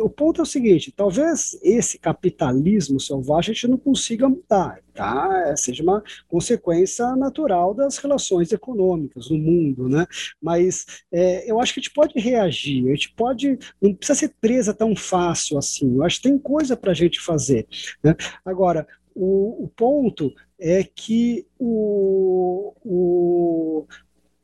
o 0.00 0.08
ponto 0.08 0.40
é 0.40 0.42
o 0.42 0.46
seguinte: 0.46 0.92
talvez 0.92 1.58
esse 1.62 1.98
capitalismo 1.98 2.98
selvagem 2.98 3.52
a 3.52 3.54
gente 3.54 3.68
não 3.68 3.78
consiga 3.78 4.28
mudar, 4.28 4.80
tá? 4.94 5.44
É, 5.46 5.56
seja 5.56 5.82
uma 5.82 6.02
consequência 6.28 7.14
natural 7.16 7.74
das 7.74 7.98
relações 7.98 8.52
econômicas 8.52 9.30
no 9.30 9.38
mundo, 9.38 9.88
né? 9.88 10.06
Mas 10.40 10.86
é, 11.12 11.50
eu 11.50 11.60
acho 11.60 11.74
que 11.74 11.80
a 11.80 11.82
gente 11.82 11.94
pode 11.94 12.18
reagir, 12.18 12.86
a 12.86 12.94
gente 12.94 13.12
pode, 13.14 13.58
não 13.80 13.94
precisa 13.94 14.18
ser 14.18 14.34
presa 14.40 14.74
tão 14.74 14.94
fácil 14.96 15.58
assim. 15.58 15.94
Eu 15.94 16.02
acho 16.02 16.16
que 16.16 16.28
tem 16.28 16.38
coisa 16.38 16.76
para 16.76 16.90
a 16.92 16.94
gente 16.94 17.20
fazer. 17.20 17.66
Né? 18.02 18.14
Agora, 18.44 18.86
o, 19.14 19.64
o 19.64 19.68
ponto 19.68 20.32
é 20.58 20.82
que 20.82 21.46
o, 21.58 22.72
o, 22.82 23.86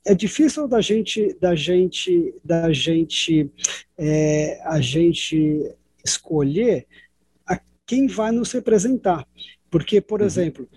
é 0.07 0.15
difícil 0.15 0.69
da 0.69 0.81
gente 0.81 1.35
da 1.41 1.55
gente 1.55 2.35
da 2.45 2.73
gente 2.73 3.51
é, 3.97 4.61
a 4.65 4.81
gente 4.81 5.75
escolher 6.05 6.87
a 7.47 7.59
quem 7.87 8.07
vai 8.07 8.31
nos 8.33 8.53
representar 8.53 9.27
porque 9.71 10.01
por 10.01 10.21
uhum. 10.21 10.27
exemplo 10.27 10.69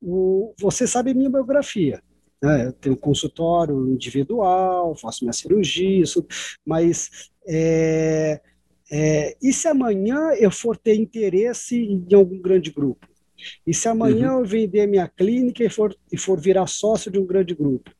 o, 0.00 0.54
você 0.58 0.86
sabe 0.86 1.12
minha 1.12 1.30
biografia 1.30 2.02
né? 2.42 2.66
eu 2.66 2.72
tenho 2.72 2.96
consultório 2.96 3.88
individual 3.88 4.96
faço 4.96 5.24
minha 5.24 5.32
cirurgia 5.32 6.02
isso, 6.02 6.26
mas 6.64 7.30
é, 7.46 8.40
é, 8.90 9.36
e 9.42 9.52
se 9.52 9.66
amanhã 9.66 10.30
eu 10.38 10.50
for 10.50 10.76
ter 10.76 10.94
interesse 10.94 11.76
em 11.76 12.06
algum 12.14 12.40
grande 12.40 12.70
grupo? 12.70 13.06
E 13.66 13.74
se 13.74 13.88
amanhã 13.88 14.32
uhum. 14.32 14.40
eu 14.40 14.44
vender 14.44 14.86
minha 14.86 15.08
clínica 15.08 15.62
e 15.64 15.68
for, 15.68 15.96
e 16.12 16.16
for 16.16 16.40
virar 16.40 16.66
sócio 16.66 17.10
de 17.10 17.18
um 17.18 17.26
grande 17.26 17.54
grupo? 17.54 17.90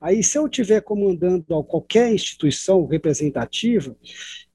Aí, 0.00 0.22
se 0.22 0.38
eu 0.38 0.46
estiver 0.46 0.80
comandando 0.82 1.44
qualquer 1.64 2.12
instituição 2.12 2.86
representativa, 2.86 3.96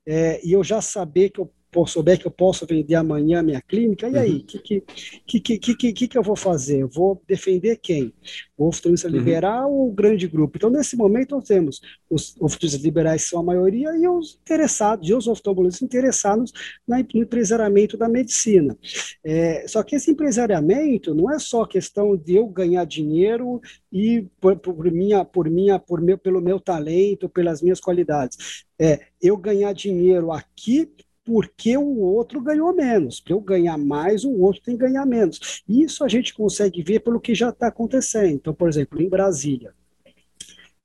é, 0.05 0.45
e 0.45 0.53
eu 0.53 0.63
já 0.63 0.81
saber 0.81 1.29
que 1.29 1.39
eu 1.39 1.51
souber 1.85 2.17
que 2.19 2.25
eu 2.25 2.31
posso 2.31 2.65
vender 2.65 2.95
amanhã 2.95 3.39
a 3.39 3.43
minha 3.43 3.61
clínica, 3.61 4.09
e 4.09 4.17
aí, 4.17 4.31
o 4.31 4.33
uhum. 4.35 4.45
que, 4.45 4.83
que, 5.25 5.57
que, 5.59 5.75
que, 5.75 5.93
que, 5.93 6.07
que 6.07 6.17
eu 6.17 6.23
vou 6.23 6.35
fazer? 6.35 6.79
Eu 6.81 6.87
vou 6.87 7.21
defender 7.27 7.77
quem? 7.77 8.13
O 8.57 8.67
oftalmologista 8.67 9.07
uhum. 9.07 9.13
liberal 9.13 9.71
ou 9.71 9.89
o 9.89 9.91
grande 9.91 10.27
grupo? 10.27 10.57
Então, 10.57 10.69
nesse 10.69 10.95
momento, 10.95 11.35
nós 11.35 11.45
temos 11.45 11.81
os 12.09 12.31
oftalmologistas 12.39 12.81
liberais, 12.81 13.23
que 13.23 13.29
são 13.29 13.39
a 13.41 13.43
maioria, 13.43 13.89
e 13.97 14.07
os 14.07 14.39
interessados, 14.41 15.07
e 15.07 15.13
os 15.13 15.27
oftalmologistas 15.27 15.85
interessados 15.85 16.51
no 16.87 16.97
empresariamento 17.13 17.97
da 17.97 18.07
medicina. 18.07 18.77
É, 19.23 19.67
só 19.67 19.83
que 19.83 19.95
esse 19.95 20.11
empresariamento 20.11 21.13
não 21.13 21.31
é 21.31 21.37
só 21.37 21.65
questão 21.65 22.15
de 22.15 22.35
eu 22.35 22.47
ganhar 22.47 22.85
dinheiro 22.85 23.61
e 23.91 24.25
por, 24.39 24.57
por 24.57 24.91
minha, 24.91 25.23
por 25.25 25.49
minha, 25.49 25.79
por 25.79 26.01
meu, 26.01 26.17
pelo 26.17 26.41
meu 26.41 26.59
talento, 26.59 27.29
pelas 27.29 27.61
minhas 27.61 27.79
qualidades. 27.79 28.65
É 28.79 28.99
eu 29.21 29.35
ganhar 29.37 29.73
dinheiro 29.73 30.31
aqui 30.31 30.89
porque 31.27 31.75
o 31.75 31.97
outro 31.99 32.39
ganhou 32.39 32.73
menos. 32.73 33.19
Para 33.19 33.33
eu 33.33 33.41
ganhar 33.41 33.77
mais, 33.77 34.23
o 34.23 34.31
outro 34.39 34.61
tem 34.61 34.77
que 34.77 34.85
ganhar 34.85 35.05
menos. 35.05 35.61
Isso 35.67 36.05
a 36.05 36.07
gente 36.07 36.33
consegue 36.33 36.81
ver 36.81 37.01
pelo 37.01 37.19
que 37.19 37.35
já 37.35 37.49
está 37.49 37.67
acontecendo. 37.67 38.29
Então, 38.29 38.53
por 38.53 38.69
exemplo, 38.69 39.01
em 39.01 39.09
Brasília, 39.09 39.73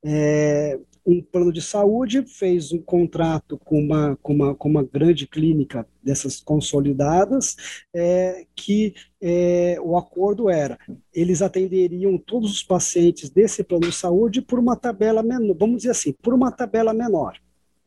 é, 0.05 0.81
um 1.07 1.23
plano 1.23 1.53
de 1.53 1.63
saúde 1.63 2.25
fez 2.27 2.73
um 2.73 2.83
contrato 2.83 3.57
com 3.65 3.79
uma, 3.79 4.19
com 4.21 4.35
uma, 4.35 4.53
com 4.53 4.69
uma 4.69 4.83
grande 4.83 5.29
clínica 5.29 5.87
dessas 6.03 6.41
consolidadas, 6.41 7.85
é, 7.95 8.45
que 8.57 8.95
é, 9.21 9.79
o 9.81 9.97
acordo 9.97 10.51
era, 10.51 10.77
eles 11.15 11.41
atenderiam 11.41 12.19
todos 12.19 12.51
os 12.51 12.65
pacientes 12.65 13.31
desse 13.31 13.63
plano 13.63 13.87
de 13.87 13.95
saúde 13.95 14.43
por 14.43 14.59
uma 14.59 14.75
tabela 14.75 15.23
menor, 15.23 15.57
vamos 15.57 15.77
dizer 15.77 15.91
assim, 15.91 16.13
por 16.21 16.35
uma 16.35 16.51
tabela 16.51 16.93
menor, 16.93 17.39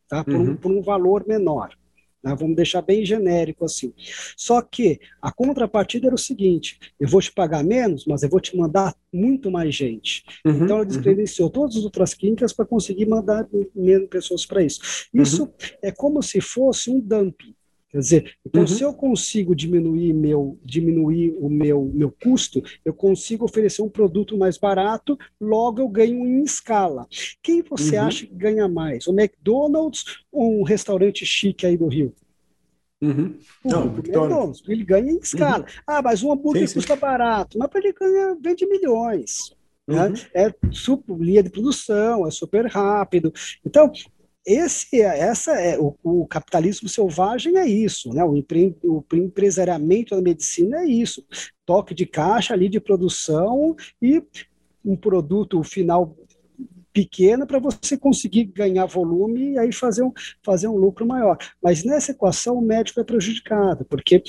tá? 0.08 0.24
por, 0.24 0.36
uhum. 0.36 0.51
um, 0.51 0.56
por 0.56 0.72
um 0.72 0.82
valor 0.82 1.28
menor. 1.28 1.76
Né? 2.26 2.36
Vamos 2.36 2.56
deixar 2.56 2.82
bem 2.82 3.06
genérico 3.06 3.64
assim. 3.64 3.94
Só 4.36 4.60
que 4.62 5.00
a 5.22 5.32
contrapartida 5.32 6.08
era 6.08 6.16
o 6.16 6.18
seguinte: 6.18 6.80
eu 7.00 7.08
vou 7.08 7.22
te 7.22 7.32
pagar 7.32 7.64
menos, 7.64 8.06
mas 8.06 8.24
eu 8.24 8.30
vou 8.30 8.40
te 8.40 8.58
mandar 8.58 8.96
muito 9.14 9.52
mais 9.52 9.76
gente. 9.76 10.24
Uhum, 10.44 10.56
então 10.56 10.78
ela 10.78 10.80
uhum. 10.80 10.86
descredenciou 10.86 11.48
uhum. 11.48 11.54
todas 11.54 11.78
as 11.78 11.84
outras 11.84 12.14
clínicas 12.16 12.52
para 12.52 12.66
conseguir 12.66 13.06
mandar 13.06 13.48
menos 13.76 14.10
pessoas 14.10 14.46
para 14.46 14.64
isso. 14.64 15.08
Isso 15.14 15.44
uhum. 15.44 15.52
é 15.84 15.92
como 15.92 16.24
se 16.24 16.42
fosse 16.42 16.90
um 16.90 17.00
dumping. 17.00 17.54
Quer 17.96 18.00
dizer, 18.00 18.36
então 18.46 18.64
uhum. 18.64 18.68
se 18.68 18.84
eu 18.84 18.93
consigo 18.93 19.56
diminuir 19.56 20.12
meu 20.12 20.60
diminuir 20.62 21.34
o 21.39 21.48
meu 21.48 21.89
meu 21.93 22.12
custo, 22.12 22.62
eu 22.84 22.93
consigo 22.93 23.46
oferecer 23.46 23.82
um 23.82 23.88
produto 23.88 24.38
mais 24.38 24.58
barato, 24.58 25.18
logo 25.39 25.80
eu 25.80 25.88
ganho 25.88 26.28
em 26.28 26.43
escala. 26.43 27.08
Quem 27.41 27.62
você 27.62 27.98
uhum. 27.98 28.04
acha 28.04 28.26
que 28.26 28.36
ganha 28.36 28.68
mais? 28.68 29.08
O 29.08 29.14
McDonald's 29.14 30.04
ou 30.30 30.60
um 30.60 30.64
restaurante 30.64 31.26
chique 31.26 31.66
aí 31.66 31.78
do 31.78 31.88
Rio? 31.88 32.14
Uhum. 33.02 33.38
Não, 33.64 33.86
McDonald's, 33.86 34.62
ele 34.68 34.84
ganha 34.84 35.14
em 35.14 35.20
escala. 35.20 35.64
Uhum. 35.64 35.84
Ah, 35.88 36.02
mas 36.02 36.22
um 36.22 36.34
hambúrguer 36.34 36.64
sim, 36.64 36.74
sim. 36.74 36.80
custa 36.80 36.98
barato, 36.98 37.58
mas 37.58 37.70
para 37.70 37.80
ele 37.80 37.93
ganhar 37.93 38.36
vende 38.43 38.66
milhões. 38.66 39.56
Né? 39.88 40.08
Uhum. 40.10 40.14
É 40.34 40.54
super, 40.70 41.16
linha 41.18 41.43
de 41.43 41.50
produção, 41.50 42.28
é 42.28 42.32
super 42.32 42.66
rápido. 42.66 43.32
Então, 43.66 43.89
esse, 44.46 45.02
essa 45.02 45.54
é 45.60 45.80
o, 45.80 45.96
o, 46.04 46.28
capitalismo 46.28 46.88
selvagem 46.88 47.58
é 47.58 47.66
isso, 47.66 48.14
né? 48.14 48.24
O, 48.24 48.38
empre, 48.38 48.76
o 48.84 49.04
empresariamento 49.14 50.16
da 50.16 50.22
medicina 50.22 50.82
é 50.82 50.86
isso, 50.86 51.26
toque 51.66 51.96
de 51.96 52.06
caixa 52.06 52.54
ali 52.54 52.70
de 52.70 52.80
produção 52.80 53.76
e 54.02 54.22
um 54.84 54.96
produto 54.96 55.64
final 55.64 56.16
pequeno 56.93 57.46
para 57.46 57.60
você 57.60 57.98
conseguir 57.98 58.46
ganhar 58.46 58.86
volume 58.86 59.54
e 59.54 59.60
aí 59.60 59.74
fazer 59.74 60.04
um, 60.04 60.14
fazer 60.43 60.68
um 60.68 60.78
lucro 60.78 61.06
maior. 61.06 61.38
Mas 61.62 61.84
nessa 61.84 62.12
equação 62.12 62.58
o 62.58 62.62
médico 62.62 63.00
é 63.00 63.04
prejudicado, 63.04 63.84
porque 63.84 64.24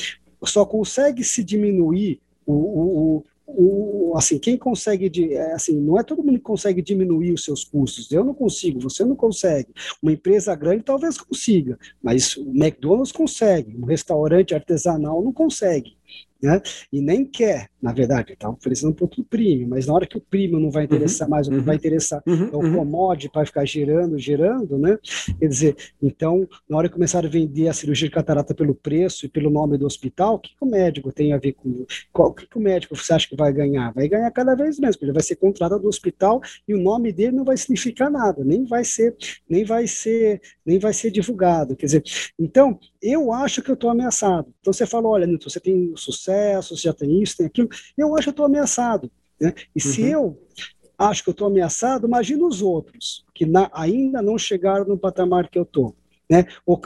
só 0.45 0.65
consegue 0.65 1.23
se 1.23 1.45
diminuir 1.45 2.21
o, 2.45 2.55
o, 2.55 3.25
o, 3.47 4.13
assim, 4.17 4.39
quem 4.39 4.57
consegue, 4.59 5.09
de, 5.09 5.35
é, 5.35 5.53
assim, 5.53 5.79
não 5.81 5.99
é 5.99 6.03
todo 6.03 6.23
mundo 6.23 6.39
que 6.39 6.45
consegue 6.45 6.83
diminuir 6.83 7.33
os 7.33 7.45
seus 7.45 7.65
custos. 7.65 8.11
Eu 8.11 8.25
não 8.25 8.35
consigo, 8.35 8.81
você 8.81 9.05
não 9.05 9.15
consegue. 9.15 9.69
Uma 10.03 10.13
empresa 10.13 10.55
grande 10.55 10.83
talvez 10.83 11.17
consiga, 11.19 11.79
mas 12.03 12.37
o 12.37 12.51
McDonald's 12.51 13.13
consegue, 13.13 13.77
um 13.77 13.85
restaurante 13.85 14.55
artesanal 14.55 15.23
não 15.23 15.33
consegue 15.33 15.96
né? 16.43 16.61
E 16.93 17.01
nem 17.01 17.25
quer, 17.25 17.69
na 17.81 17.93
verdade, 17.93 18.33
está 18.33 18.49
oferecendo 18.49 18.91
um 18.91 18.95
produto 18.95 19.25
premium, 19.25 19.69
mas 19.69 19.87
na 19.87 19.95
hora 19.95 20.07
que 20.07 20.17
o 20.17 20.21
premium 20.21 20.61
não 20.61 20.71
vai 20.71 20.83
uhum, 20.83 20.87
interessar 20.87 21.27
uhum, 21.27 21.31
mais, 21.31 21.47
o 21.47 21.51
que 21.51 21.57
uhum, 21.57 21.65
vai 21.65 21.77
interessar 21.77 22.23
uhum, 22.27 22.51
é 22.53 22.57
o 22.57 22.61
uhum. 22.61 22.75
commodity 22.75 23.31
para 23.31 23.47
ficar 23.47 23.65
girando, 23.65 24.19
girando, 24.19 24.79
né? 24.79 24.99
Quer 25.39 25.49
dizer, 25.49 25.77
então, 26.03 26.47
na 26.69 26.77
hora 26.77 26.89
que 26.89 26.95
começar 26.95 27.25
a 27.25 27.29
vender 27.29 27.69
a 27.69 27.73
cirurgia 27.73 28.09
de 28.09 28.15
catarata 28.15 28.55
pelo 28.55 28.75
preço 28.75 29.27
e 29.27 29.29
pelo 29.29 29.51
nome 29.51 29.79
do 29.79 29.87
hospital, 29.87 30.35
o 30.35 30.39
que, 30.39 30.51
que 30.51 30.65
o 30.65 30.67
médico 30.67 31.13
tem 31.13 31.33
a 31.33 31.39
ver 31.39 31.53
com. 31.53 31.87
Qual, 32.13 32.31
o 32.31 32.35
que, 32.35 32.47
que 32.47 32.59
o 32.59 32.61
médico 32.61 32.97
você 32.97 33.13
acha 33.13 33.29
que 33.29 33.37
vai 33.37 33.53
ganhar? 33.53 33.93
Vai 33.93 34.09
ganhar 34.09 34.31
cada 34.31 34.55
vez 34.55 34.79
menos, 34.79 34.97
porque 34.97 35.07
ele 35.07 35.13
vai 35.13 35.23
ser 35.23 35.37
contratado 35.37 35.83
do 35.83 35.89
hospital 35.89 36.41
e 36.67 36.75
o 36.75 36.81
nome 36.81 37.13
dele 37.13 37.33
não 37.33 37.45
vai 37.45 37.57
significar 37.57 38.11
nada, 38.11 38.45
nem 38.45 38.65
vai 38.65 38.85
ser, 38.85 39.17
nem 39.49 39.65
vai 39.65 39.87
ser, 39.87 40.41
nem 40.65 40.79
vai 40.79 40.93
ser 40.93 41.11
divulgado. 41.11 41.77
Quer 41.77 41.87
dizer, 41.87 42.03
então, 42.39 42.79
eu 43.03 43.33
acho 43.33 43.63
que 43.63 43.71
eu 43.71 43.75
estou 43.75 43.91
ameaçado. 43.91 44.53
Então 44.61 44.73
você 44.73 44.87
fala, 44.87 45.09
olha, 45.09 45.27
Nilton, 45.27 45.49
você 45.49 45.61
tem 45.61 45.93
sucesso, 45.97 46.26
já 46.75 46.93
tem 46.93 47.23
isso, 47.23 47.37
tem 47.37 47.47
aquilo. 47.47 47.69
Eu 47.97 48.15
acho 48.15 48.25
que 48.25 48.29
eu 48.29 48.33
estou 48.33 48.47
ameaçado. 48.47 49.11
Né? 49.41 49.53
E 49.75 49.85
uhum. 49.85 49.93
se 49.93 50.03
eu 50.03 50.39
acho 50.99 51.23
que 51.23 51.31
eu 51.31 51.33
estou 51.33 51.47
ameaçado, 51.47 52.07
imagina 52.07 52.45
os 52.47 52.63
outros, 52.63 53.25
que 53.35 53.45
na, 53.45 53.71
ainda 53.73 54.23
não 54.23 54.39
chegaram 54.39 54.87
no 54.87 54.99
patamar 54.99 55.49
que 55.49 55.59
eu 55.59 55.63
estou. 55.63 55.95
Né? 56.29 56.45
Ou 56.65 56.77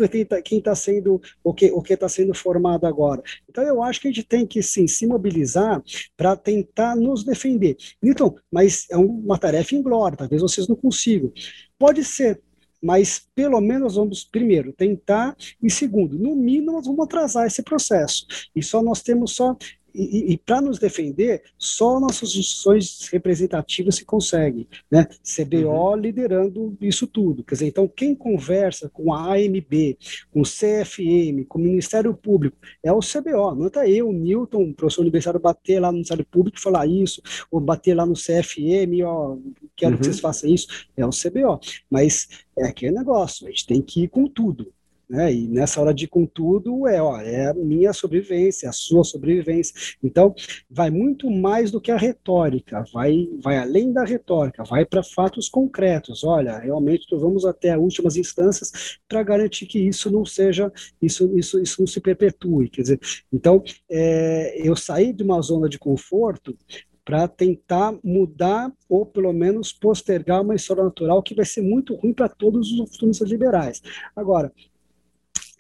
quem 0.45 0.59
está 0.59 0.75
sendo, 0.75 1.21
o 1.43 1.55
que 1.55 1.71
o 1.71 1.81
que 1.81 1.95
está 1.95 2.09
sendo 2.11 2.35
formado 2.35 2.87
agora. 2.87 3.23
Então 3.49 3.65
eu 3.65 3.83
acho 3.83 3.99
que 3.99 4.09
a 4.09 4.11
gente 4.11 4.27
tem 4.27 4.47
que 4.47 4.63
sim 4.63 4.87
se 4.87 5.07
mobilizar 5.07 5.83
para 6.15 6.37
tentar 6.37 6.95
nos 6.95 7.25
defender. 7.25 7.77
Então, 8.03 8.37
mas 8.53 8.87
é 8.91 8.99
uma 8.99 9.39
tarefa 9.39 9.75
inglória, 9.75 10.19
talvez 10.19 10.43
vocês 10.43 10.69
não 10.69 10.77
consigam. 10.77 11.33
Pode 11.79 12.05
ser, 12.05 12.43
mas 12.83 13.29
pelo 13.35 13.61
menos 13.61 13.97
vamos, 13.97 14.25
primeiro, 14.25 14.73
tentar, 14.73 15.37
e 15.63 15.71
segundo, 15.71 16.19
no 16.19 16.35
mínimo, 16.35 16.73
nós 16.73 16.87
vamos 16.87 17.05
atrasar 17.05 17.47
esse 17.47 17.63
processo. 17.63 18.27
E 18.55 18.63
só 18.63 18.83
nós 18.83 19.03
temos 19.03 19.35
só 19.35 19.57
e, 19.95 20.33
e 20.33 20.39
para 20.39 20.61
nos 20.61 20.79
defender, 20.79 21.43
só 21.59 21.99
nossas 22.01 22.31
instituições 22.31 23.09
representativas 23.13 23.97
se 23.97 24.05
conseguem, 24.05 24.67
né? 24.91 25.07
CBO 25.23 25.69
uhum. 25.69 25.97
liderando 25.97 26.77
isso 26.81 27.07
tudo. 27.07 27.45
Quer 27.45 27.55
dizer, 27.55 27.67
então 27.67 27.89
quem 27.89 28.15
conversa 28.15 28.89
com 28.89 29.13
a 29.13 29.35
AMB, 29.35 29.97
com 30.31 30.41
o 30.41 30.45
CFM, 30.45 31.45
com 31.49 31.59
o 31.59 31.63
Ministério 31.63 32.15
Público, 32.15 32.57
é 32.83 32.93
o 32.93 33.01
CBO. 33.01 33.55
Não 33.55 33.67
está 33.67 33.89
eu, 33.89 34.13
Newton, 34.13 34.73
professor 34.73 35.03
universitário, 35.03 35.41
bater 35.41 35.81
lá 35.81 35.89
no 35.89 35.95
Ministério 35.95 36.25
Público 36.25 36.59
e 36.59 36.61
falar 36.61 36.87
isso, 36.87 37.23
ou 37.51 37.61
bater 37.61 37.95
lá 37.95 38.07
no 38.07 38.15
CFM, 38.15 39.05
ó, 39.05 39.37
quero 39.77 39.93
uhum. 39.93 39.99
que 39.99 40.05
vocês 40.05 40.21
façam 40.21 40.51
isso. 40.51 40.67
É 40.97 41.05
o 41.05 41.11
CBO. 41.11 41.61
Mas 41.91 42.29
é 42.57 42.67
aquele 42.67 42.93
negócio, 42.93 43.47
a 43.47 43.51
gente 43.51 43.67
tem 43.67 43.83
que 43.83 44.05
ir 44.05 44.09
com 44.09 44.27
tudo. 44.27 44.73
Né? 45.11 45.35
E 45.35 45.49
nessa 45.49 45.81
hora 45.81 45.93
de 45.93 46.07
contudo 46.07 46.87
é, 46.87 47.03
ó, 47.03 47.21
é 47.21 47.51
a 47.51 47.55
minha 47.55 47.93
sobrevivência, 47.93 48.69
a 48.69 48.73
sua 48.73 49.03
sobrevivência. 49.03 49.75
Então, 50.05 50.33
vai 50.71 50.89
muito 50.89 51.29
mais 51.29 51.73
do 51.73 51.81
que 51.81 51.91
a 51.91 51.97
retórica, 51.97 52.85
vai, 52.93 53.29
vai 53.43 53.59
além 53.59 53.93
da 53.93 54.05
retórica, 54.05 54.63
vai 54.63 54.85
para 54.85 55.03
fatos 55.03 55.49
concretos. 55.49 56.23
Olha, 56.23 56.57
realmente 56.59 57.09
vamos 57.11 57.45
até 57.45 57.73
as 57.73 57.81
últimas 57.81 58.17
instâncias 58.17 59.01
para 59.09 59.25
garantir 59.25 59.67
que 59.67 59.81
isso 59.81 60.13
não 60.13 60.25
seja, 60.25 60.73
isso, 61.03 61.37
isso, 61.37 61.61
isso 61.61 61.81
não 61.81 61.89
se 61.89 62.01
perpetue. 62.01 62.69
Quer 62.69 62.83
dizer, 62.83 63.01
então, 63.33 63.65
é, 63.91 64.61
eu 64.65 64.77
saí 64.77 65.13
de 65.13 65.25
uma 65.25 65.41
zona 65.43 65.69
de 65.69 65.77
conforto 65.77 66.57
para 67.05 67.27
tentar 67.27 67.99
mudar 68.05 68.73
ou 68.89 69.05
pelo 69.05 69.33
menos 69.33 69.73
postergar 69.73 70.43
uma 70.43 70.55
história 70.55 70.85
natural 70.85 71.21
que 71.21 71.35
vai 71.35 71.45
ser 71.45 71.63
muito 71.63 71.97
ruim 71.97 72.13
para 72.13 72.29
todos 72.29 72.71
os 72.71 72.79
oportunistas 72.79 73.29
liberais. 73.29 73.83
Agora, 74.15 74.53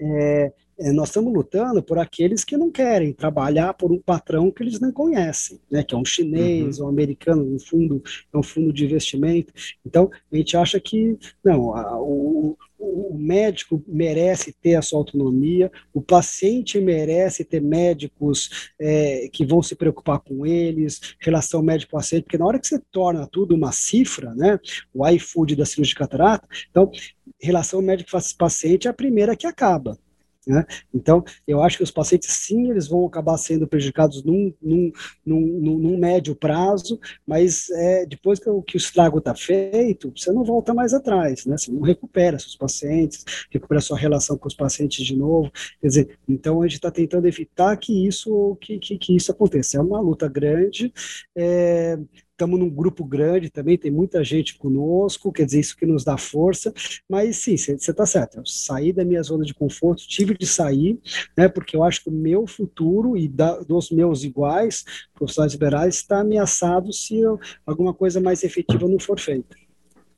é, 0.01 0.53
é, 0.81 0.93
nós 0.93 1.11
estamos 1.11 1.33
lutando 1.33 1.83
por 1.83 1.99
aqueles 1.99 2.43
que 2.43 2.57
não 2.57 2.71
querem 2.71 3.13
trabalhar 3.13 3.75
por 3.75 3.93
um 3.93 3.99
patrão 3.99 4.51
que 4.51 4.63
eles 4.63 4.81
não 4.81 4.91
conhecem, 4.91 5.61
né, 5.71 5.85
que 5.85 5.95
é 5.95 5.99
um 5.99 6.05
chinês, 6.05 6.79
uhum. 6.79 6.87
um 6.87 6.89
americano, 6.89 7.55
um 7.55 7.59
fundo, 7.59 8.03
é 8.33 8.39
um 8.39 8.43
fundo 8.43 8.73
de 8.73 8.87
investimento. 8.87 9.53
Então, 9.85 10.11
a 10.33 10.37
gente 10.37 10.57
acha 10.57 10.81
que 10.81 11.19
não, 11.45 11.75
a, 11.75 12.01
o, 12.01 12.57
o 12.79 13.15
médico 13.15 13.85
merece 13.87 14.55
ter 14.55 14.75
a 14.75 14.83
sua 14.83 14.99
autonomia, 14.99 15.71
o 15.93 16.01
paciente 16.01 16.81
merece 16.81 17.45
ter 17.45 17.61
médicos 17.61 18.73
é, 18.81 19.29
que 19.31 19.45
vão 19.45 19.63
se 19.63 19.77
preocupar 19.77 20.21
com 20.21 20.47
eles, 20.47 21.15
relação 21.21 21.63
médico-paciente, 21.63 22.23
porque 22.25 22.39
na 22.39 22.47
hora 22.47 22.59
que 22.59 22.67
você 22.67 22.81
torna 22.91 23.29
tudo 23.31 23.55
uma 23.55 23.71
cifra, 23.71 24.35
né, 24.35 24.59
o 24.95 25.07
iFood 25.07 25.57
da 25.57 25.67
cirurgia 25.67 25.93
de 25.93 25.99
catarata, 25.99 26.49
então, 26.71 26.91
relação 27.39 27.83
médico-paciente 27.83 28.89
é 28.89 28.91
a 28.91 28.95
primeira 28.95 29.37
que 29.37 29.47
acaba. 29.47 29.99
Né? 30.51 30.67
Então, 30.93 31.23
eu 31.47 31.63
acho 31.63 31.77
que 31.77 31.85
os 31.85 31.93
pacientes, 31.93 32.29
sim, 32.33 32.71
eles 32.71 32.89
vão 32.89 33.07
acabar 33.07 33.39
sendo 33.39 33.69
prejudicados 33.69 34.25
num, 34.25 34.53
num, 34.61 34.91
num, 35.25 35.79
num 35.79 35.97
médio 35.97 36.35
prazo, 36.35 36.99
mas 37.25 37.71
é, 37.71 38.05
depois 38.05 38.41
que 38.41 38.51
o, 38.51 38.61
que 38.61 38.75
o 38.75 38.79
estrago 38.79 39.19
está 39.19 39.33
feito, 39.33 40.13
você 40.15 40.33
não 40.33 40.43
volta 40.43 40.75
mais 40.75 40.93
atrás, 40.93 41.47
né? 41.47 41.57
você 41.57 41.71
não 41.71 41.83
recupera 41.83 42.37
seus 42.37 42.57
pacientes, 42.57 43.25
recupera 43.49 43.81
sua 43.81 43.97
relação 43.97 44.37
com 44.37 44.49
os 44.49 44.55
pacientes 44.57 45.07
de 45.07 45.17
novo. 45.17 45.53
Quer 45.81 45.87
dizer, 45.87 46.19
então 46.29 46.61
a 46.61 46.65
gente 46.67 46.75
está 46.75 46.91
tentando 46.91 47.29
evitar 47.29 47.77
que 47.77 48.07
isso, 48.09 48.57
que, 48.61 48.81
que, 48.81 48.99
que, 48.99 49.15
isso 49.15 49.31
aconteça. 49.31 49.77
É 49.77 49.81
uma 49.81 50.01
luta 50.01 50.27
grande, 50.27 50.93
é, 51.37 51.97
estamos 52.41 52.59
num 52.59 52.71
grupo 52.71 53.05
grande 53.05 53.51
também, 53.51 53.77
tem 53.77 53.91
muita 53.91 54.25
gente 54.25 54.57
conosco, 54.57 55.31
quer 55.31 55.45
dizer, 55.45 55.61
isso 55.61 55.77
que 55.77 55.85
nos 55.85 56.05
dá 56.05 56.17
força, 56.17 56.73
mas 57.07 57.37
sim, 57.37 57.55
você 57.55 57.75
está 57.75 58.07
certo, 58.07 58.39
eu 58.39 58.47
saí 58.47 58.95
da 58.95 59.05
minha 59.05 59.23
zona 59.23 59.45
de 59.45 59.53
conforto, 59.53 60.09
tive 60.09 60.35
de 60.35 60.47
sair, 60.47 60.99
né, 61.37 61.49
porque 61.49 61.77
eu 61.77 61.85
acho 61.85 62.03
que 62.03 62.09
o 62.09 62.13
meu 62.13 62.47
futuro 62.47 63.15
e 63.15 63.29
da, 63.29 63.59
dos 63.61 63.91
meus 63.91 64.25
iguais, 64.25 64.85
profissionais 65.15 65.53
liberais, 65.53 65.97
está 65.97 66.21
ameaçado 66.21 66.91
se 66.95 67.19
eu, 67.19 67.39
alguma 67.67 67.93
coisa 67.93 68.21
mais 68.21 68.43
efetiva 68.43 68.89
não 68.89 68.99
for 68.99 69.21
feita. 69.21 69.55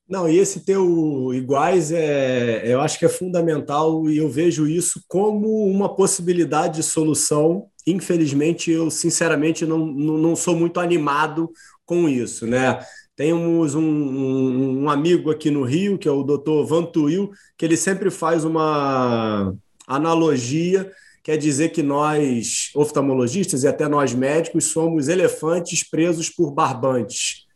Não, 0.08 0.28
e 0.28 0.36
esse 0.36 0.60
teu 0.60 1.32
iguais 1.32 1.90
é, 1.90 2.70
eu 2.70 2.80
acho 2.82 2.98
que 2.98 3.06
é 3.06 3.08
fundamental 3.08 4.10
e 4.10 4.18
eu 4.18 4.28
vejo 4.28 4.66
isso 4.66 5.02
como 5.08 5.64
uma 5.66 5.94
possibilidade 5.94 6.76
de 6.76 6.82
solução. 6.82 7.68
Infelizmente, 7.86 8.70
eu 8.70 8.90
sinceramente 8.90 9.64
não, 9.64 9.86
não, 9.86 10.18
não 10.18 10.36
sou 10.36 10.54
muito 10.54 10.80
animado 10.80 11.50
com 11.85 12.09
isso, 12.09 12.47
né? 12.47 12.78
Temos 13.14 13.74
um, 13.74 13.83
um, 13.83 14.83
um, 14.83 14.91
amigo 14.91 15.30
aqui 15.30 15.51
no 15.51 15.62
Rio, 15.62 15.99
que 15.99 16.09
é 16.09 16.11
o 16.11 16.22
doutor 16.22 16.66
Vantuil, 16.66 17.30
que 17.59 17.64
ele 17.64 17.76
sempre 17.76 18.11
faz 18.11 18.45
uma 18.45 19.55
analogia, 19.87 20.91
quer 21.22 21.37
dizer 21.37 21.70
que 21.70 21.83
nós, 21.83 22.70
oftalmologistas 22.74 23.64
e 23.64 23.68
até 23.68 23.87
nós 23.87 24.14
médicos, 24.14 24.64
somos 24.64 25.09
elefantes 25.09 25.89
presos 25.89 26.30
por 26.30 26.53
barbantes 26.53 27.47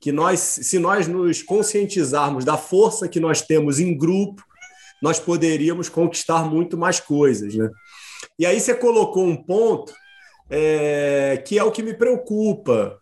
que 0.00 0.10
nós, 0.10 0.40
se 0.40 0.78
nós 0.78 1.06
nos 1.06 1.42
conscientizarmos 1.42 2.44
da 2.44 2.56
força 2.56 3.08
que 3.08 3.20
nós 3.20 3.42
temos 3.42 3.78
em 3.78 3.96
grupo, 3.96 4.42
nós 5.02 5.20
poderíamos 5.20 5.88
conquistar 5.88 6.44
muito 6.44 6.76
mais 6.76 6.98
coisas, 6.98 7.54
né? 7.54 7.68
E 8.38 8.46
aí 8.46 8.58
você 8.58 8.74
colocou 8.74 9.24
um 9.24 9.36
ponto 9.36 9.92
é, 10.48 11.42
que 11.46 11.58
é 11.58 11.62
o 11.62 11.70
que 11.70 11.82
me 11.82 11.94
preocupa. 11.94 12.98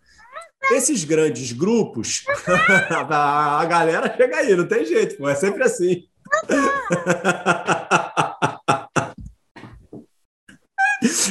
Esses 0.71 1.03
grandes 1.03 1.51
grupos, 1.51 2.23
a 3.09 3.65
galera 3.65 4.15
chega 4.15 4.37
aí, 4.37 4.55
não 4.55 4.67
tem 4.67 4.85
jeito, 4.85 5.17
pô, 5.17 5.27
é 5.27 5.35
sempre 5.35 5.63
assim. 5.63 6.05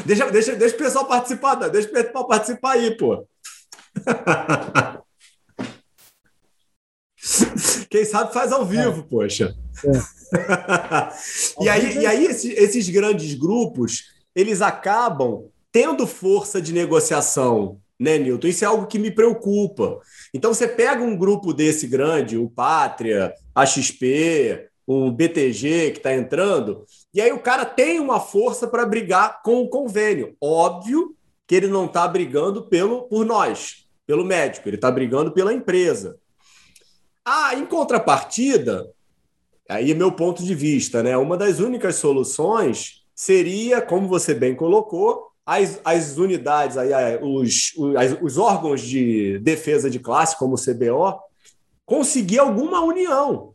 deixa, 0.04 0.30
deixa, 0.30 0.54
deixa 0.56 0.74
o 0.74 0.78
pessoal 0.78 1.06
participar, 1.06 1.54
deixa 1.68 1.88
o 1.88 1.92
pessoal 1.92 2.26
participar 2.26 2.72
aí, 2.72 2.96
pô. 2.96 3.24
Quem 7.90 8.04
sabe 8.04 8.32
faz 8.32 8.52
ao 8.52 8.66
vivo, 8.66 9.00
é. 9.00 9.04
poxa. 9.08 9.56
É. 9.84 11.64
e 11.64 11.68
aí, 11.68 11.98
e 11.98 12.06
aí 12.06 12.26
esses, 12.26 12.56
esses 12.56 12.88
grandes 12.88 13.34
grupos, 13.34 14.12
eles 14.34 14.60
acabam 14.60 15.48
tendo 15.70 16.04
força 16.06 16.60
de 16.60 16.72
negociação, 16.72 17.80
né, 17.98 18.18
Newton? 18.18 18.46
Isso 18.48 18.64
é 18.64 18.68
algo 18.68 18.86
que 18.86 18.98
me 18.98 19.10
preocupa. 19.10 20.00
Então, 20.32 20.54
você 20.54 20.68
pega 20.68 21.02
um 21.02 21.16
grupo 21.16 21.52
desse 21.52 21.86
grande, 21.86 22.36
o 22.38 22.48
Pátria, 22.48 23.34
a 23.54 23.66
XP, 23.66 24.68
o 24.86 25.10
BTG 25.10 25.90
que 25.90 25.98
está 25.98 26.14
entrando, 26.14 26.86
e 27.12 27.20
aí 27.20 27.30
o 27.30 27.40
cara 27.40 27.66
tem 27.66 28.00
uma 28.00 28.18
força 28.18 28.66
para 28.66 28.86
brigar 28.86 29.42
com 29.42 29.60
o 29.60 29.68
convênio. 29.68 30.34
Óbvio 30.40 31.14
que 31.46 31.54
ele 31.54 31.66
não 31.66 31.84
está 31.84 32.08
brigando 32.08 32.68
pelo, 32.68 33.02
por 33.02 33.24
nós, 33.26 33.86
pelo 34.06 34.24
médico, 34.24 34.68
ele 34.68 34.76
está 34.76 34.90
brigando 34.90 35.32
pela 35.32 35.52
empresa. 35.52 36.18
Ah, 37.22 37.54
em 37.54 37.66
contrapartida, 37.66 38.90
aí 39.68 39.90
é 39.90 39.94
meu 39.94 40.10
ponto 40.10 40.42
de 40.42 40.54
vista, 40.54 41.02
né? 41.02 41.14
Uma 41.18 41.36
das 41.36 41.58
únicas 41.58 41.96
soluções 41.96 43.04
seria, 43.14 43.82
como 43.82 44.08
você 44.08 44.32
bem 44.32 44.54
colocou, 44.54 45.27
as, 45.48 45.80
as 45.82 46.18
unidades, 46.18 46.76
aí, 46.76 47.18
os, 47.22 47.72
os, 47.74 48.18
os 48.20 48.36
órgãos 48.36 48.82
de 48.82 49.38
defesa 49.38 49.88
de 49.88 49.98
classe, 49.98 50.36
como 50.36 50.56
o 50.56 50.58
CBO, 50.58 51.18
conseguir 51.86 52.38
alguma 52.38 52.82
união, 52.82 53.54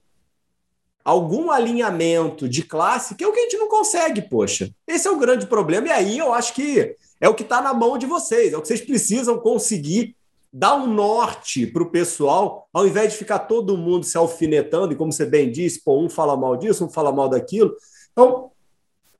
algum 1.05 1.51
alinhamento 1.51 2.49
de 2.49 2.63
classe, 2.63 3.13
que 3.13 3.23
é 3.23 3.27
o 3.27 3.31
que 3.31 3.41
a 3.41 3.43
gente 3.43 3.57
não 3.57 3.69
consegue, 3.69 4.23
poxa. 4.23 4.71
Esse 4.87 5.07
é 5.07 5.11
o 5.11 5.19
grande 5.19 5.45
problema, 5.45 5.87
e 5.87 5.91
aí 5.91 6.17
eu 6.17 6.33
acho 6.33 6.55
que 6.55 6.95
é 7.21 7.29
o 7.29 7.35
que 7.35 7.43
está 7.43 7.61
na 7.61 7.75
mão 7.75 7.95
de 7.95 8.07
vocês, 8.07 8.53
é 8.53 8.57
o 8.57 8.61
que 8.63 8.69
vocês 8.69 8.81
precisam 8.81 9.37
conseguir 9.37 10.15
dá 10.51 10.75
um 10.75 10.85
norte 10.85 11.65
para 11.65 11.81
o 11.81 11.89
pessoal, 11.89 12.67
ao 12.71 12.87
invés 12.87 13.11
de 13.11 13.17
ficar 13.17 13.39
todo 13.39 13.77
mundo 13.77 14.05
se 14.05 14.17
alfinetando, 14.17 14.93
e 14.93 14.95
como 14.95 15.11
você 15.11 15.25
bem 15.25 15.51
disse, 15.51 15.83
pô, 15.83 15.99
um 15.99 16.07
fala 16.07 16.37
mal 16.37 16.55
disso, 16.55 16.85
um 16.85 16.89
fala 16.89 17.11
mal 17.11 17.27
daquilo. 17.27 17.75
Então, 18.11 18.51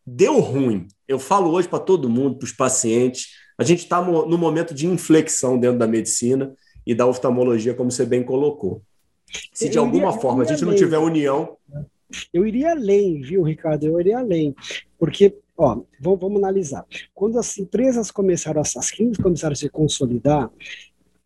deu 0.05 0.39
ruim. 0.39 0.87
Eu 1.07 1.19
falo 1.19 1.51
hoje 1.51 1.67
para 1.67 1.79
todo 1.79 2.09
mundo, 2.09 2.37
para 2.37 2.45
os 2.45 2.51
pacientes, 2.51 3.29
a 3.57 3.63
gente 3.63 3.79
está 3.79 4.01
no 4.01 4.37
momento 4.37 4.73
de 4.73 4.87
inflexão 4.87 5.59
dentro 5.59 5.77
da 5.77 5.87
medicina 5.87 6.53
e 6.85 6.93
da 6.93 7.05
oftalmologia, 7.05 7.73
como 7.73 7.91
você 7.91 8.05
bem 8.05 8.23
colocou. 8.23 8.81
Se 9.53 9.69
de 9.69 9.77
alguma 9.77 10.09
iria, 10.09 10.19
forma 10.19 10.43
a 10.43 10.45
gente 10.45 10.65
não 10.65 10.75
tiver 10.75 10.97
união. 10.97 11.57
Eu 12.31 12.45
iria 12.45 12.71
além, 12.71 13.21
viu, 13.21 13.43
Ricardo? 13.43 13.85
Eu 13.85 13.99
iria 13.99 14.19
além. 14.19 14.55
Porque, 14.97 15.35
ó, 15.57 15.81
vamos, 15.99 16.19
vamos 16.19 16.37
analisar. 16.37 16.85
Quando 17.13 17.39
as 17.39 17.57
empresas 17.57 18.11
começaram, 18.11 18.61
as 18.61 18.91
clínicas 18.91 19.23
começaram 19.23 19.53
a 19.53 19.55
se 19.55 19.69
consolidar, 19.69 20.51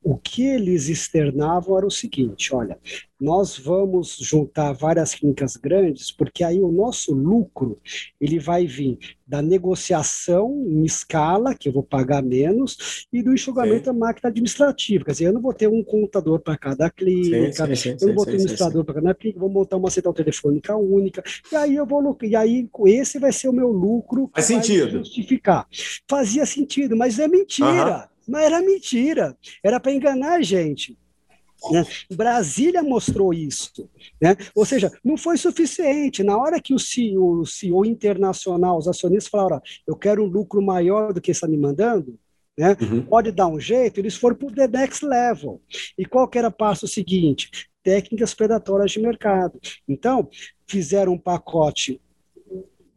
o 0.08 0.18
que 0.18 0.48
eles 0.48 0.88
externavam 0.88 1.78
era 1.78 1.86
o 1.86 1.92
seguinte: 1.92 2.56
olha, 2.56 2.80
nós 3.20 3.58
vamos 3.58 4.18
juntar 4.22 4.72
várias 4.72 5.14
clínicas 5.14 5.58
grandes, 5.58 6.14
porque 6.14 6.46
aí 6.46 6.62
o 6.62 6.72
nosso 6.72 7.14
lucro 7.14 7.78
ele 8.22 8.40
vai 8.40 8.66
vir 8.66 8.98
da 9.28 9.42
negociação 9.42 10.64
em 10.66 10.86
escala, 10.86 11.54
que 11.54 11.68
eu 11.68 11.74
vou 11.74 11.84
pagar 11.84 12.24
menos, 12.24 13.06
e 13.12 13.22
do 13.22 13.34
enxugamento 13.34 13.80
sim. 13.80 13.86
da 13.86 13.94
máquina 13.94 14.30
administrativa. 14.30 15.04
Quer 15.04 15.12
dizer, 15.12 15.26
eu 15.26 15.34
não 15.34 15.42
vou 15.42 15.54
ter 15.54 15.68
um 15.68 15.84
contador 15.84 16.40
para 16.40 16.58
cada 16.58 16.90
clínica, 16.90 17.68
sim, 17.68 17.76
sim, 17.76 17.98
eu 18.00 18.08
não 18.08 18.16
vou 18.16 18.26
ter 18.26 18.32
um 18.32 18.36
administrador 18.36 18.86
para 18.86 18.96
cada 18.96 19.14
clínica, 19.14 19.42
vou 19.42 19.50
montar 19.50 19.76
uma 19.76 19.90
central 19.90 20.14
telefônica 20.14 20.74
única, 20.78 21.22
e 21.52 21.56
aí 21.58 21.76
eu 21.76 21.86
vou 21.86 22.18
e 22.22 22.34
aí 22.34 22.70
esse 22.86 23.20
vai 23.20 23.34
ser 23.34 23.50
o 23.50 23.54
meu 23.54 23.68
lucro. 23.68 24.32
Faz 24.34 24.46
sentido. 24.46 25.00
Justificar. 25.00 25.68
Fazia 26.08 26.46
sentido, 26.46 26.96
mas 26.96 27.20
é 27.20 27.28
mentira. 27.28 28.08
Uhum. 28.10 28.17
Mas 28.28 28.46
era 28.46 28.62
mentira, 28.62 29.38
era 29.64 29.80
para 29.80 29.92
enganar 29.92 30.34
a 30.34 30.42
gente. 30.42 30.98
Né? 31.72 31.86
Brasília 32.12 32.84
mostrou 32.84 33.34
isso. 33.34 33.90
Né? 34.22 34.36
Ou 34.56 34.66
seja, 34.66 34.92
não 35.04 35.18
foi 35.18 35.38
suficiente. 35.38 36.24
Na 36.24 36.38
hora 36.38 36.62
que 36.62 36.74
o 36.74 36.80
CEO, 36.80 37.42
o 37.42 37.46
CEO 37.46 37.86
internacional, 37.86 38.78
os 38.78 38.88
acionistas 38.88 39.30
falaram: 39.30 39.62
eu 39.88 39.96
quero 39.96 40.24
um 40.24 40.28
lucro 40.28 40.62
maior 40.62 41.14
do 41.14 41.22
que 41.22 41.32
está 41.32 41.48
me 41.48 41.58
mandando, 41.58 42.18
né? 42.58 42.76
Uhum. 42.82 43.04
pode 43.04 43.32
dar 43.32 43.48
um 43.48 43.60
jeito, 43.60 44.00
eles 44.00 44.16
foram 44.16 44.36
para 44.36 44.48
o 44.48 44.52
the 44.52 44.68
next 44.68 45.06
level. 45.06 45.62
E 45.98 46.06
qual 46.06 46.28
que 46.28 46.38
era 46.38 46.48
o 46.48 46.52
passo 46.52 46.88
seguinte? 46.88 47.50
Técnicas 47.84 48.34
predatórias 48.34 48.92
de 48.92 49.00
mercado. 49.00 49.60
Então, 49.88 50.30
fizeram 50.68 51.14
um 51.14 51.18
pacote 51.18 52.02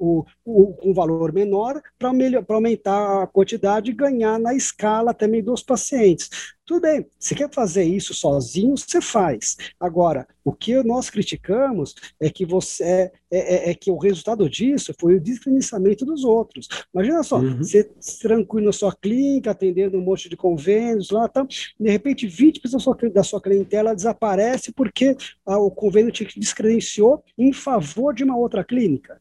o, 0.00 0.24
o, 0.44 0.74
um 0.82 0.94
valor 0.94 1.30
menor 1.30 1.80
para 1.98 2.08
aumentar 2.48 3.22
a 3.22 3.26
quantidade 3.26 3.90
e 3.90 3.94
ganhar 3.94 4.38
na 4.38 4.54
escala 4.54 5.12
também 5.12 5.42
dos 5.42 5.62
pacientes. 5.62 6.30
Tudo 6.64 6.82
bem, 6.82 7.04
você 7.18 7.34
quer 7.34 7.52
fazer 7.52 7.82
isso 7.82 8.14
sozinho, 8.14 8.78
você 8.78 9.00
faz. 9.00 9.56
Agora, 9.78 10.24
o 10.44 10.52
que 10.52 10.80
nós 10.84 11.10
criticamos 11.10 11.96
é 12.20 12.30
que 12.30 12.46
você 12.46 12.84
é, 12.84 13.12
é, 13.28 13.38
é, 13.38 13.70
é 13.70 13.74
que 13.74 13.90
o 13.90 13.98
resultado 13.98 14.48
disso 14.48 14.94
foi 14.98 15.16
o 15.16 15.20
descredenciamento 15.20 16.04
dos 16.04 16.22
outros. 16.22 16.68
Imagina 16.94 17.24
só, 17.24 17.40
uhum. 17.40 17.58
você 17.58 17.90
tranquilo 18.22 18.66
na 18.66 18.72
sua 18.72 18.94
clínica, 18.94 19.50
atendendo 19.50 19.98
um 19.98 20.00
monte 20.00 20.28
de 20.28 20.36
convênios 20.36 21.10
lá, 21.10 21.28
tá, 21.28 21.44
de 21.44 21.90
repente 21.90 22.28
20% 22.28 22.70
da 22.70 22.78
sua, 22.78 22.96
da 23.12 23.22
sua 23.24 23.40
clientela 23.40 23.92
desaparece 23.94 24.72
porque 24.72 25.16
ah, 25.44 25.58
o 25.58 25.72
convênio 25.72 26.12
te 26.12 26.24
descredenciou 26.38 27.22
em 27.36 27.52
favor 27.52 28.14
de 28.14 28.22
uma 28.22 28.36
outra 28.36 28.62
clínica 28.62 29.20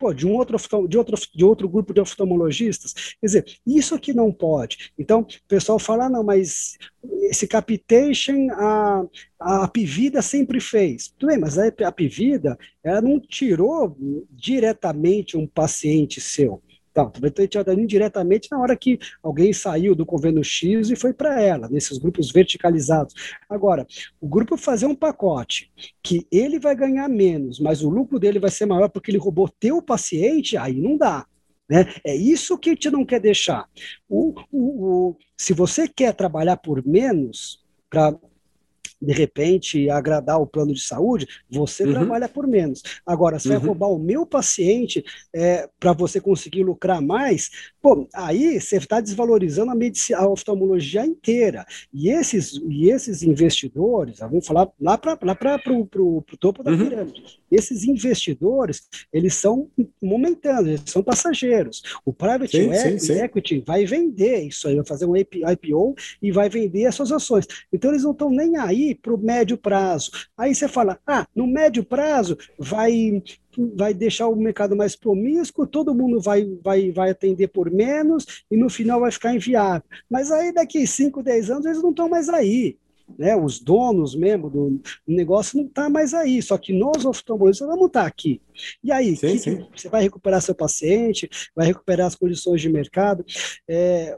pô, 0.00 0.14
de 0.14 0.26
um 0.26 0.32
outro, 0.32 0.56
de 0.88 0.96
outro, 0.96 1.16
de 1.34 1.44
outro 1.44 1.68
grupo 1.68 1.92
de 1.92 2.00
oftalmologistas. 2.00 2.94
Quer 2.94 3.26
dizer, 3.26 3.44
isso 3.66 3.94
aqui 3.94 4.14
não 4.14 4.32
pode. 4.32 4.92
Então, 4.98 5.20
o 5.20 5.26
pessoal 5.46 5.78
fala, 5.78 6.06
ah, 6.06 6.08
não, 6.08 6.24
mas 6.24 6.78
esse 7.24 7.46
capitation 7.46 8.48
a, 8.52 9.04
a 9.38 9.68
Pivida 9.68 10.22
sempre 10.22 10.58
fez. 10.58 11.08
Tudo 11.18 11.28
bem, 11.28 11.38
mas 11.38 11.58
a, 11.58 11.66
a 11.66 11.92
Pivida, 11.92 12.58
ela 12.82 13.02
não 13.02 13.20
tirou 13.20 13.94
diretamente 14.30 15.36
um 15.36 15.46
paciente 15.46 16.18
seu. 16.18 16.62
Tá, 16.92 17.06
talvez 17.06 17.32
tenha 17.32 17.46
tirado 17.46 17.72
indiretamente 17.72 18.48
na 18.50 18.58
hora 18.58 18.76
que 18.76 18.98
alguém 19.22 19.52
saiu 19.52 19.94
do 19.94 20.04
convênio 20.04 20.42
X 20.42 20.90
e 20.90 20.96
foi 20.96 21.12
para 21.12 21.40
ela, 21.40 21.68
nesses 21.68 21.98
grupos 21.98 22.32
verticalizados. 22.32 23.14
Agora, 23.48 23.86
o 24.20 24.28
grupo 24.28 24.56
fazer 24.56 24.86
um 24.86 24.94
pacote 24.94 25.70
que 26.02 26.26
ele 26.32 26.58
vai 26.58 26.74
ganhar 26.74 27.08
menos, 27.08 27.60
mas 27.60 27.82
o 27.82 27.88
lucro 27.88 28.18
dele 28.18 28.40
vai 28.40 28.50
ser 28.50 28.66
maior 28.66 28.88
porque 28.88 29.10
ele 29.10 29.18
roubou 29.18 29.48
teu 29.48 29.80
paciente, 29.80 30.56
aí 30.56 30.80
não 30.80 30.96
dá. 30.96 31.26
Né? 31.68 31.86
É 32.04 32.16
isso 32.16 32.58
que 32.58 32.70
a 32.70 32.72
gente 32.72 32.90
não 32.90 33.04
quer 33.04 33.20
deixar. 33.20 33.64
O, 34.08 34.34
o, 34.50 34.86
o 35.10 35.16
se 35.36 35.52
você 35.52 35.86
quer 35.86 36.12
trabalhar 36.12 36.56
por 36.56 36.84
menos, 36.84 37.60
para 37.88 38.18
de 39.00 39.12
repente, 39.12 39.88
agradar 39.88 40.40
o 40.40 40.46
plano 40.46 40.74
de 40.74 40.80
saúde, 40.80 41.26
você 41.50 41.84
uhum. 41.84 41.92
trabalha 41.92 42.28
por 42.28 42.46
menos. 42.46 42.82
Agora, 43.06 43.38
se 43.38 43.48
uhum. 43.48 43.58
vai 43.58 43.66
roubar 43.66 43.88
o 43.88 43.98
meu 43.98 44.26
paciente 44.26 45.04
é, 45.34 45.68
para 45.78 45.92
você 45.92 46.20
conseguir 46.20 46.64
lucrar 46.64 47.00
mais, 47.00 47.50
pô, 47.80 48.06
aí 48.14 48.60
você 48.60 48.76
está 48.76 49.00
desvalorizando 49.00 49.70
a, 49.70 49.74
medicina, 49.74 50.18
a 50.18 50.28
oftalmologia 50.28 51.04
inteira. 51.06 51.64
E 51.92 52.10
esses, 52.10 52.60
e 52.68 52.90
esses 52.90 53.22
investidores, 53.22 54.18
vamos 54.18 54.46
falar 54.46 54.68
lá 54.80 54.98
para 54.98 55.18
o 55.66 56.22
topo 56.38 56.62
da 56.62 56.72
uhum. 56.72 56.88
pirâmide, 56.88 57.40
esses 57.50 57.84
investidores, 57.84 58.88
eles 59.12 59.34
são 59.34 59.68
momentâneos, 60.00 60.80
eles 60.80 60.90
são 60.90 61.02
passageiros. 61.02 61.82
O 62.04 62.12
private 62.12 62.52
sim, 62.52 62.70
equity, 62.70 63.00
sim, 63.00 63.14
sim. 63.14 63.20
equity 63.20 63.64
vai 63.66 63.84
vender 63.84 64.42
isso 64.42 64.68
aí, 64.68 64.76
vai 64.76 64.84
fazer 64.84 65.06
um 65.06 65.16
IPO 65.16 65.94
e 66.22 66.30
vai 66.30 66.48
vender 66.48 66.86
as 66.86 66.94
suas 66.94 67.10
ações. 67.10 67.46
Então, 67.72 67.90
eles 67.90 68.04
não 68.04 68.12
estão 68.12 68.30
nem 68.30 68.56
aí 68.56 68.89
para 68.94 69.14
o 69.14 69.18
médio 69.18 69.56
prazo? 69.56 70.10
Aí 70.36 70.54
você 70.54 70.68
fala, 70.68 70.98
ah, 71.06 71.26
no 71.34 71.46
médio 71.46 71.84
prazo 71.84 72.36
vai 72.58 73.22
vai 73.76 73.92
deixar 73.92 74.28
o 74.28 74.36
mercado 74.36 74.76
mais 74.76 74.94
promíscuo, 74.94 75.66
todo 75.66 75.92
mundo 75.92 76.20
vai, 76.20 76.46
vai, 76.62 76.92
vai 76.92 77.10
atender 77.10 77.48
por 77.48 77.68
menos 77.68 78.44
e 78.48 78.56
no 78.56 78.70
final 78.70 79.00
vai 79.00 79.10
ficar 79.10 79.34
inviável. 79.34 79.82
Mas 80.08 80.30
aí 80.30 80.52
daqui 80.52 80.86
5, 80.86 81.20
10 81.20 81.50
anos 81.50 81.66
eles 81.66 81.82
não 81.82 81.90
estão 81.90 82.08
mais 82.08 82.28
aí 82.28 82.78
né, 83.18 83.36
os 83.36 83.60
donos 83.60 84.14
mesmo 84.14 84.50
do 84.50 84.80
negócio 85.06 85.58
não 85.58 85.66
está 85.66 85.88
mais 85.88 86.14
aí, 86.14 86.40
só 86.42 86.56
que 86.58 86.72
nós 86.72 87.04
oftalmologistas 87.04 87.68
vamos 87.68 87.86
estar 87.86 88.02
tá 88.02 88.06
aqui. 88.06 88.40
E 88.82 88.92
aí, 88.92 89.16
sim, 89.16 89.38
sim. 89.38 89.66
você 89.74 89.88
vai 89.88 90.02
recuperar 90.02 90.40
seu 90.40 90.54
paciente, 90.54 91.28
vai 91.54 91.66
recuperar 91.66 92.06
as 92.06 92.14
condições 92.14 92.60
de 92.60 92.68
mercado. 92.68 93.24
É, 93.68 94.16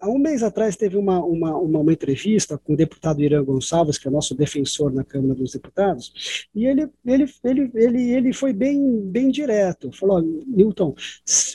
há 0.00 0.08
um 0.08 0.18
mês 0.18 0.42
atrás 0.42 0.76
teve 0.76 0.96
uma, 0.96 1.22
uma, 1.24 1.56
uma, 1.56 1.78
uma, 1.80 1.92
entrevista 1.92 2.58
com 2.58 2.72
o 2.72 2.76
deputado 2.76 3.22
Irã 3.22 3.44
Gonçalves, 3.44 3.98
que 3.98 4.08
é 4.08 4.10
nosso 4.10 4.34
defensor 4.34 4.92
na 4.92 5.04
Câmara 5.04 5.34
dos 5.34 5.52
Deputados, 5.52 6.48
e 6.54 6.66
ele, 6.66 6.88
ele, 7.04 7.26
ele, 7.44 7.70
ele, 7.74 8.10
ele 8.10 8.32
foi 8.32 8.52
bem, 8.52 9.00
bem 9.02 9.30
direto. 9.30 9.92
Falou: 9.92 10.20
Newton, 10.20 10.94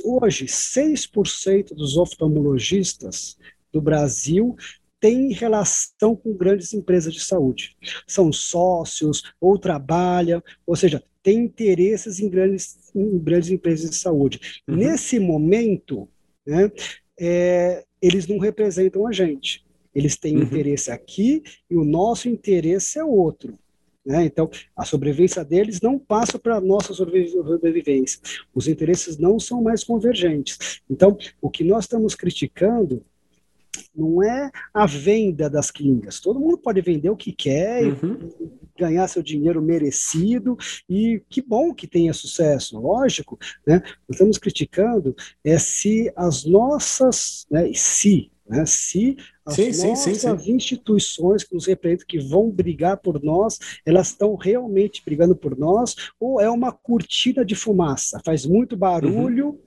hoje 0.03 0.45
6% 0.45 1.73
dos 1.73 1.97
oftalmologistas 1.97 3.37
do 3.71 3.81
Brasil 3.81 4.55
tem 4.99 5.31
relação 5.33 6.15
com 6.15 6.33
grandes 6.33 6.73
empresas 6.73 7.13
de 7.13 7.19
saúde. 7.19 7.75
São 8.07 8.31
sócios 8.31 9.21
ou 9.39 9.57
trabalham, 9.57 10.41
ou 10.65 10.75
seja, 10.75 11.03
tem 11.21 11.39
interesses 11.39 12.19
em 12.19 12.29
grandes, 12.29 12.91
em 12.95 13.19
grandes 13.19 13.49
empresas 13.49 13.89
de 13.89 13.95
saúde. 13.95 14.63
Uhum. 14.67 14.77
Nesse 14.77 15.19
momento, 15.19 16.07
né, 16.45 16.71
é, 17.19 17.84
eles 18.01 18.27
não 18.27 18.37
representam 18.37 19.07
a 19.07 19.11
gente. 19.11 19.65
Eles 19.93 20.17
têm 20.17 20.35
uhum. 20.35 20.43
interesse 20.43 20.91
aqui 20.91 21.41
e 21.69 21.75
o 21.75 21.85
nosso 21.85 22.27
interesse 22.27 22.99
é 22.99 23.03
outro. 23.03 23.57
Né? 24.05 24.25
Então, 24.25 24.49
a 24.75 24.85
sobrevivência 24.85 25.43
deles 25.43 25.81
não 25.81 25.97
passa 25.97 26.37
para 26.37 26.57
a 26.57 26.61
nossa 26.61 26.93
sobrevivência. 26.93 28.19
Os 28.53 28.67
interesses 28.67 29.17
não 29.17 29.39
são 29.39 29.63
mais 29.63 29.83
convergentes. 29.83 30.81
Então, 30.89 31.17
o 31.41 31.49
que 31.49 31.63
nós 31.63 31.85
estamos 31.85 32.13
criticando 32.13 33.03
não 33.95 34.21
é 34.23 34.51
a 34.73 34.85
venda 34.85 35.49
das 35.49 35.71
clínicas. 35.71 36.19
Todo 36.19 36.39
mundo 36.39 36.57
pode 36.57 36.81
vender 36.81 37.09
o 37.09 37.17
que 37.17 37.31
quer 37.31 37.83
uhum. 37.83 38.29
e 38.39 38.49
ganhar 38.77 39.07
seu 39.07 39.23
dinheiro 39.23 39.61
merecido, 39.61 40.57
e 40.89 41.21
que 41.29 41.41
bom 41.41 41.73
que 41.73 41.87
tenha 41.87 42.13
sucesso, 42.13 42.79
lógico. 42.79 43.39
Né? 43.65 43.81
Nós 44.07 44.15
estamos 44.15 44.37
criticando 44.37 45.15
é 45.43 45.57
se 45.57 46.11
as 46.15 46.45
nossas, 46.45 47.45
né, 47.49 47.71
se, 47.73 48.31
né, 48.47 48.65
se 48.65 49.15
as 49.45 49.55
sim, 49.55 49.65
nossas 49.65 49.97
sim, 49.97 50.37
sim, 50.39 50.51
instituições 50.51 51.43
que 51.43 51.53
nos 51.53 51.65
representam, 51.65 52.05
que 52.07 52.19
vão 52.19 52.49
brigar 52.49 52.97
por 52.97 53.23
nós, 53.23 53.59
elas 53.85 54.09
estão 54.09 54.35
realmente 54.35 55.01
brigando 55.05 55.35
por 55.35 55.57
nós, 55.57 55.95
ou 56.19 56.41
é 56.41 56.49
uma 56.49 56.71
cortina 56.71 57.45
de 57.45 57.55
fumaça, 57.55 58.21
faz 58.25 58.45
muito 58.45 58.75
barulho, 58.75 59.49
uhum 59.49 59.64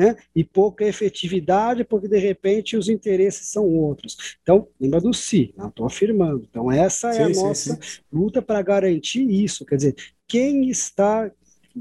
né? 0.00 0.16
e 0.34 0.42
pouca 0.42 0.82
efetividade, 0.82 1.84
porque 1.84 2.08
de 2.08 2.18
repente 2.18 2.74
os 2.74 2.88
interesses 2.88 3.48
são 3.48 3.66
outros. 3.66 4.16
Então, 4.42 4.66
lembra 4.80 4.98
do 4.98 5.12
si, 5.12 5.52
não 5.54 5.68
estou 5.68 5.84
afirmando. 5.84 6.46
Então, 6.48 6.72
essa 6.72 7.10
é 7.10 7.24
a 7.24 7.34
sim, 7.34 7.42
nossa 7.42 7.74
sim. 7.74 8.00
luta 8.10 8.40
para 8.40 8.62
garantir 8.62 9.30
isso. 9.30 9.66
Quer 9.66 9.76
dizer, 9.76 9.94
quem 10.26 10.70
está 10.70 11.30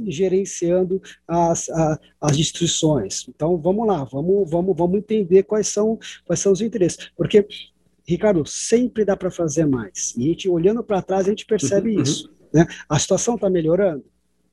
gerenciando 0.05 1.01
as, 1.26 1.70
a, 1.70 1.97
as 2.20 2.38
instituições. 2.38 3.26
Então, 3.30 3.57
vamos 3.57 3.88
lá, 3.88 4.03
vamos, 4.03 4.49
vamos, 4.51 4.76
vamos 4.76 4.97
entender 4.97 5.43
quais 5.43 5.70
são, 5.70 5.97
quais 6.26 6.41
são 6.41 6.51
os 6.51 6.59
interesses. 6.59 7.09
Porque, 7.15 7.47
Ricardo, 8.05 8.45
sempre 8.45 9.05
dá 9.05 9.15
para 9.15 9.32
fazer 9.32 9.65
mais. 9.65 10.13
E 10.17 10.26
a 10.26 10.28
gente, 10.28 10.49
olhando 10.49 10.84
para 10.84 11.01
trás, 11.01 11.26
a 11.26 11.30
gente 11.30 11.45
percebe 11.45 11.95
uhum, 11.95 12.03
isso. 12.03 12.28
Uhum. 12.28 12.34
Né? 12.53 12.67
A 12.89 12.99
situação 12.99 13.36
está 13.36 13.49
melhorando? 13.49 14.03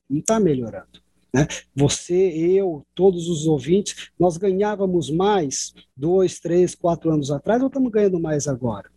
Não 0.09 0.19
está 0.19 0.39
melhorando. 0.39 1.05
Né? 1.33 1.47
Você, 1.75 2.15
eu, 2.15 2.85
todos 2.95 3.27
os 3.29 3.47
ouvintes, 3.47 4.09
nós 4.19 4.37
ganhávamos 4.37 5.09
mais 5.09 5.73
dois, 5.95 6.39
três, 6.39 6.73
quatro 6.73 7.11
anos 7.11 7.31
atrás 7.31 7.61
ou 7.61 7.67
estamos 7.67 7.91
ganhando 7.91 8.19
mais 8.19 8.47
agora? 8.47 8.89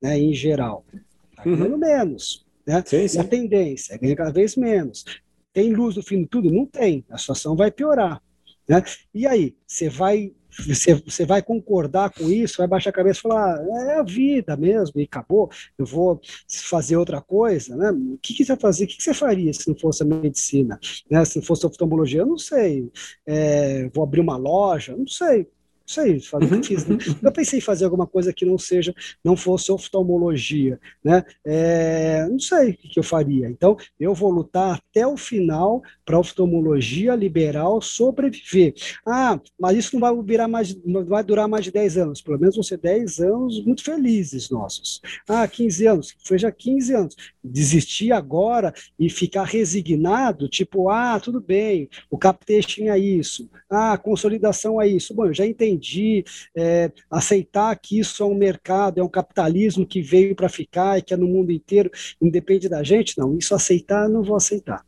Né? 0.00 0.18
Em 0.18 0.32
geral. 0.32 0.84
Está 1.30 1.44
ganhando 1.44 1.72
uhum. 1.72 1.78
menos. 1.78 2.46
Né? 2.66 2.82
Sim, 2.86 3.08
sim. 3.08 3.18
A 3.18 3.24
tendência 3.24 3.94
é 3.94 3.98
ganhar 3.98 4.16
cada 4.16 4.32
vez 4.32 4.56
menos. 4.56 5.04
Tem 5.52 5.72
luz 5.74 5.96
no 5.96 6.02
fim 6.02 6.22
de 6.22 6.28
tudo? 6.28 6.50
Não 6.50 6.66
tem. 6.66 7.04
A 7.10 7.18
situação 7.18 7.56
vai 7.56 7.70
piorar. 7.70 8.22
Né? 8.68 8.82
E 9.14 9.26
aí, 9.26 9.56
você 9.66 9.88
vai 9.88 10.32
você, 10.50 10.94
você 10.94 11.24
vai 11.24 11.42
concordar 11.42 12.10
com 12.10 12.30
isso, 12.30 12.58
vai 12.58 12.66
baixar 12.66 12.90
a 12.90 12.92
cabeça 12.92 13.20
e 13.20 13.22
falar, 13.22 13.56
ah, 13.56 13.92
é 13.92 13.98
a 13.98 14.02
vida 14.02 14.56
mesmo, 14.56 15.00
e 15.00 15.04
acabou, 15.04 15.50
eu 15.78 15.86
vou 15.86 16.20
fazer 16.48 16.96
outra 16.96 17.20
coisa, 17.20 17.76
né? 17.76 17.90
O 17.90 18.18
que, 18.20 18.34
que 18.34 18.44
você 18.44 18.52
vai 18.52 18.60
fazer? 18.60 18.84
O 18.84 18.86
que, 18.88 18.96
que 18.96 19.02
você 19.02 19.14
faria 19.14 19.52
se 19.52 19.68
não 19.68 19.76
fosse 19.76 20.02
a 20.02 20.06
medicina? 20.06 20.78
Né? 21.10 21.24
Se 21.24 21.36
não 21.36 21.44
fosse 21.44 21.64
a 21.64 21.68
oftalmologia? 21.68 22.20
Eu 22.20 22.26
não 22.26 22.38
sei. 22.38 22.90
É, 23.26 23.88
vou 23.94 24.04
abrir 24.04 24.20
uma 24.20 24.36
loja? 24.36 24.96
Não 24.96 25.06
sei 25.06 25.46
sei, 25.88 26.20
fazer 26.20 26.52
uhum. 26.52 26.62
fiz, 26.62 26.86
né? 26.86 26.98
Eu 27.22 27.32
pensei 27.32 27.58
em 27.58 27.62
fazer 27.62 27.86
alguma 27.86 28.06
coisa 28.06 28.32
que 28.32 28.44
não 28.44 28.58
seja, 28.58 28.94
não 29.24 29.36
fosse 29.36 29.72
oftalmologia, 29.72 30.78
né? 31.02 31.24
É, 31.44 32.26
não 32.28 32.38
sei 32.38 32.72
o 32.72 32.76
que 32.76 32.98
eu 32.98 33.02
faria. 33.02 33.48
Então, 33.48 33.76
eu 33.98 34.14
vou 34.14 34.30
lutar 34.30 34.76
até 34.76 35.06
o 35.06 35.16
final 35.16 35.82
para 36.04 36.16
a 36.16 36.20
oftalmologia 36.20 37.14
liberal 37.14 37.80
sobreviver. 37.80 38.74
Ah, 39.06 39.40
mas 39.58 39.78
isso 39.78 39.98
não 39.98 40.00
vai 40.00 40.22
virar 40.22 40.46
mais, 40.46 40.76
não 40.84 41.04
vai 41.04 41.24
durar 41.24 41.48
mais 41.48 41.64
de 41.64 41.72
10 41.72 41.96
anos. 41.96 42.20
Pelo 42.20 42.38
menos 42.38 42.54
vão 42.54 42.62
ser 42.62 42.78
10 42.78 43.20
anos 43.20 43.64
muito 43.64 43.82
felizes 43.82 44.50
nossos. 44.50 45.00
Ah, 45.26 45.48
15 45.48 45.86
anos, 45.86 46.14
seja 46.22 46.52
15 46.52 46.94
anos. 46.94 47.16
Desistir 47.42 48.12
agora 48.12 48.74
e 48.98 49.08
ficar 49.08 49.44
resignado, 49.44 50.48
tipo, 50.48 50.90
ah, 50.90 51.18
tudo 51.18 51.40
bem, 51.40 51.88
o 52.10 52.18
captation 52.18 52.82
é 52.84 52.98
isso, 52.98 53.48
ah, 53.70 53.94
a 53.94 53.98
consolidação 53.98 54.80
é 54.80 54.86
isso. 54.86 55.14
Bom, 55.14 55.26
eu 55.26 55.34
já 55.34 55.46
entendi 55.46 55.77
entendi, 55.78 56.24
é, 56.56 56.90
aceitar 57.10 57.74
que 57.76 57.98
isso 57.98 58.22
é 58.22 58.26
um 58.26 58.34
mercado, 58.34 58.98
é 58.98 59.02
um 59.02 59.08
capitalismo 59.08 59.86
que 59.86 60.02
veio 60.02 60.34
para 60.34 60.48
ficar 60.48 60.98
e 60.98 61.02
que 61.02 61.14
é 61.14 61.16
no 61.16 61.28
mundo 61.28 61.52
inteiro, 61.52 61.90
independe 62.20 62.68
da 62.68 62.82
gente, 62.82 63.16
não, 63.16 63.38
isso 63.38 63.54
aceitar, 63.54 64.08
não 64.08 64.22
vou 64.22 64.36
aceitar. 64.36 64.84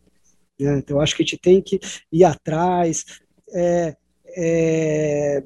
Né? 0.58 0.78
Então, 0.78 1.00
acho 1.00 1.16
que 1.16 1.22
a 1.22 1.26
gente 1.26 1.38
tem 1.38 1.62
que 1.62 1.80
ir 2.12 2.24
atrás, 2.24 3.04
é, 3.52 3.96
é, 4.36 5.42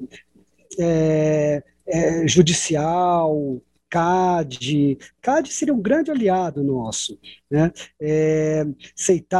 é, 0.79 1.63
é 1.87 2.27
judicial, 2.27 3.61
CAD. 3.95 4.97
CAD 5.21 5.53
seria 5.53 5.73
um 5.73 5.81
grande 5.81 6.11
aliado 6.11 6.61
nosso, 6.61 7.17
né? 7.49 7.71
É, 7.97 8.65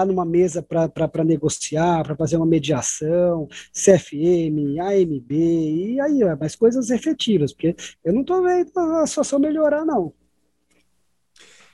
numa 0.07 0.23
mesa 0.23 0.63
para 0.63 1.23
negociar, 1.25 2.03
para 2.03 2.15
fazer 2.15 2.37
uma 2.37 2.45
mediação, 2.45 3.49
CFM, 3.73 4.79
AMB, 4.79 5.31
e 5.31 5.99
aí, 5.99 6.23
mais 6.39 6.55
coisas 6.55 6.89
efetivas, 6.89 7.51
porque 7.51 7.75
eu 8.03 8.13
não 8.13 8.21
estou 8.21 8.41
vendo 8.41 8.71
a 8.77 9.05
situação 9.05 9.39
melhorar, 9.39 9.83
não. 9.83 10.13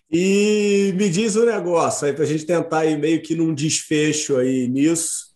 E 0.09 0.91
me 0.97 1.07
diz 1.07 1.35
um 1.35 1.45
negócio 1.45 2.07
aí 2.07 2.13
para 2.13 2.23
a 2.23 2.27
gente 2.27 2.45
tentar 2.45 2.85
ir 2.85 2.97
meio 2.97 3.21
que 3.21 3.35
num 3.35 3.53
desfecho 3.53 4.37
aí 4.37 4.67
nisso, 4.67 5.35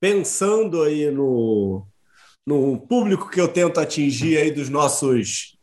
pensando 0.00 0.82
aí 0.82 1.10
no, 1.10 1.84
no 2.46 2.78
público 2.78 3.28
que 3.28 3.40
eu 3.40 3.48
tento 3.48 3.80
atingir 3.80 4.38
aí 4.38 4.50
dos 4.52 4.68
nossos 4.68 5.53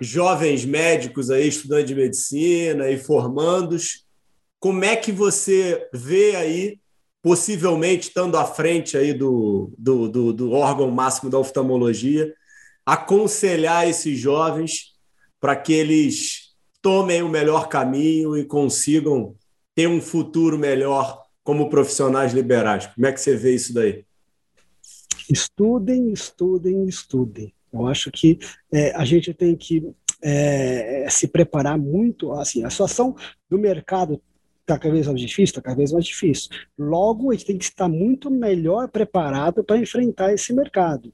jovens 0.00 0.64
médicos 0.64 1.30
aí, 1.30 1.46
estudantes 1.48 1.88
de 1.88 1.94
medicina 1.94 2.90
e 2.90 2.98
formandos. 2.98 4.04
Como 4.58 4.84
é 4.84 4.96
que 4.96 5.12
você 5.12 5.88
vê 5.92 6.34
aí, 6.36 6.80
possivelmente 7.22 8.08
estando 8.08 8.36
à 8.36 8.44
frente 8.44 8.96
aí 8.96 9.12
do, 9.12 9.72
do, 9.76 10.08
do, 10.08 10.32
do 10.32 10.52
órgão 10.52 10.90
máximo 10.90 11.30
da 11.30 11.38
oftalmologia, 11.38 12.32
aconselhar 12.84 13.86
esses 13.88 14.18
jovens 14.18 14.94
para 15.38 15.54
que 15.54 15.72
eles 15.72 16.50
tomem 16.82 17.22
o 17.22 17.28
melhor 17.28 17.68
caminho 17.68 18.36
e 18.36 18.44
consigam 18.44 19.36
ter 19.74 19.86
um 19.86 20.00
futuro 20.00 20.58
melhor 20.58 21.22
como 21.42 21.68
profissionais 21.68 22.32
liberais? 22.32 22.86
Como 22.86 23.06
é 23.06 23.12
que 23.12 23.20
você 23.20 23.36
vê 23.36 23.54
isso 23.54 23.74
daí? 23.74 24.04
Estudem, 25.30 26.12
estudem, 26.12 26.86
estudem. 26.86 27.54
Eu 27.72 27.86
acho 27.86 28.10
que 28.10 28.38
é, 28.72 28.94
a 28.94 29.04
gente 29.04 29.32
tem 29.32 29.56
que 29.56 29.92
é, 30.22 31.06
se 31.10 31.28
preparar 31.28 31.78
muito. 31.78 32.32
Assim, 32.32 32.64
a 32.64 32.70
situação 32.70 33.14
do 33.48 33.58
mercado 33.58 34.20
está 34.60 34.78
cada 34.78 34.94
vez 34.94 35.06
mais 35.06 35.20
difícil, 35.20 35.44
está 35.44 35.62
cada 35.62 35.76
vez 35.76 35.92
mais 35.92 36.04
difícil. 36.04 36.50
Logo, 36.78 37.30
a 37.30 37.34
gente 37.34 37.46
tem 37.46 37.58
que 37.58 37.64
estar 37.64 37.88
muito 37.88 38.30
melhor 38.30 38.88
preparado 38.88 39.64
para 39.64 39.78
enfrentar 39.78 40.32
esse 40.32 40.52
mercado. 40.52 41.12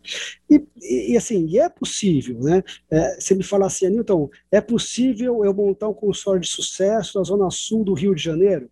E, 0.51 0.63
e, 0.81 1.17
assim, 1.17 1.47
e 1.47 1.59
é 1.59 1.69
possível, 1.69 2.39
né? 2.41 2.63
É, 2.91 3.21
se 3.21 3.35
me 3.35 3.43
falar 3.43 3.67
assim, 3.67 3.89
Newton, 3.89 4.29
é 4.51 4.61
possível 4.61 5.45
eu 5.45 5.55
montar 5.55 5.89
um 5.89 5.95
consórcio 5.95 6.41
de 6.41 6.49
sucesso 6.49 7.19
na 7.19 7.25
zona 7.25 7.51
sul 7.51 7.85
do 7.85 7.95
Rio 7.95 8.15
de 8.15 8.23
Janeiro? 8.23 8.71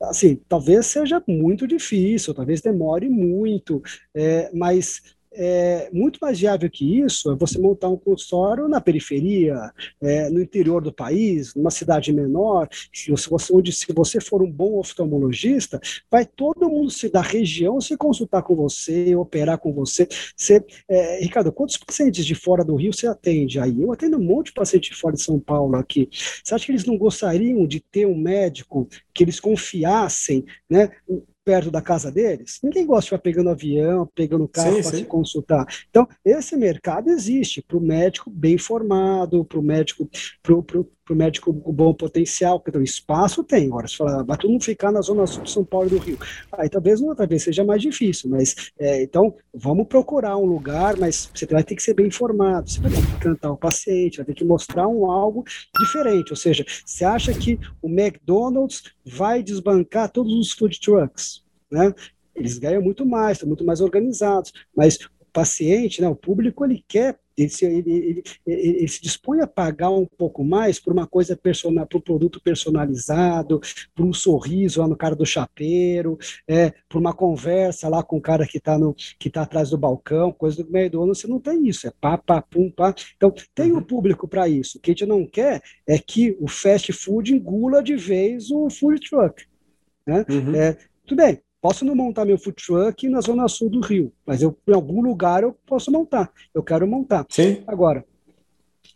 Assim, 0.00 0.40
talvez 0.48 0.86
seja 0.86 1.22
muito 1.26 1.66
difícil, 1.66 2.32
talvez 2.32 2.60
demore 2.60 3.08
muito, 3.08 3.82
é, 4.14 4.48
mas 4.54 5.02
é, 5.38 5.88
muito 5.92 6.18
mais 6.20 6.40
viável 6.40 6.68
que 6.68 6.98
isso 7.00 7.30
é 7.30 7.36
você 7.36 7.60
montar 7.60 7.88
um 7.88 7.96
consultório 7.96 8.66
na 8.66 8.80
periferia, 8.80 9.72
é, 10.02 10.28
no 10.28 10.42
interior 10.42 10.82
do 10.82 10.92
país, 10.92 11.54
numa 11.54 11.70
cidade 11.70 12.12
menor, 12.12 12.68
se 12.92 13.10
você, 13.10 13.52
onde 13.52 13.72
se 13.72 13.86
você 13.92 14.20
for 14.20 14.42
um 14.42 14.50
bom 14.50 14.78
oftalmologista, 14.78 15.80
vai 16.10 16.26
todo 16.26 16.68
mundo 16.68 16.90
se 16.90 17.08
da 17.08 17.22
região 17.22 17.80
se 17.80 17.96
consultar 17.96 18.42
com 18.42 18.56
você, 18.56 19.14
operar 19.14 19.58
com 19.58 19.72
você. 19.72 20.08
você 20.36 20.64
é, 20.88 21.20
Ricardo, 21.20 21.52
quantos 21.52 21.76
pacientes 21.76 22.26
de 22.26 22.34
fora 22.34 22.64
do 22.64 22.74
Rio 22.74 22.92
você 22.92 23.06
atende 23.06 23.60
aí? 23.60 23.80
Eu 23.80 23.92
atendo 23.92 24.16
um 24.16 24.22
monte 24.22 24.46
de 24.46 24.54
paciente 24.54 24.90
de 24.90 24.96
fora 24.96 25.14
de 25.14 25.22
São 25.22 25.38
Paulo 25.38 25.76
aqui. 25.76 26.08
Você 26.42 26.52
acha 26.52 26.66
que 26.66 26.72
eles 26.72 26.84
não 26.84 26.98
gostariam 26.98 27.64
de 27.64 27.78
ter 27.78 28.06
um 28.06 28.18
médico 28.18 28.88
que 29.14 29.22
eles 29.22 29.38
confiassem, 29.38 30.44
né? 30.68 30.90
Perto 31.48 31.70
da 31.70 31.80
casa 31.80 32.12
deles. 32.12 32.58
Ninguém 32.62 32.84
gosta 32.84 33.00
de 33.00 33.08
ficar 33.08 33.22
pegando 33.22 33.48
avião, 33.48 34.06
pegando 34.14 34.46
carro 34.46 34.82
para 34.82 34.82
se 34.82 35.04
consultar. 35.06 35.64
Então, 35.88 36.06
esse 36.22 36.54
mercado 36.58 37.08
existe 37.08 37.62
para 37.66 37.78
o 37.78 37.80
médico 37.80 38.28
bem 38.28 38.58
formado, 38.58 39.46
para 39.46 39.58
o 39.58 39.62
médico, 39.62 40.06
pro, 40.42 40.62
pro, 41.08 41.08
pro 41.08 41.16
médico 41.16 41.54
com 41.54 41.72
bom 41.72 41.94
potencial, 41.94 42.60
porque 42.60 42.76
o 42.76 42.82
espaço 42.82 43.42
tem. 43.42 43.66
Agora, 43.66 43.88
se 43.88 43.96
falar, 43.96 44.22
vai 44.22 44.36
todo 44.36 44.50
mundo 44.50 44.62
ficar 44.62 44.92
na 44.92 45.00
zona 45.00 45.26
sul 45.26 45.42
de 45.42 45.50
São 45.50 45.64
Paulo 45.64 45.86
e 45.86 45.90
do 45.90 45.98
Rio. 45.98 46.18
Aí 46.52 46.68
talvez 46.68 47.00
outra 47.00 47.26
vez 47.26 47.42
seja 47.42 47.64
mais 47.64 47.80
difícil, 47.80 48.28
mas 48.28 48.70
é, 48.78 49.02
então 49.02 49.34
vamos 49.54 49.86
procurar 49.86 50.36
um 50.36 50.44
lugar, 50.44 50.96
mas 50.98 51.30
você 51.34 51.46
vai 51.46 51.64
ter 51.64 51.74
que 51.74 51.82
ser 51.82 51.94
bem 51.94 52.06
informado, 52.06 52.68
você 52.70 52.80
vai 52.80 52.90
ter 52.90 53.00
que 53.00 53.18
cantar 53.20 53.52
o 53.52 53.56
paciente, 53.56 54.18
vai 54.18 54.26
ter 54.26 54.34
que 54.34 54.44
mostrar 54.44 54.86
um 54.86 55.10
algo 55.10 55.44
diferente. 55.80 56.30
Ou 56.30 56.36
seja, 56.36 56.64
você 56.84 57.04
acha 57.04 57.32
que 57.32 57.58
o 57.80 57.88
McDonald's 57.88 58.82
vai 59.04 59.42
desbancar 59.42 60.10
todos 60.10 60.32
os 60.34 60.52
food 60.52 60.78
trucks? 60.78 61.42
Né? 61.70 61.92
Eles 62.34 62.58
ganham 62.58 62.82
muito 62.82 63.06
mais, 63.06 63.38
estão 63.38 63.48
muito 63.48 63.64
mais 63.64 63.80
organizados, 63.80 64.52
mas 64.76 64.96
o 64.96 65.26
paciente, 65.32 66.00
né, 66.00 66.08
o 66.08 66.14
público, 66.14 66.64
ele 66.64 66.84
quer 66.86 67.18
ele 67.42 67.48
se, 67.48 67.64
ele, 67.64 67.92
ele, 67.92 68.22
ele, 68.46 68.88
se 68.88 69.00
dispõe 69.00 69.40
a 69.40 69.46
pagar 69.46 69.90
um 69.90 70.06
pouco 70.06 70.44
mais 70.44 70.80
por 70.80 70.92
uma 70.92 71.06
coisa 71.06 71.36
personal, 71.36 71.86
por 71.86 71.98
um 71.98 72.00
produto 72.00 72.40
personalizado, 72.42 73.60
por 73.94 74.04
um 74.04 74.12
sorriso 74.12 74.80
lá 74.80 74.88
no 74.88 74.96
cara 74.96 75.14
do 75.14 75.24
chapeiro, 75.24 76.18
é, 76.46 76.72
por 76.88 76.98
uma 76.98 77.14
conversa 77.14 77.88
lá 77.88 78.02
com 78.02 78.16
o 78.16 78.20
cara 78.20 78.46
que 78.46 78.58
está 78.58 78.78
tá 79.32 79.42
atrás 79.42 79.70
do 79.70 79.78
balcão, 79.78 80.32
coisa 80.32 80.62
do 80.62 80.70
meio 80.70 80.90
do 80.90 81.02
ano, 81.02 81.14
você 81.14 81.26
não 81.26 81.40
tem 81.40 81.68
isso, 81.68 81.86
é 81.86 81.92
pá, 82.00 82.18
pá, 82.18 82.42
pum, 82.42 82.70
pá. 82.70 82.94
Então, 83.16 83.32
tem 83.54 83.72
uhum. 83.72 83.78
o 83.78 83.84
público 83.84 84.26
para 84.26 84.48
isso. 84.48 84.78
O 84.78 84.80
que 84.80 84.90
a 84.90 84.92
gente 84.92 85.06
não 85.06 85.26
quer 85.26 85.62
é 85.86 85.98
que 85.98 86.36
o 86.40 86.48
fast 86.48 86.92
food 86.92 87.34
engula 87.34 87.82
de 87.82 87.96
vez 87.96 88.50
o 88.50 88.68
food 88.68 89.00
truck. 89.08 89.44
Né? 90.06 90.24
Uhum. 90.28 90.54
É, 90.54 90.76
tudo 91.06 91.22
bem, 91.22 91.40
Posso 91.60 91.84
não 91.84 91.94
montar 91.94 92.24
meu 92.24 92.38
food 92.38 92.56
truck 92.56 93.08
na 93.08 93.20
zona 93.20 93.48
sul 93.48 93.68
do 93.68 93.80
Rio, 93.80 94.12
mas 94.24 94.42
eu, 94.42 94.56
em 94.66 94.72
algum 94.72 95.02
lugar 95.02 95.42
eu 95.42 95.56
posso 95.66 95.90
montar. 95.90 96.30
Eu 96.54 96.62
quero 96.62 96.86
montar. 96.86 97.26
Sim. 97.28 97.62
Agora, 97.66 98.04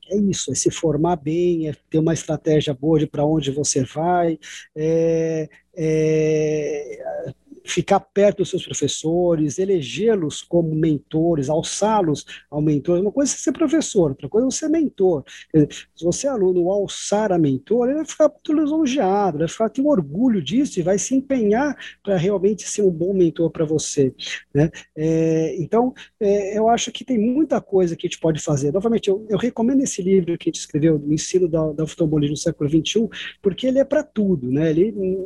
é 0.08 0.16
isso, 0.16 0.52
é 0.52 0.54
se 0.54 0.70
formar 0.70 1.16
bem, 1.16 1.68
é 1.68 1.74
ter 1.90 1.98
uma 1.98 2.12
estratégia 2.12 2.72
boa 2.72 2.98
de 2.98 3.06
para 3.06 3.24
onde 3.24 3.50
você 3.50 3.82
vai, 3.84 4.38
é, 4.76 5.48
é, 5.74 7.34
ficar 7.64 8.00
perto 8.00 8.38
dos 8.38 8.50
seus 8.50 8.64
professores, 8.64 9.58
elegê-los 9.58 10.42
como 10.42 10.74
mentores, 10.74 11.48
alçá-los 11.48 12.24
ao 12.50 12.60
mentor. 12.60 13.00
Uma 13.00 13.12
coisa 13.12 13.32
é 13.32 13.36
ser 13.36 13.52
professor, 13.52 14.10
outra 14.10 14.28
coisa 14.28 14.48
é 14.48 14.50
ser 14.50 14.68
mentor. 14.68 15.24
Se 15.94 16.04
você 16.04 16.26
é 16.26 16.30
aluno 16.30 16.70
alçar 16.70 17.32
a 17.32 17.38
mentor, 17.38 17.88
ele 17.88 17.96
vai 17.96 18.04
ficar 18.04 18.28
muito 18.28 18.52
lisonjeado, 18.52 19.38
vai 19.38 19.48
ficar 19.48 19.68
ter 19.68 19.80
um 19.80 19.88
orgulho 19.88 20.42
disso 20.42 20.78
e 20.78 20.82
vai 20.82 20.98
se 20.98 21.14
empenhar 21.14 21.76
para 22.02 22.16
realmente 22.16 22.68
ser 22.68 22.82
um 22.82 22.90
bom 22.90 23.14
mentor 23.14 23.50
para 23.50 23.64
você. 23.64 24.14
Né? 24.52 24.70
É, 24.96 25.56
então, 25.58 25.94
é, 26.20 26.58
eu 26.58 26.68
acho 26.68 26.90
que 26.90 27.04
tem 27.04 27.18
muita 27.18 27.60
coisa 27.60 27.96
que 27.96 28.06
a 28.06 28.08
gente 28.08 28.20
pode 28.20 28.40
fazer. 28.40 28.72
Novamente, 28.72 29.08
eu, 29.08 29.26
eu 29.28 29.38
recomendo 29.38 29.82
esse 29.82 30.02
livro 30.02 30.36
que 30.36 30.48
a 30.48 30.50
gente 30.50 30.60
escreveu, 30.60 30.96
O 30.96 31.12
Ensino 31.12 31.48
da, 31.48 31.72
da 31.72 31.84
no 31.84 32.36
século 32.36 32.68
XXI, 32.68 33.08
porque 33.40 33.66
ele 33.66 33.78
é 33.78 33.84
para 33.84 34.02
tudo. 34.02 34.50
Né? 34.50 34.70
Ele, 34.70 35.24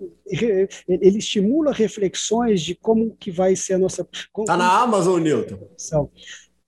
ele 0.89 1.19
estimula 1.19 1.73
reflexões 1.73 2.26
de 2.63 2.75
como 2.75 3.17
que 3.17 3.31
vai 3.31 3.55
ser 3.57 3.75
a 3.75 3.79
nossa... 3.79 4.07
Está 4.39 4.57
na 4.57 4.81
Amazon, 4.81 5.21
Newton? 5.21 5.59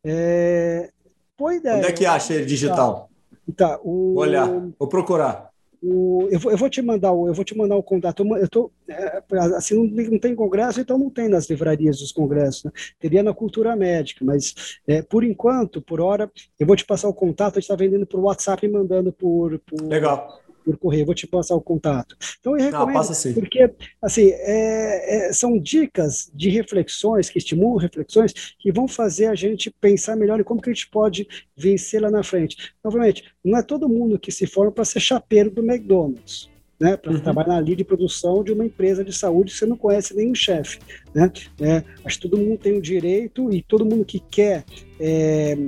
É, 0.04 0.90
boa 1.36 1.54
ideia. 1.54 1.78
Onde 1.78 1.86
é 1.86 1.92
que 1.92 2.06
acha 2.06 2.34
ele 2.34 2.46
digital? 2.46 3.10
Tá, 3.56 3.70
tá 3.70 3.80
o... 3.82 4.14
Vou 4.14 4.22
olhar, 4.22 4.48
vou 4.78 4.88
procurar. 4.88 5.48
O, 5.80 6.28
eu, 6.30 6.40
vou, 6.40 6.50
eu 6.50 6.58
vou 6.58 6.68
te 6.68 6.82
mandar 6.82 7.12
o, 7.12 7.28
eu 7.28 7.34
vou 7.34 7.44
te 7.44 7.56
mandar 7.56 7.76
o 7.76 7.82
contato. 7.82 8.24
Eu 8.36 8.48
tô, 8.48 8.70
é, 8.88 9.22
assim, 9.56 9.74
não, 9.74 10.10
não, 10.10 10.18
tem 10.18 10.34
congresso, 10.34 10.80
então 10.80 10.98
não 10.98 11.08
tem 11.08 11.28
nas 11.28 11.48
livrarias 11.48 11.98
dos 11.98 12.10
congressos. 12.10 12.64
Né? 12.64 12.72
Teria 12.98 13.22
na 13.22 13.32
cultura 13.32 13.76
médica, 13.76 14.24
mas 14.24 14.54
é, 14.86 15.02
por 15.02 15.22
enquanto, 15.22 15.80
por 15.80 16.00
hora, 16.00 16.30
eu 16.58 16.66
vou 16.66 16.74
te 16.74 16.84
passar 16.84 17.08
o 17.08 17.14
contato. 17.14 17.54
A 17.54 17.60
gente 17.60 17.70
está 17.70 17.76
vendendo 17.76 18.06
por 18.06 18.18
WhatsApp 18.20 18.66
e 18.66 18.68
mandando 18.68 19.12
por, 19.12 19.60
por, 19.60 19.80
Legal 19.82 20.42
por 20.64 20.76
correio, 20.76 21.06
vou 21.06 21.14
te 21.14 21.26
passar 21.26 21.54
o 21.54 21.60
contato. 21.60 22.16
Então 22.40 22.56
eu 22.56 22.64
recomendo, 22.64 23.14
sim. 23.14 23.32
porque 23.32 23.70
assim, 24.00 24.30
é, 24.32 25.28
é, 25.28 25.32
são 25.32 25.58
dicas 25.58 26.30
de 26.34 26.48
reflexões, 26.50 27.30
que 27.30 27.38
estimulam 27.38 27.76
reflexões, 27.76 28.32
que 28.58 28.70
vão 28.70 28.86
fazer 28.86 29.26
a 29.26 29.34
gente 29.34 29.70
pensar 29.70 30.16
melhor 30.16 30.40
em 30.40 30.44
como 30.44 30.60
que 30.60 30.70
a 30.70 30.72
gente 30.72 30.88
pode 30.88 31.26
vencer 31.56 32.00
lá 32.00 32.10
na 32.10 32.22
frente. 32.22 32.74
Novamente, 32.82 33.24
não 33.44 33.58
é 33.58 33.62
todo 33.62 33.88
mundo 33.88 34.18
que 34.18 34.30
se 34.30 34.46
forma 34.46 34.72
para 34.72 34.84
ser 34.84 35.00
chapeiro 35.00 35.50
do 35.50 35.62
McDonald's. 35.62 36.48
Né, 36.80 36.96
para 36.96 37.10
uhum. 37.10 37.18
trabalhar 37.18 37.54
na 37.54 37.60
linha 37.60 37.78
de 37.78 37.82
produção 37.82 38.44
de 38.44 38.52
uma 38.52 38.64
empresa 38.64 39.04
de 39.04 39.12
saúde, 39.12 39.52
você 39.52 39.66
não 39.66 39.76
conhece 39.76 40.14
nenhum 40.14 40.32
chefe. 40.32 40.78
Né? 41.12 41.28
É, 41.60 41.82
acho 42.04 42.20
que 42.20 42.28
todo 42.28 42.40
mundo 42.40 42.56
tem 42.56 42.78
o 42.78 42.80
direito 42.80 43.52
e 43.52 43.60
todo 43.62 43.84
mundo 43.84 44.04
que 44.04 44.20
quer 44.20 44.64
é, 45.00 45.58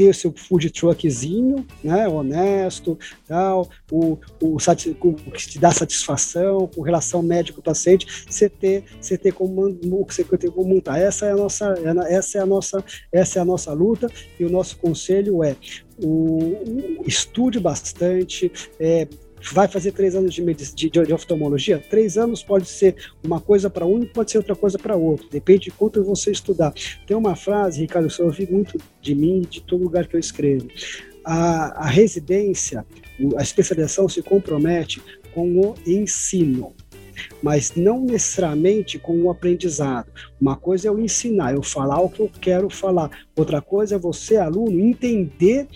ter 0.00 0.08
o 0.08 0.14
seu 0.14 0.32
food 0.34 0.70
truckzinho, 0.70 1.66
né, 1.84 2.08
honesto, 2.08 2.98
tal, 3.28 3.68
o, 3.92 4.16
o, 4.40 4.56
o, 4.56 5.30
que 5.30 5.46
te 5.46 5.58
dá 5.58 5.70
satisfação, 5.70 6.66
com 6.74 6.80
relação 6.80 7.22
médico-paciente, 7.22 8.24
você 8.26 8.48
ter, 8.48 8.84
você 8.98 9.18
ter 9.18 9.32
como, 9.34 9.78
você 10.08 10.24
ter 10.24 10.50
como 10.50 10.74
montar. 10.74 10.98
Essa 10.98 11.26
é 11.26 11.32
a 11.32 11.36
nossa, 11.36 11.74
essa 12.08 12.38
é 12.38 12.40
a 12.40 12.46
nossa, 12.46 12.82
essa 13.12 13.38
é 13.38 13.42
a 13.42 13.44
nossa 13.44 13.74
luta 13.74 14.10
e 14.38 14.44
o 14.46 14.48
nosso 14.48 14.78
conselho 14.78 15.44
é 15.44 15.54
o 16.02 17.02
estude 17.06 17.60
bastante, 17.60 18.50
é, 18.78 19.06
vai 19.52 19.68
fazer 19.68 19.92
três 19.92 20.14
anos 20.14 20.34
de, 20.34 20.42
de, 20.44 20.90
de, 20.90 21.12
oftalmologia? 21.12 21.78
Três 21.78 22.16
anos 22.18 22.42
pode 22.42 22.68
ser 22.68 22.96
uma 23.24 23.40
coisa 23.40 23.70
para 23.70 23.86
um 23.86 24.04
pode 24.04 24.30
ser 24.30 24.38
outra 24.38 24.54
coisa 24.54 24.78
para 24.78 24.96
outro. 24.96 25.28
Depende 25.30 25.64
de 25.64 25.70
quanto 25.70 26.02
você 26.02 26.30
estudar. 26.30 26.72
Tem 27.06 27.16
uma 27.16 27.36
frase, 27.36 27.80
Ricardo, 27.80 28.08
eu 28.18 28.26
ouvi 28.26 28.50
muito 28.50 28.78
de 29.00 29.14
mim, 29.14 29.42
de 29.48 29.60
todo 29.60 29.82
lugar 29.82 30.06
que 30.06 30.16
eu 30.16 30.20
escrevo. 30.20 30.68
A, 31.24 31.86
a 31.86 31.86
residência, 31.86 32.84
a 33.36 33.42
especialização 33.42 34.08
se 34.08 34.22
compromete 34.22 35.02
com 35.32 35.60
o 35.60 35.74
ensino 35.86 36.74
mas 37.42 37.74
não 37.74 38.00
necessariamente 38.00 38.98
com 38.98 39.20
o 39.22 39.30
aprendizado. 39.30 40.10
Uma 40.40 40.56
coisa 40.56 40.88
é 40.88 40.90
eu 40.90 40.98
ensinar, 40.98 41.54
eu 41.54 41.62
falar 41.62 42.00
o 42.00 42.08
que 42.08 42.20
eu 42.20 42.30
quero 42.40 42.70
falar. 42.70 43.10
Outra 43.36 43.60
coisa 43.60 43.96
é 43.96 43.98
você, 43.98 44.36
aluno, 44.36 44.80
entender 44.80 45.68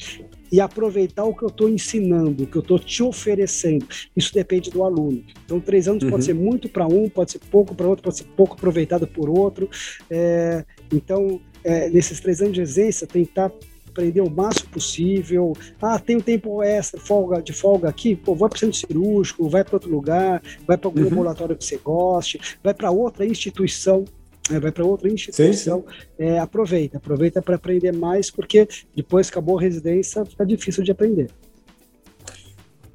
e 0.54 0.60
aproveitar 0.60 1.24
o 1.24 1.34
que 1.34 1.42
eu 1.42 1.48
estou 1.48 1.68
ensinando, 1.68 2.44
o 2.44 2.46
que 2.46 2.54
eu 2.54 2.62
estou 2.62 2.78
te 2.78 3.02
oferecendo. 3.02 3.84
Isso 4.16 4.32
depende 4.32 4.70
do 4.70 4.84
aluno. 4.84 5.20
Então, 5.44 5.58
três 5.58 5.88
anos 5.88 6.04
uhum. 6.04 6.10
pode 6.10 6.24
ser 6.24 6.32
muito 6.32 6.68
para 6.68 6.86
um, 6.86 7.08
pode 7.08 7.32
ser 7.32 7.40
pouco 7.50 7.74
para 7.74 7.88
outro, 7.88 8.04
pode 8.04 8.18
ser 8.18 8.24
pouco 8.36 8.54
aproveitado 8.54 9.04
por 9.04 9.28
outro. 9.28 9.68
É, 10.08 10.64
então, 10.92 11.40
é, 11.64 11.90
nesses 11.90 12.20
três 12.20 12.40
anos 12.40 12.54
de 12.54 12.60
exência, 12.60 13.04
tentar 13.04 13.50
aprender 13.88 14.20
o 14.20 14.30
máximo 14.30 14.70
possível. 14.70 15.54
Ah, 15.82 15.98
tem 15.98 16.18
um 16.18 16.20
tempo 16.20 16.62
extra, 16.62 17.00
folga, 17.00 17.42
de 17.42 17.52
folga 17.52 17.88
aqui, 17.88 18.14
pô, 18.14 18.36
vai 18.36 18.48
para 18.48 18.56
o 18.56 18.60
centro 18.60 18.76
cirúrgico, 18.76 19.48
vai 19.48 19.64
para 19.64 19.74
outro 19.74 19.90
lugar, 19.90 20.40
vai 20.64 20.78
para 20.78 20.86
algum 20.86 21.00
uhum. 21.00 21.08
laboratório 21.08 21.56
que 21.56 21.64
você 21.64 21.78
goste, 21.78 22.40
vai 22.62 22.72
para 22.72 22.92
outra 22.92 23.26
instituição 23.26 24.04
vai 24.50 24.72
para 24.72 24.84
outra 24.84 25.08
instituição, 25.08 25.84
sim, 25.86 25.94
sim. 25.98 26.06
É, 26.18 26.38
aproveita, 26.38 26.98
aproveita 26.98 27.40
para 27.40 27.56
aprender 27.56 27.92
mais, 27.92 28.30
porque 28.30 28.68
depois 28.94 29.28
que 29.28 29.34
acabou 29.34 29.58
a 29.58 29.62
residência, 29.62 30.24
fica 30.24 30.44
difícil 30.44 30.82
de 30.82 30.92
aprender. 30.92 31.30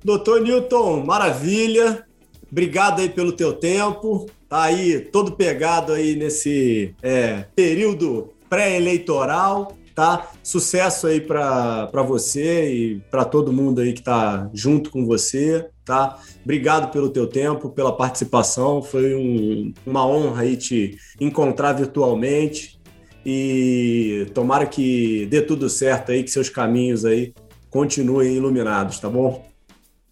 Doutor 0.04 0.42
Newton, 0.42 1.04
maravilha. 1.06 2.06
Obrigado 2.52 3.02
aí 3.02 3.10
pelo 3.10 3.32
teu 3.32 3.54
tempo. 3.54 4.28
Tá 4.48 4.64
aí 4.64 5.00
todo 5.00 5.34
pegado 5.34 5.94
aí 5.94 6.16
nesse 6.16 6.96
é, 7.02 7.46
período 7.56 8.34
pré-eleitoral 8.50 9.78
tá? 10.00 10.32
Sucesso 10.42 11.08
aí 11.08 11.20
para 11.20 12.02
você 12.08 12.74
e 12.74 13.00
para 13.12 13.26
todo 13.26 13.52
mundo 13.52 13.82
aí 13.82 13.92
que 13.92 14.00
está 14.00 14.50
junto 14.54 14.90
com 14.92 15.06
você, 15.06 15.68
tá? 15.90 16.20
Obrigado 16.44 16.92
pelo 16.92 17.10
teu 17.10 17.26
tempo, 17.26 17.72
pela 17.72 17.92
participação. 17.92 18.80
Foi 18.80 19.16
um, 19.16 19.74
uma 19.84 20.06
honra 20.06 20.44
aí 20.44 20.56
te 20.56 20.96
encontrar 21.20 21.74
virtualmente 21.74 22.80
e 23.26 24.28
tomara 24.36 24.68
que 24.68 25.26
dê 25.32 25.42
tudo 25.42 25.68
certo 25.68 26.12
aí, 26.12 26.24
que 26.24 26.30
seus 26.30 26.48
caminhos 26.48 27.06
aí 27.06 27.34
continuem 27.72 28.36
iluminados, 28.36 29.00
tá 29.00 29.10
bom? 29.10 29.48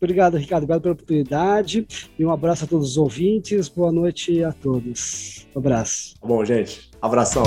Obrigado, 0.02 0.38
Ricardo. 0.38 0.64
Obrigado 0.64 0.82
pela 0.82 0.94
oportunidade 0.94 1.88
e 2.18 2.26
um 2.26 2.32
abraço 2.32 2.66
a 2.66 2.68
todos 2.68 2.92
os 2.92 2.98
ouvintes. 2.98 3.70
Boa 3.70 3.92
noite 3.92 4.44
a 4.44 4.52
todos. 4.52 5.48
Um 5.56 5.60
abraço. 5.60 6.16
Tá 6.20 6.28
bom, 6.28 6.44
gente. 6.44 6.90
Abração. 7.00 7.44